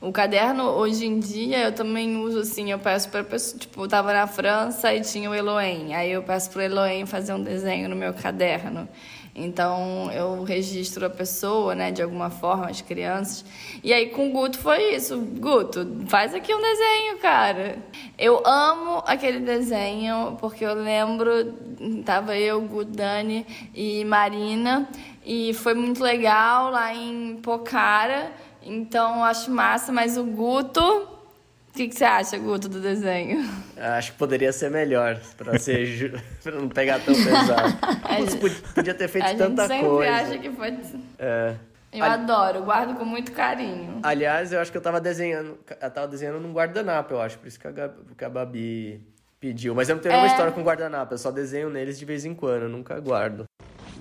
[0.00, 3.88] O caderno, hoje em dia, eu também uso assim, eu peço pra pessoa, tipo, eu
[3.88, 7.88] tava na França e tinha o Eloen, aí eu peço pro Eloen fazer um desenho
[7.88, 8.88] no meu caderno.
[9.40, 13.44] Então, eu registro a pessoa, né, de alguma forma, as crianças.
[13.84, 15.16] E aí, com o Guto foi isso.
[15.18, 17.78] Guto, faz aqui um desenho, cara.
[18.18, 21.54] Eu amo aquele desenho, porque eu lembro,
[22.04, 24.88] tava eu, Guto, Dani e Marina,
[25.24, 28.32] e foi muito legal lá em Pocara.
[28.62, 31.17] Então, eu acho massa, mas o Guto...
[31.68, 33.48] O que, que você acha, Guto, do desenho?
[33.76, 36.10] Acho que poderia ser melhor, pra, ser ju...
[36.42, 37.76] pra não pegar tão pesado.
[38.40, 40.12] Putz, podia ter feito a gente tanta sempre coisa.
[40.12, 40.76] acha que foi...
[41.18, 41.54] É.
[41.92, 44.00] Eu adoro, eu guardo com muito carinho.
[44.02, 45.58] Aliás, eu acho que eu tava desenhando.
[45.80, 47.38] Eu tava desenhando num guardanapo, eu acho.
[47.38, 49.00] Por isso que a, Gab- que a Babi
[49.40, 49.74] pediu.
[49.74, 50.32] Mas eu não tenho nenhuma É.
[50.32, 53.44] história com guardanapo, eu só desenho neles de vez em quando, eu nunca guardo.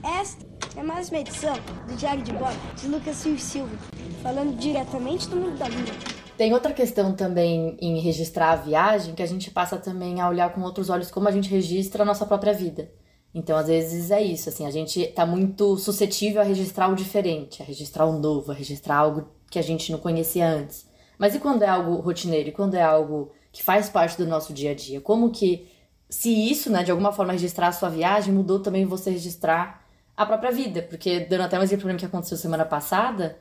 [0.04, 0.46] Esta
[0.76, 1.54] é mais uma edição
[1.88, 3.76] do Diário de Bob, de Lucas Silva e Silva,
[4.22, 6.27] falando diretamente do mundo da lua.
[6.38, 10.54] Tem outra questão também em registrar a viagem, que a gente passa também a olhar
[10.54, 12.92] com outros olhos como a gente registra a nossa própria vida.
[13.34, 17.62] Então, às vezes é isso, assim, a gente tá muito suscetível a registrar o diferente,
[17.62, 20.88] a registrar o novo, a registrar algo que a gente não conhecia antes.
[21.18, 22.50] Mas e quando é algo rotineiro?
[22.50, 25.02] E quando é algo que faz parte do nosso dia a dia?
[25.02, 25.68] Como que,
[26.08, 29.84] se isso, né, de alguma forma registrar a sua viagem, mudou também você registrar
[30.16, 30.84] a própria vida?
[30.84, 33.40] Porque, dando até um exemplo que aconteceu semana passada,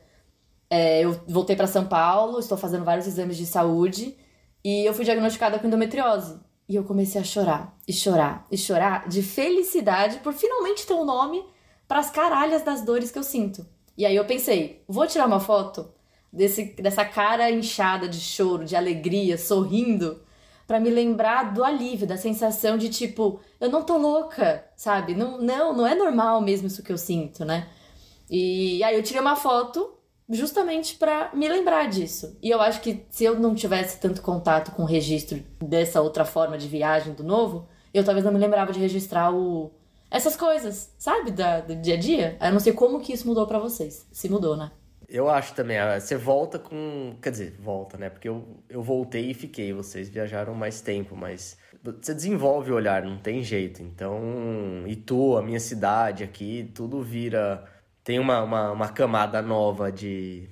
[0.69, 4.17] é, eu voltei para São Paulo, estou fazendo vários exames de saúde
[4.65, 6.41] e eu fui diagnosticada com endometriose.
[6.69, 11.05] E eu comecei a chorar, e chorar, e chorar de felicidade por finalmente ter um
[11.05, 11.45] nome
[11.87, 13.65] para as caralhas das dores que eu sinto.
[13.97, 15.89] E aí eu pensei, vou tirar uma foto
[16.33, 20.21] desse, dessa cara inchada de choro, de alegria, sorrindo,
[20.67, 25.15] para me lembrar do alívio, da sensação de tipo, eu não tô louca, sabe?
[25.15, 27.69] Não, não, não é normal mesmo isso que eu sinto, né?
[28.29, 29.96] E aí eu tirei uma foto
[30.29, 32.37] justamente pra me lembrar disso.
[32.43, 36.25] E eu acho que se eu não tivesse tanto contato com o registro dessa outra
[36.25, 39.71] forma de viagem do novo, eu talvez não me lembrava de registrar o
[40.11, 42.37] essas coisas, sabe, da, do dia a dia.
[42.41, 44.07] Eu não sei como que isso mudou pra vocês.
[44.13, 44.71] Se mudou, né?
[45.09, 47.17] Eu acho também, ah, você volta com.
[47.23, 48.11] Quer dizer, volta, né?
[48.11, 53.05] Porque eu, eu voltei e fiquei, vocês viajaram mais tempo, mas você desenvolve o olhar,
[53.05, 53.83] não tem jeito.
[53.83, 54.21] Então,
[54.87, 57.65] Itu, a minha cidade aqui, tudo vira.
[58.07, 60.49] Tem uma, uma, uma camada nova de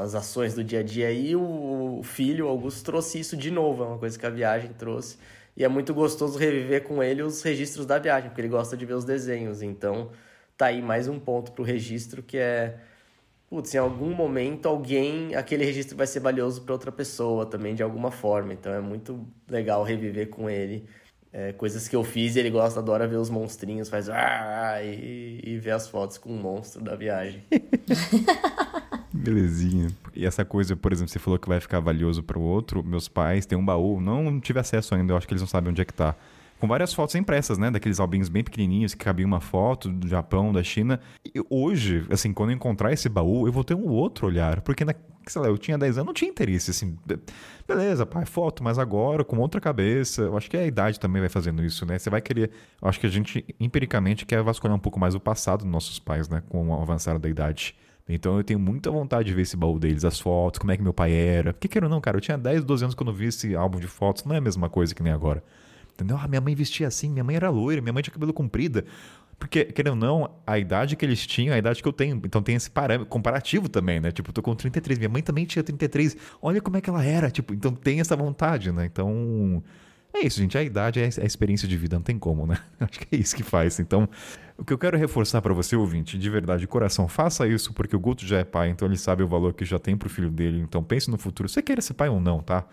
[0.00, 3.86] as ações do dia a dia e o, filho, Augusto, trouxe isso de novo, é
[3.88, 5.18] uma coisa que a viagem trouxe.
[5.54, 8.86] E é muito gostoso reviver com ele os registros da viagem, porque ele gosta de
[8.86, 9.60] ver os desenhos.
[9.60, 10.12] Então,
[10.56, 12.78] tá aí mais um ponto pro registro que é
[13.50, 17.82] putz, em algum momento alguém, aquele registro vai ser valioso para outra pessoa também, de
[17.82, 18.54] alguma forma.
[18.54, 20.88] Então é muito legal reviver com ele.
[21.32, 25.40] É, coisas que eu fiz e ele gosta, adora ver os monstrinhos, faz "Ah", e,
[25.42, 27.42] e ver as fotos com o monstro da viagem.
[29.12, 29.88] Belezinha.
[30.14, 32.82] E essa coisa, por exemplo, você falou que vai ficar valioso para o outro.
[32.82, 35.70] Meus pais têm um baú, não tive acesso ainda, eu acho que eles não sabem
[35.70, 36.14] onde é que tá.
[36.62, 37.72] Com várias fotos impressas, né?
[37.72, 41.00] Daqueles albinhos bem pequenininhos que cabia uma foto do Japão, da China.
[41.26, 44.60] E hoje, assim, quando eu encontrar esse baú, eu vou ter um outro olhar.
[44.60, 44.94] Porque, na,
[45.26, 46.96] sei lá, eu tinha 10 anos, não tinha interesse, assim.
[47.66, 50.22] Beleza, pai, foto, mas agora, com outra cabeça.
[50.22, 51.98] Eu acho que a idade também vai fazendo isso, né?
[51.98, 52.52] Você vai querer.
[52.80, 55.98] Eu acho que a gente, empiricamente, quer vasculhar um pouco mais o passado dos nossos
[55.98, 56.44] pais, né?
[56.48, 57.74] Com o avançar da idade.
[58.08, 60.82] Então eu tenho muita vontade de ver esse baú deles, as fotos, como é que
[60.82, 61.52] meu pai era.
[61.52, 63.80] Porque queira ou não, cara, eu tinha 10, 12 anos quando eu vi esse álbum
[63.80, 65.42] de fotos, não é a mesma coisa que nem agora.
[65.94, 66.16] Entendeu?
[66.20, 68.84] Ah, minha mãe vestia assim, minha mãe era loira, minha mãe tinha cabelo comprido.
[69.38, 72.20] Porque, querendo ou não, a idade que eles tinham a idade que eu tenho.
[72.24, 74.12] Então tem esse parâmetro comparativo também, né?
[74.12, 76.16] Tipo, eu tô com 33, minha mãe também tinha 33.
[76.40, 77.28] Olha como é que ela era.
[77.28, 78.84] Tipo, então tem essa vontade, né?
[78.86, 79.62] Então.
[80.14, 80.56] É isso, gente.
[80.56, 82.58] A idade é a experiência de vida, não tem como, né?
[82.78, 83.80] Acho que é isso que faz.
[83.80, 84.08] Então,
[84.56, 87.96] o que eu quero reforçar para você, ouvinte, de verdade, de coração, faça isso, porque
[87.96, 90.30] o Guto já é pai, então ele sabe o valor que já tem pro filho
[90.30, 90.60] dele.
[90.60, 91.48] Então pense no futuro.
[91.48, 92.64] Você queira ser pai ou não, tá?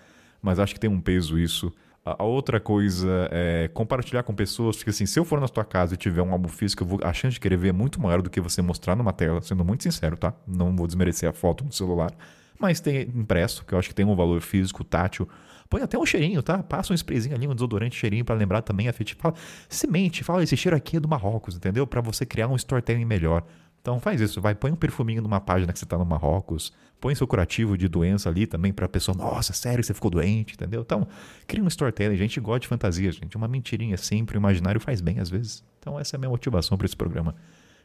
[0.41, 1.73] Mas acho que tem um peso isso.
[2.17, 5.93] A outra coisa é compartilhar com pessoas, porque assim, se eu for na tua casa
[5.93, 8.29] e tiver um álbum físico, vou, a chance de querer ver é muito maior do
[8.29, 10.33] que você mostrar numa tela, sendo muito sincero, tá?
[10.47, 12.11] Não vou desmerecer a foto no celular.
[12.59, 15.27] Mas tem impresso, que eu acho que tem um valor físico, tátil.
[15.69, 16.63] Põe até um cheirinho, tá?
[16.63, 19.21] Passa um sprayzinho ali, um desodorante, cheirinho para lembrar também afetivo.
[19.21, 19.35] Fala,
[19.69, 21.85] semente, fala, esse cheiro aqui é do Marrocos, entendeu?
[21.85, 23.43] Para você criar um storytelling melhor.
[23.81, 27.15] Então faz isso, vai, põe um perfuminho numa página que você tá no Marrocos, põe
[27.15, 30.81] seu curativo de doença ali também pra pessoa, nossa, sério, você ficou doente, entendeu?
[30.81, 31.07] Então,
[31.47, 34.99] cria um storytelling, a gente gosta de fantasia, gente, uma mentirinha sempre, o imaginário faz
[35.01, 35.63] bem às vezes.
[35.79, 37.35] Então essa é a minha motivação para esse programa.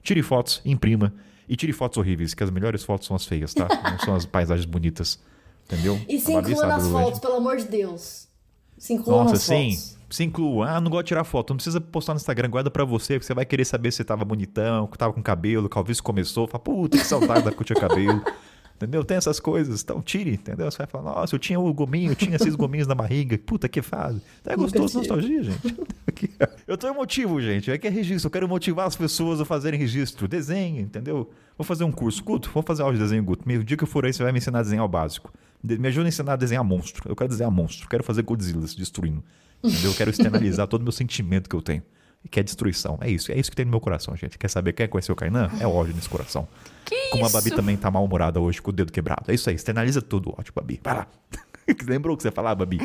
[0.03, 1.15] Tire fotos, imprima
[1.49, 3.69] e tire fotos horríveis, que as melhores fotos são as feias, tá?
[3.91, 5.19] Não são as paisagens bonitas.
[5.65, 5.99] Entendeu?
[6.09, 8.29] E se inclua nas fotos, pelo amor de Deus.
[8.77, 9.71] Se inclua Nossa, nas sim.
[9.71, 9.94] fotos.
[10.11, 10.71] Se inclua.
[10.71, 11.51] Ah, não gosto de tirar foto.
[11.51, 14.25] Não precisa postar no Instagram, guarda pra você, porque você vai querer saber se tava
[14.25, 16.47] bonitão, que tava com cabelo, que talvez começou.
[16.47, 18.23] Fala, puta, que saudade da tinha cabelo.
[18.77, 19.05] Entendeu?
[19.05, 19.83] Tem essas coisas.
[19.83, 20.69] Então, tire, entendeu?
[20.71, 23.39] Você vai falar, nossa, eu tinha o gominho, eu tinha esses gominhos na barriga.
[23.39, 24.21] Puta, que fase.
[24.41, 25.77] Então, é gostoso, nostalgia, gente.
[26.67, 27.71] Eu tenho um motivo, gente.
[27.71, 28.29] É que é registro.
[28.29, 30.27] Eu quero motivar as pessoas a fazerem registro.
[30.27, 31.31] Desenho, entendeu?
[31.59, 32.23] Vou fazer um curso.
[32.23, 33.47] Guto, vamos fazer aula de desenho, Guto.
[33.47, 35.33] Meio dia que eu for aí, você vai me ensinar a desenhar o básico.
[35.63, 37.09] Me ajuda a ensinar a desenhar monstro.
[37.09, 37.89] Eu quero desenhar monstro.
[37.89, 39.23] Quero fazer Godzilla se destruindo.
[39.65, 39.91] Entendeu?
[39.91, 41.82] Eu quero externalizar todo o meu sentimento que eu tenho.
[42.31, 42.99] Que é destruição.
[43.01, 43.31] É isso.
[43.31, 44.39] É isso que tem no meu coração, gente.
[44.39, 44.73] Quer saber?
[44.73, 45.51] Quer conhecer o Kainan?
[45.61, 46.49] É ódio nesse coração.
[46.85, 47.28] Que Como a?
[47.28, 49.24] Babi também tá mal-humorada hoje com o dedo quebrado.
[49.28, 49.57] É isso aí.
[49.57, 50.35] Externaliza tudo.
[50.39, 50.81] Ódio, Babi.
[50.82, 51.07] Vai lá.
[51.86, 52.78] Lembrou o que você falava, Babi?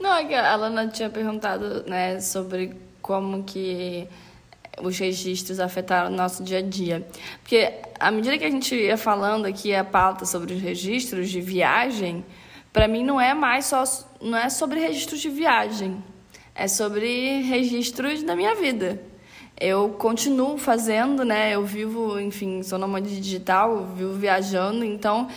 [0.00, 4.08] Não, é que a Lana tinha perguntado, né, sobre como que
[4.82, 7.06] os registros afetaram o nosso dia a dia.
[7.42, 11.40] Porque à medida que a gente ia falando aqui a pauta sobre os registros de
[11.40, 12.24] viagem,
[12.74, 13.84] para mim não é mais só
[14.20, 16.02] não é sobre registros de viagem,
[16.54, 19.00] é sobre registros da minha vida.
[19.58, 21.54] Eu continuo fazendo, né?
[21.54, 25.28] Eu vivo, enfim, sou nômade digital, vivo viajando, então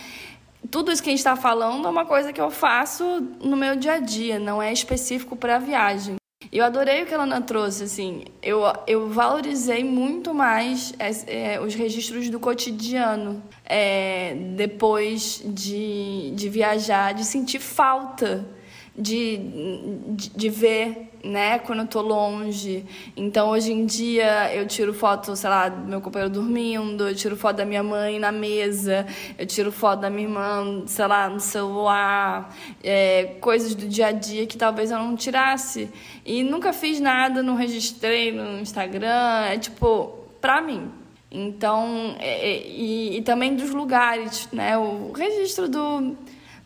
[0.68, 3.04] tudo isso que a gente está falando é uma coisa que eu faço
[3.40, 6.17] no meu dia a dia, não é específico para a viagem.
[6.50, 10.94] Eu adorei o que a Lana trouxe, assim, eu, eu valorizei muito mais
[11.26, 18.46] é, os registros do cotidiano é, depois de, de viajar, de sentir falta
[18.98, 19.36] de,
[20.16, 22.84] de, de ver, né, quando eu tô longe.
[23.16, 27.36] Então, hoje em dia, eu tiro foto, sei lá, do meu companheiro dormindo, eu tiro
[27.36, 29.06] foto da minha mãe na mesa,
[29.38, 34.12] eu tiro foto da minha irmã, sei lá, no celular, é, coisas do dia a
[34.12, 35.88] dia que talvez eu não tirasse.
[36.24, 40.90] E nunca fiz nada, não registrei no Instagram, é tipo, pra mim.
[41.30, 46.16] Então, é, é, e, e também dos lugares, né, o registro do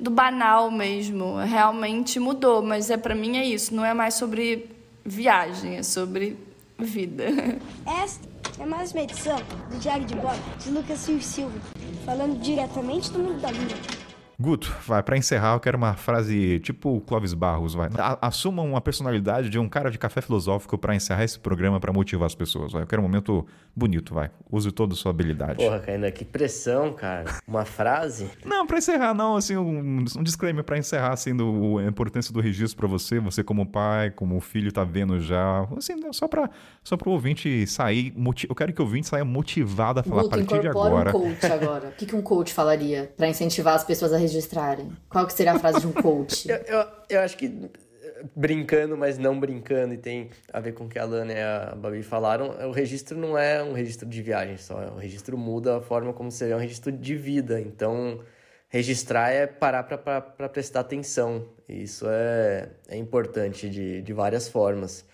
[0.02, 1.36] do banal mesmo.
[1.36, 3.72] Realmente mudou, mas é para mim é isso.
[3.74, 4.68] Não é mais sobre
[5.04, 6.36] viagem, é sobre
[6.76, 7.24] vida.
[7.86, 11.58] Esta é mais uma edição do Diário de Bordo de Lucas Silva
[12.04, 14.01] falando diretamente do mundo da lua.
[14.42, 17.88] Guto, vai, pra encerrar, eu quero uma frase tipo Clóvis Barros, vai.
[17.96, 21.92] A- Assuma uma personalidade de um cara de café filosófico pra encerrar esse programa pra
[21.92, 22.82] motivar as pessoas, vai.
[22.82, 24.30] Eu quero um momento bonito, vai.
[24.50, 25.56] Use toda a sua habilidade.
[25.56, 27.26] Porra, Kainan, que pressão, cara.
[27.46, 28.28] Uma frase?
[28.44, 32.40] Não, pra encerrar, não, assim, um, um disclaimer pra encerrar, assim, do, a importância do
[32.40, 36.50] registro pra você, você como pai, como filho tá vendo já, assim, só pra,
[36.82, 38.12] só pro ouvinte sair,
[38.48, 41.10] eu quero que o ouvinte saia motivado a falar a Guto, partir de agora.
[41.10, 41.88] um coach agora.
[41.88, 44.90] O que, que um coach falaria pra incentivar as pessoas a registrarem?
[45.08, 46.48] Qual que seria a frase de um coach?
[46.50, 50.84] Eu, eu, eu acho que eh, brincando, mas não brincando, e tem a ver com
[50.84, 54.22] o que a Lana e a Babi falaram, o registro não é um registro de
[54.22, 57.60] viagem só, o registro muda a forma como você vê, é um registro de vida.
[57.60, 58.20] Então,
[58.68, 61.46] registrar é parar para prestar atenção.
[61.68, 65.04] E isso é, é importante de, de várias formas.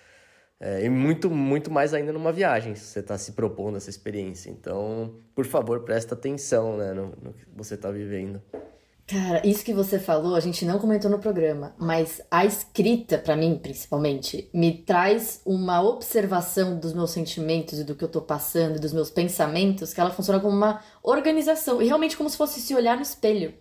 [0.61, 4.51] É, e muito, muito mais ainda numa viagem, se você está se propondo essa experiência.
[4.51, 8.43] Então, por favor, presta atenção né, no, no que você está vivendo.
[9.09, 13.35] Cara, isso que você falou, a gente não comentou no programa, mas a escrita, para
[13.35, 18.79] mim, principalmente, me traz uma observação dos meus sentimentos e do que eu tô passando,
[18.79, 22.75] dos meus pensamentos, que ela funciona como uma organização e realmente como se fosse se
[22.75, 23.55] olhar no espelho.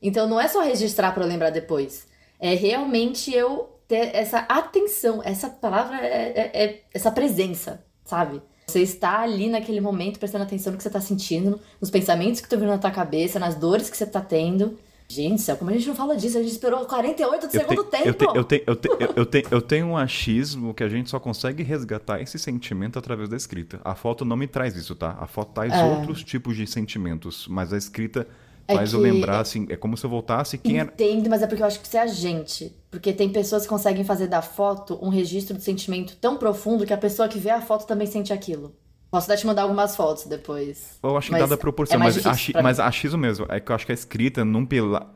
[0.00, 2.06] Então não é só registrar para lembrar depois,
[2.40, 8.40] é realmente eu ter essa atenção, essa palavra é, é, é essa presença, sabe?
[8.66, 12.46] Você está ali naquele momento prestando atenção no que você está sentindo, nos pensamentos que
[12.46, 14.78] estão vindo na tua cabeça, nas dores que você está tendo.
[15.14, 16.36] Gente, céu, como a gente não fala disso?
[16.36, 18.08] A gente esperou 48 do segundo te, tempo.
[18.34, 21.08] Eu, te, eu, te, eu, te, eu, te, eu tenho um achismo que a gente
[21.08, 23.80] só consegue resgatar esse sentimento através da escrita.
[23.84, 25.16] A foto não me traz isso, tá?
[25.20, 25.84] A foto traz é.
[25.84, 28.26] outros tipos de sentimentos, mas a escrita
[28.66, 28.96] é faz que...
[28.96, 30.90] eu lembrar, assim, é como se eu voltasse quem era.
[30.90, 32.74] Entendo, mas é porque eu acho que você é a gente.
[32.90, 36.92] Porque tem pessoas que conseguem fazer da foto um registro de sentimento tão profundo que
[36.92, 38.74] a pessoa que vê a foto também sente aquilo.
[39.14, 40.98] Posso até te mandar algumas fotos depois.
[41.00, 43.46] Eu acho que dada a proporção, é mas, a, mas achismo mesmo.
[43.48, 45.06] É que eu acho que a escrita num pilar.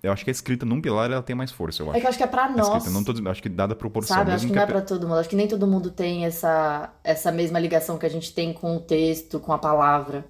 [0.00, 1.96] Eu acho que a escrita num pilar ela tem mais força, eu acho.
[1.96, 2.68] É que eu acho que é pra nós.
[2.68, 4.16] Escrita, não tô, acho que dada a proporção.
[4.16, 5.18] Sabe, acho que, não é pra todo mundo.
[5.18, 8.76] Acho que nem todo mundo tem essa, essa mesma ligação que a gente tem com
[8.76, 10.24] o texto, com a palavra.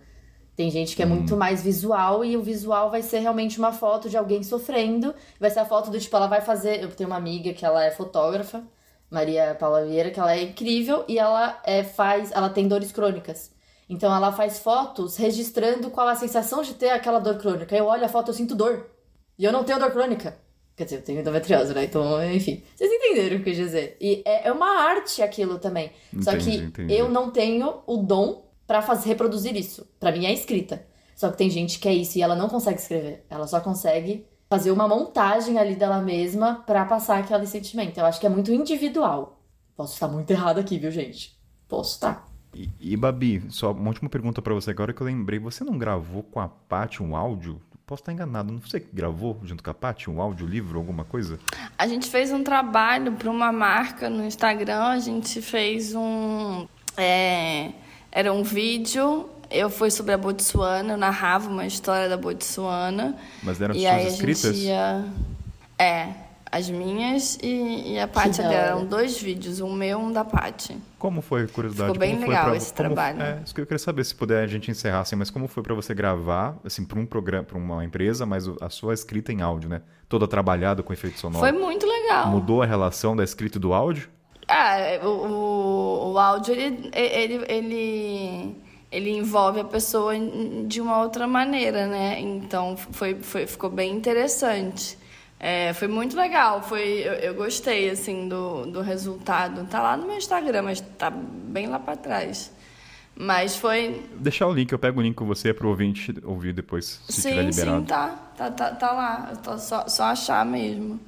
[0.57, 1.11] Tem gente que é hum.
[1.11, 5.15] muito mais visual e o visual vai ser realmente uma foto de alguém sofrendo.
[5.39, 6.83] Vai ser a foto do tipo, ela vai fazer.
[6.83, 8.65] Eu tenho uma amiga que ela é fotógrafa,
[9.11, 12.31] Maria Paula Vieira, que ela é incrível e ela é, faz.
[12.33, 13.51] Ela tem dores crônicas.
[13.89, 17.75] Então ela faz fotos registrando qual a sensação de ter aquela dor crônica.
[17.75, 18.91] Eu olho a foto, eu sinto dor.
[19.39, 20.37] E eu não tenho dor crônica.
[20.77, 21.85] Quer dizer, eu tenho endometriose, né?
[21.85, 22.63] Então, enfim.
[22.77, 23.97] Vocês entenderam o que eu quis dizer.
[24.01, 25.91] E é, é uma arte aquilo também.
[26.13, 26.95] Entendi, Só que entendi.
[26.95, 29.89] eu não tenho o dom para fazer reproduzir isso.
[29.99, 30.87] Para mim é escrita.
[31.17, 33.25] Só que tem gente que é isso e ela não consegue escrever.
[33.29, 37.99] Ela só consegue fazer uma montagem ali dela mesma para passar aquele sentimento.
[37.99, 39.41] Eu acho que é muito individual.
[39.77, 41.39] Posso estar muito errado aqui, viu, gente?
[41.69, 42.27] Posso estar.
[42.55, 45.39] E, e, Babi, só uma última pergunta para você agora que eu lembrei.
[45.39, 47.61] Você não gravou com a Paty um áudio?
[47.87, 51.05] Posso estar enganado, não sei que gravou junto com a Paty um áudio, livro, alguma
[51.05, 51.39] coisa?
[51.79, 56.67] A gente fez um trabalho para uma marca no Instagram, a gente fez um.
[56.97, 57.73] É,
[58.11, 63.17] era um vídeo, eu fui sobre a Botsuana, eu narrava uma história da Botsuana.
[63.43, 64.57] Mas eram e suas escritas?
[64.59, 65.05] Ia...
[65.79, 66.09] É,
[66.51, 68.53] as minhas e, e a Paty dela.
[68.53, 70.77] Eram dois vídeos, um meu e um da Paty.
[70.99, 71.93] Como foi, curiosidade?
[71.93, 73.23] Ficou bem como legal pra, esse trabalho.
[73.23, 75.63] É, isso que eu queria saber, se puder a gente encerrar assim, mas como foi
[75.63, 79.43] para você gravar, assim, para um programa, para uma empresa, mas a sua escrita em
[79.43, 79.83] áudio, né?
[80.09, 81.41] Toda trabalhada com efeito sonoro.
[81.41, 82.29] Foi muito legal.
[82.29, 84.09] Mudou a relação da escrita e do áudio?
[84.49, 88.57] Ah, o, o, o áudio, ele, ele, ele,
[88.91, 90.15] ele envolve a pessoa
[90.67, 92.21] de uma outra maneira, né?
[92.21, 94.99] Então, foi, foi, ficou bem interessante.
[95.41, 99.65] É, foi muito legal, foi, eu, eu, gostei assim do, do resultado.
[99.67, 102.51] Tá lá no meu Instagram, mas tá bem lá para trás.
[103.15, 104.05] Mas foi.
[104.15, 107.21] Deixar o link, eu pego o link com você para o ouvinte ouvir depois, se
[107.21, 107.81] sim, tiver liberado.
[107.81, 109.59] Sim, tá, tá, tá, tá lá.
[109.59, 111.01] Só, só achar mesmo.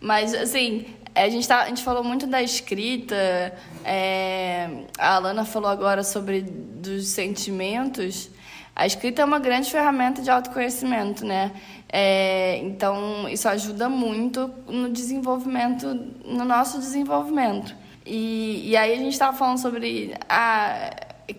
[0.00, 0.86] Mas, assim,
[1.24, 3.16] a gente, tá, a gente falou muito da escrita.
[3.84, 8.30] É, a Alana falou agora sobre dos sentimentos.
[8.74, 11.50] A escrita é uma grande ferramenta de autoconhecimento, né?
[11.88, 15.86] É, então, isso ajuda muito no desenvolvimento,
[16.24, 17.74] no nosso desenvolvimento.
[18.06, 20.90] E, e aí a gente estava falando sobre a,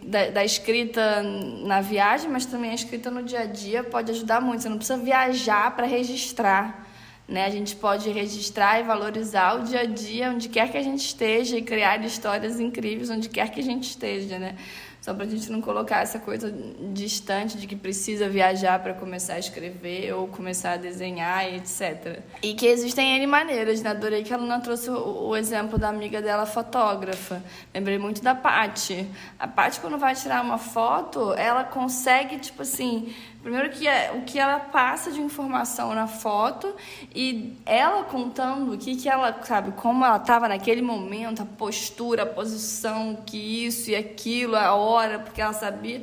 [0.04, 1.24] da, da, escrita
[1.64, 4.64] na viagem, mas também a escrita no dia a dia pode ajudar muito.
[4.64, 6.89] Você não precisa viajar para registrar.
[7.30, 7.46] Né?
[7.46, 11.06] A gente pode registrar e valorizar o dia a dia, onde quer que a gente
[11.06, 14.40] esteja, e criar histórias incríveis onde quer que a gente esteja.
[14.40, 14.56] Né?
[15.02, 16.54] Só para a gente não colocar essa coisa
[16.94, 22.20] distante de que precisa viajar para começar a escrever ou começar a desenhar etc.
[22.44, 23.92] E que existem N maneiras, né?
[23.92, 27.42] Adorei que ela não trouxe o exemplo da amiga dela fotógrafa.
[27.74, 29.08] Lembrei muito da Paty.
[29.40, 34.24] A Paty, quando vai tirar uma foto, ela consegue, tipo assim, Primeiro que é o
[34.24, 36.76] que ela passa de informação na foto
[37.16, 42.24] e ela contando o que, que ela, sabe, como ela estava naquele momento, a postura,
[42.24, 46.02] a posição, que isso e aquilo, a hora, porque ela sabia.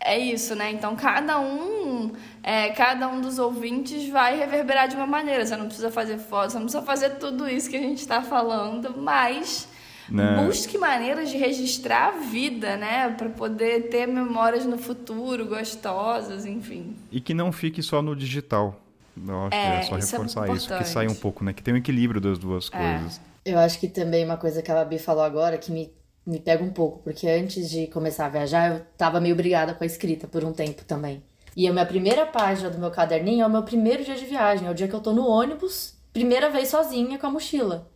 [0.00, 0.70] É isso, né?
[0.70, 2.12] Então cada um,
[2.42, 5.44] é, cada um dos ouvintes vai reverberar de uma maneira.
[5.44, 8.22] Você não precisa fazer foto, você não precisa fazer tudo isso que a gente está
[8.22, 9.68] falando, mas
[10.08, 10.44] né?
[10.44, 13.08] Busque maneiras de registrar a vida, né?
[13.10, 16.96] Para poder ter memórias no futuro gostosas, enfim.
[17.10, 18.80] E que não fique só no digital.
[19.16, 21.44] Eu acho é, que é só isso é reforçar é isso, que saia um pouco,
[21.44, 21.52] né?
[21.52, 22.98] Que tem um equilíbrio das duas é.
[22.98, 23.20] coisas.
[23.44, 25.92] Eu acho que também uma coisa que a Babi falou agora que me,
[26.26, 29.84] me pega um pouco, porque antes de começar a viajar, eu tava meio brigada com
[29.84, 31.22] a escrita por um tempo também.
[31.56, 34.66] E a minha primeira página do meu caderninho é o meu primeiro dia de viagem,
[34.66, 37.88] é o dia que eu tô no ônibus, primeira vez sozinha com a mochila.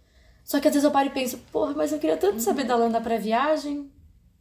[0.48, 2.74] Só que às vezes eu paro e penso, porra, mas eu queria tanto saber da
[2.74, 3.92] Lana pra viagem.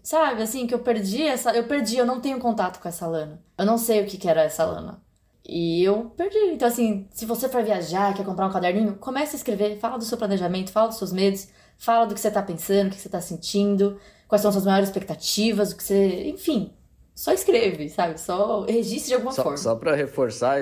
[0.02, 1.52] Sabe, assim, que eu perdi essa.
[1.52, 3.44] Eu perdi, eu não tenho contato com essa Lana.
[3.58, 5.04] Eu não sei o que, que era essa Lana.
[5.46, 6.54] E eu perdi.
[6.54, 10.06] Então, assim, se você for viajar, quer comprar um caderninho, comece a escrever, fala do
[10.06, 13.10] seu planejamento, fala dos seus medos, fala do que você tá pensando, o que você
[13.10, 16.30] tá sentindo, quais são as suas maiores expectativas, o que você.
[16.30, 16.74] Enfim,
[17.14, 18.18] só escreve, sabe?
[18.18, 19.58] Só registre de alguma só, forma.
[19.58, 20.58] Só pra reforçar,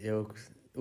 [0.00, 0.26] eu,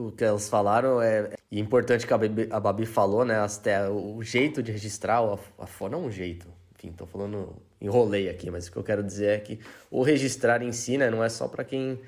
[0.07, 3.39] o que elas falaram é, é importante que a Babi, a Babi falou, né?
[3.39, 8.49] Até o jeito de registrar, a, a, não um jeito, enfim, tô falando, enrolei aqui,
[8.49, 9.59] mas o que eu quero dizer é que
[9.91, 11.99] o registrar em si, né, não é só para quem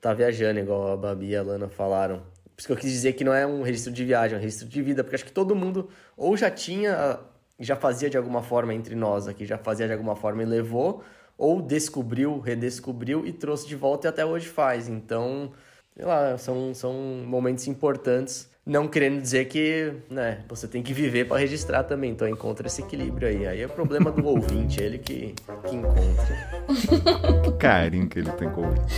[0.00, 2.18] tá viajando, igual a Babi e a Lana falaram.
[2.54, 4.42] Por isso que eu quis dizer que não é um registro de viagem, é um
[4.42, 7.20] registro de vida, porque acho que todo mundo ou já tinha,
[7.58, 11.02] já fazia de alguma forma entre nós aqui, já fazia de alguma forma e levou,
[11.36, 14.88] ou descobriu, redescobriu e trouxe de volta e até hoje faz.
[14.88, 15.52] Então,
[15.98, 16.94] sei lá, são, são
[17.26, 22.12] momentos importantes não querendo dizer que, né, você tem que viver para registrar também.
[22.12, 23.46] Então encontra esse equilíbrio aí.
[23.46, 25.34] Aí é problema do ouvinte, ele que,
[25.66, 26.62] que encontra.
[27.42, 28.94] que carinho que ele tem com o ouvinte.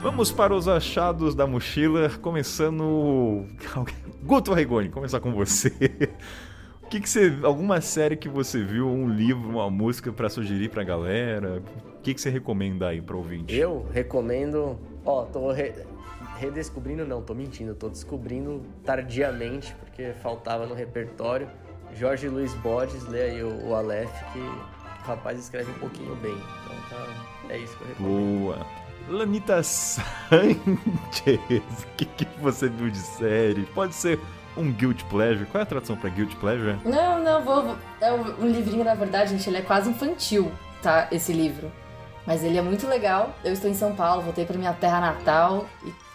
[0.00, 3.44] Vamos para os achados da mochila, começando.
[4.24, 5.74] Guto Rigoni, começar com você
[6.90, 7.38] que, que você.
[7.42, 11.62] Alguma série que você viu, um livro, uma música para sugerir pra galera?
[11.94, 13.54] O que, que você recomenda aí pro ouvinte?
[13.54, 14.76] Eu recomendo.
[15.04, 15.72] Ó, tô re...
[16.36, 21.48] redescobrindo, não, tô mentindo, tô descobrindo tardiamente, porque faltava no repertório.
[21.94, 26.34] Jorge Luiz Borges, lê aí o, o Aleph, que o rapaz escreve um pouquinho bem.
[26.34, 27.54] Então tá.
[27.54, 28.40] É isso que eu recomendo.
[28.40, 28.66] Boa.
[29.08, 30.60] Lanita Sanchez,
[31.24, 33.62] o que, que você viu de série?
[33.66, 34.20] Pode ser
[34.60, 35.46] um guilt pleasure.
[35.46, 36.78] Qual é a tradução para guilt pleasure?
[36.84, 37.62] Não, não, vou.
[37.62, 40.50] vou é um livrinho, na verdade, gente, ele é quase infantil,
[40.82, 41.08] tá?
[41.10, 41.70] Esse livro.
[42.26, 43.34] Mas ele é muito legal.
[43.42, 45.66] Eu estou em São Paulo, voltei para minha terra natal,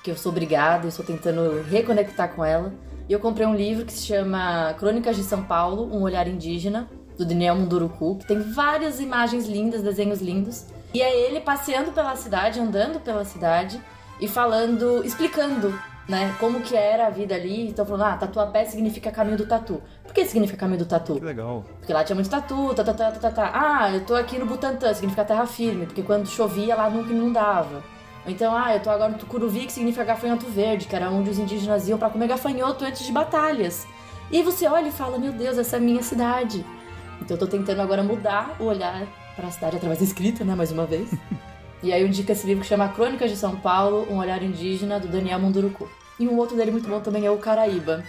[0.03, 2.73] que eu sou obrigada, estou tentando reconectar com ela.
[3.07, 6.87] E eu comprei um livro que se chama Crônicas de São Paulo, Um Olhar Indígena,
[7.17, 10.65] do Daniel Munduruku, que tem várias imagens lindas, desenhos lindos.
[10.93, 13.79] E é ele passeando pela cidade, andando pela cidade
[14.19, 15.73] e falando, explicando
[16.07, 16.35] né?
[16.39, 17.67] Como que era a vida ali.
[17.67, 19.81] Então falando, ah, tatuapé significa caminho do tatu.
[20.03, 21.15] Por que significa caminho do tatu?
[21.15, 21.63] Que legal.
[21.79, 23.51] Porque lá tinha muito tatu, tá, tá, tá, tá, tá.
[23.53, 27.83] Ah, eu tô aqui no Butantã, significa terra firme, porque quando chovia lá nunca inundava.
[28.27, 31.37] Então, ah, eu tô agora no Tucuruvi, que significa gafanhoto verde, que era onde os
[31.37, 33.85] indígenas iam para comer gafanhoto antes de batalhas.
[34.31, 36.65] E você olha e fala, meu Deus, essa é a minha cidade.
[37.21, 39.05] Então eu tô tentando agora mudar o olhar
[39.35, 41.09] para a cidade através da escrita, né, mais uma vez.
[41.85, 44.99] E aí eu indico esse livro que chama Crônicas de São Paulo, Um Olhar Indígena,
[44.99, 45.87] do Daniel Munduruku.
[46.19, 48.03] E um outro dele muito bom também é o Caraíba.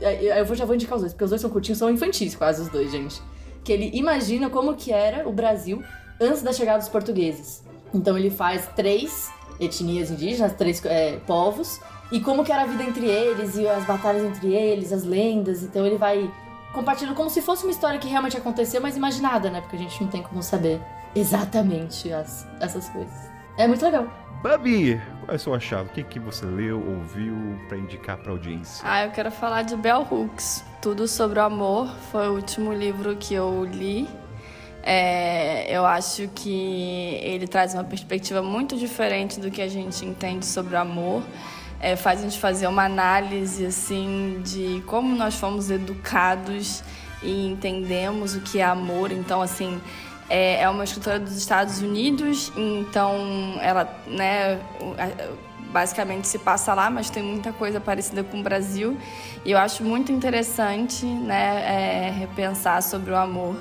[0.00, 2.68] Eu já vou indicar os dois, porque os dois são curtinhos, são infantis quase os
[2.68, 3.20] dois, gente.
[3.64, 5.82] Que ele imagina como que era o Brasil
[6.20, 7.64] antes da chegada dos portugueses.
[7.92, 9.28] Então ele faz três
[9.58, 11.80] etnias indígenas, três é, povos,
[12.12, 15.64] e como que era a vida entre eles, e as batalhas entre eles, as lendas.
[15.64, 16.30] Então ele vai
[16.72, 19.62] compartilhando como se fosse uma história que realmente aconteceu, mas imaginada, né?
[19.62, 20.80] Porque a gente não tem como saber
[21.16, 23.30] exatamente as, essas coisas.
[23.58, 24.06] É muito legal.
[24.42, 25.86] Babi, qual é o seu achado?
[25.86, 27.34] O que, que você leu, ouviu
[27.68, 28.84] para indicar para audiência?
[28.86, 30.62] Ah, eu quero falar de Bell Hooks.
[30.80, 34.06] Tudo sobre o amor foi o último livro que eu li.
[34.82, 40.46] É, eu acho que ele traz uma perspectiva muito diferente do que a gente entende
[40.46, 41.24] sobre o amor.
[41.80, 46.84] É, faz a gente fazer uma análise assim de como nós fomos educados
[47.22, 49.10] e entendemos o que é amor.
[49.10, 49.80] Então, assim,
[50.28, 54.60] é, é uma escritora dos Estados Unidos, então ela, né,
[55.70, 58.96] basicamente se passa lá, mas tem muita coisa parecida com o Brasil.
[59.44, 63.56] E eu acho muito interessante, né, é, repensar sobre o amor.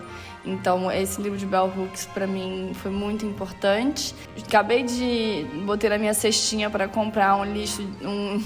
[0.45, 4.13] Então, esse livro de Bell Hooks para mim foi muito importante.
[4.47, 8.39] Acabei de botei na minha cestinha para comprar um lixo, um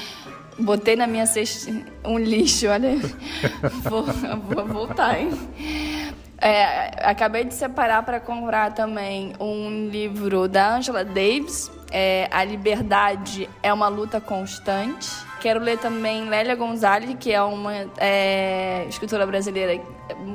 [0.58, 2.96] botei na minha cestinha um lixo, olha.
[3.84, 5.30] vou, vou voltar, hein?
[6.44, 13.48] É, acabei de separar para comprar também um livro da Angela Davis, é, A Liberdade
[13.62, 15.08] é uma Luta Constante.
[15.40, 19.82] Quero ler também Lélia Gonzalez, que é uma é, escritora brasileira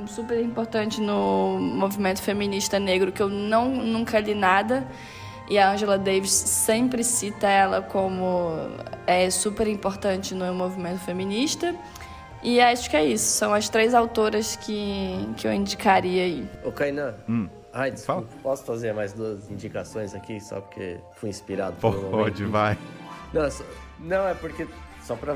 [0.07, 4.87] super importante no movimento feminista negro, que eu não, nunca li nada.
[5.47, 8.67] E a Angela Davis sempre cita ela como
[9.05, 11.75] é, super importante no movimento feminista.
[12.41, 13.25] E acho que é isso.
[13.25, 16.49] São as três autoras que, que eu indicaria aí.
[16.63, 17.15] Ô, Kainan.
[17.27, 17.49] Hum.
[17.71, 22.75] Ai, desculpa, posso fazer mais duas indicações aqui, só porque fui inspirado por Pode, vai.
[23.31, 23.63] Não, só,
[23.99, 24.67] não, é porque,
[25.03, 25.35] só pra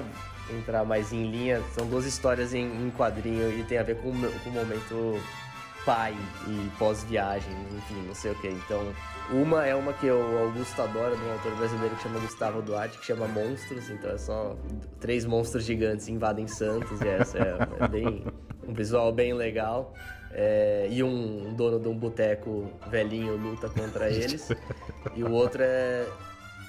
[0.49, 4.11] entrar mais em linha, são duas histórias em, em quadrinho e tem a ver com,
[4.11, 5.21] com o momento
[5.85, 6.15] pai
[6.47, 8.47] e pós-viagem, enfim, não sei o que.
[8.47, 8.81] Então,
[9.31, 12.97] uma é uma que o Augusto adora, de um autor brasileiro que chama Gustavo Duarte,
[12.97, 13.89] que chama Monstros.
[13.89, 14.55] Então é só
[14.99, 18.25] três monstros gigantes invadem Santos, e essa é, é bem
[18.67, 19.93] um visual bem legal.
[20.35, 24.49] É, e um dono de um boteco velhinho luta contra eles.
[25.15, 26.07] e o outro é.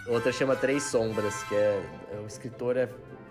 [0.06, 1.82] O outro chama Três Sombras, que é.
[2.22, 2.88] O escritor é.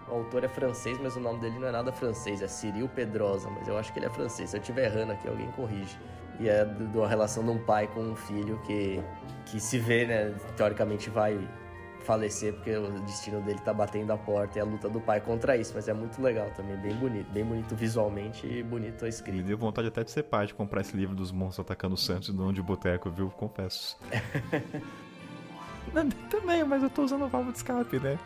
[0.10, 3.50] O autor é francês, mas o nome dele não é nada francês, é Cyril Pedrosa,
[3.50, 4.50] mas eu acho que ele é francês.
[4.50, 5.98] Se eu estiver errando aqui, alguém corrige.
[6.40, 9.02] E é da relação de um pai com um filho que,
[9.46, 11.40] que se vê, né, teoricamente vai
[12.04, 15.56] falecer porque o destino dele tá batendo a porta e a luta do pai contra
[15.56, 19.38] isso, mas é muito legal também, bem bonito, bem bonito visualmente e bonito a escrita.
[19.38, 21.98] Me deu vontade até de ser pai, de comprar esse livro dos monstros atacando o
[21.98, 23.30] Santos no de boteco, viu?
[23.30, 23.98] Confesso.
[26.30, 28.18] também, mas eu tô usando o válvula de escape, né?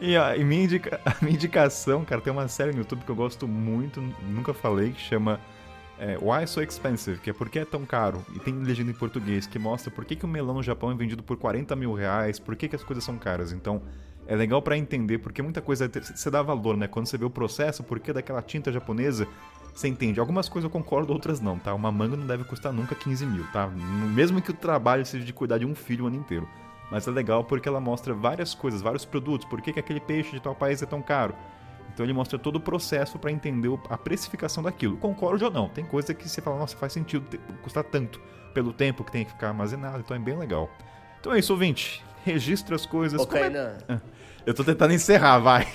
[0.00, 3.10] E, a, e minha, indica, a minha indicação, cara, tem uma série no YouTube que
[3.10, 5.40] eu gosto muito, nunca falei, que chama
[5.98, 8.94] é, Why So Expensive, que é por que é tão caro, e tem legenda em
[8.94, 11.92] português que mostra por que, que o melão no Japão é vendido por 40 mil
[11.92, 13.52] reais, por que, que as coisas são caras.
[13.52, 13.82] Então,
[14.26, 16.86] é legal para entender, porque muita coisa você dá valor, né?
[16.86, 19.26] Quando você vê o processo, por que daquela tinta japonesa,
[19.74, 20.20] você entende.
[20.20, 21.74] Algumas coisas eu concordo, outras não, tá?
[21.74, 23.66] Uma manga não deve custar nunca 15 mil, tá?
[23.66, 26.48] Mesmo que o trabalho seja de cuidar de um filho o ano inteiro.
[26.90, 30.32] Mas é legal porque ela mostra várias coisas, vários produtos, por que, que aquele peixe
[30.32, 31.34] de tal país é tão caro
[31.98, 34.96] então ele mostra todo o processo para entender a precificação daquilo.
[34.98, 35.68] Concordo ou não?
[35.68, 37.26] Tem coisa que você fala, nossa, faz sentido
[37.60, 38.20] custar tanto
[38.54, 40.70] pelo tempo que tem que ficar armazenado, então é bem legal.
[41.18, 42.04] Então é isso, ouvinte.
[42.24, 43.20] Registra as coisas.
[43.20, 43.78] Ô, Kainan.
[43.88, 43.98] É...
[44.46, 45.66] Eu tô tentando encerrar, vai.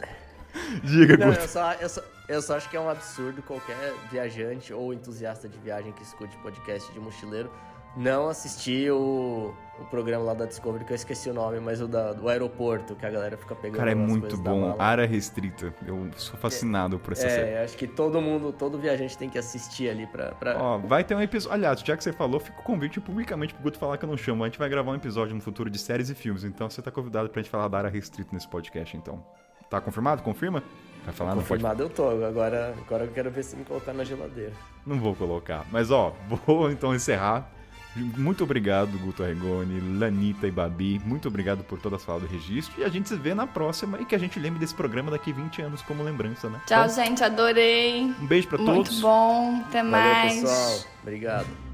[0.82, 4.72] Diga, Não, eu só, eu, só, eu só acho que é um absurdo qualquer viajante
[4.72, 7.52] ou entusiasta de viagem que escute podcast de mochileiro
[7.96, 11.88] não assisti o, o programa lá da Discovery, que eu esqueci o nome, mas o
[11.88, 13.78] da, do aeroporto, que a galera fica pegando.
[13.78, 14.74] Cara, é muito bom.
[14.78, 15.74] Área restrita.
[15.86, 17.50] Eu sou fascinado por essa é, série.
[17.50, 20.32] É, acho que todo mundo, todo viajante tem que assistir ali pra.
[20.32, 20.56] pra...
[20.58, 21.54] Ó, vai ter um episódio.
[21.54, 24.16] Aliás, já que você falou, fica o convite publicamente pro Guto falar que eu não
[24.16, 24.44] chamo.
[24.44, 26.90] A gente vai gravar um episódio no futuro de séries e filmes, então você tá
[26.90, 29.24] convidado pra gente falar da área restrita nesse podcast, então.
[29.68, 30.22] Tá confirmado?
[30.22, 30.62] Confirma?
[31.04, 31.34] Vai falar?
[31.34, 32.00] Confirmado não pode...
[32.00, 32.26] eu tô.
[32.26, 34.52] Agora, agora eu quero ver se me colocar na geladeira.
[34.86, 35.66] Não vou colocar.
[35.72, 36.14] Mas ó,
[36.46, 37.50] vou então encerrar.
[37.96, 41.00] Muito obrigado, Guto Arregoni, Lanita e Babi.
[41.04, 42.80] Muito obrigado por todas as falas do registro.
[42.80, 45.32] E a gente se vê na próxima e que a gente lembre desse programa daqui
[45.32, 46.60] 20 anos como lembrança, né?
[46.66, 47.22] Tchau, então, gente.
[47.22, 48.04] Adorei.
[48.20, 48.74] Um beijo para todos.
[48.74, 49.62] Muito bom.
[49.66, 50.40] Até Valeu, mais.
[50.40, 50.80] pessoal.
[51.02, 51.71] Obrigado.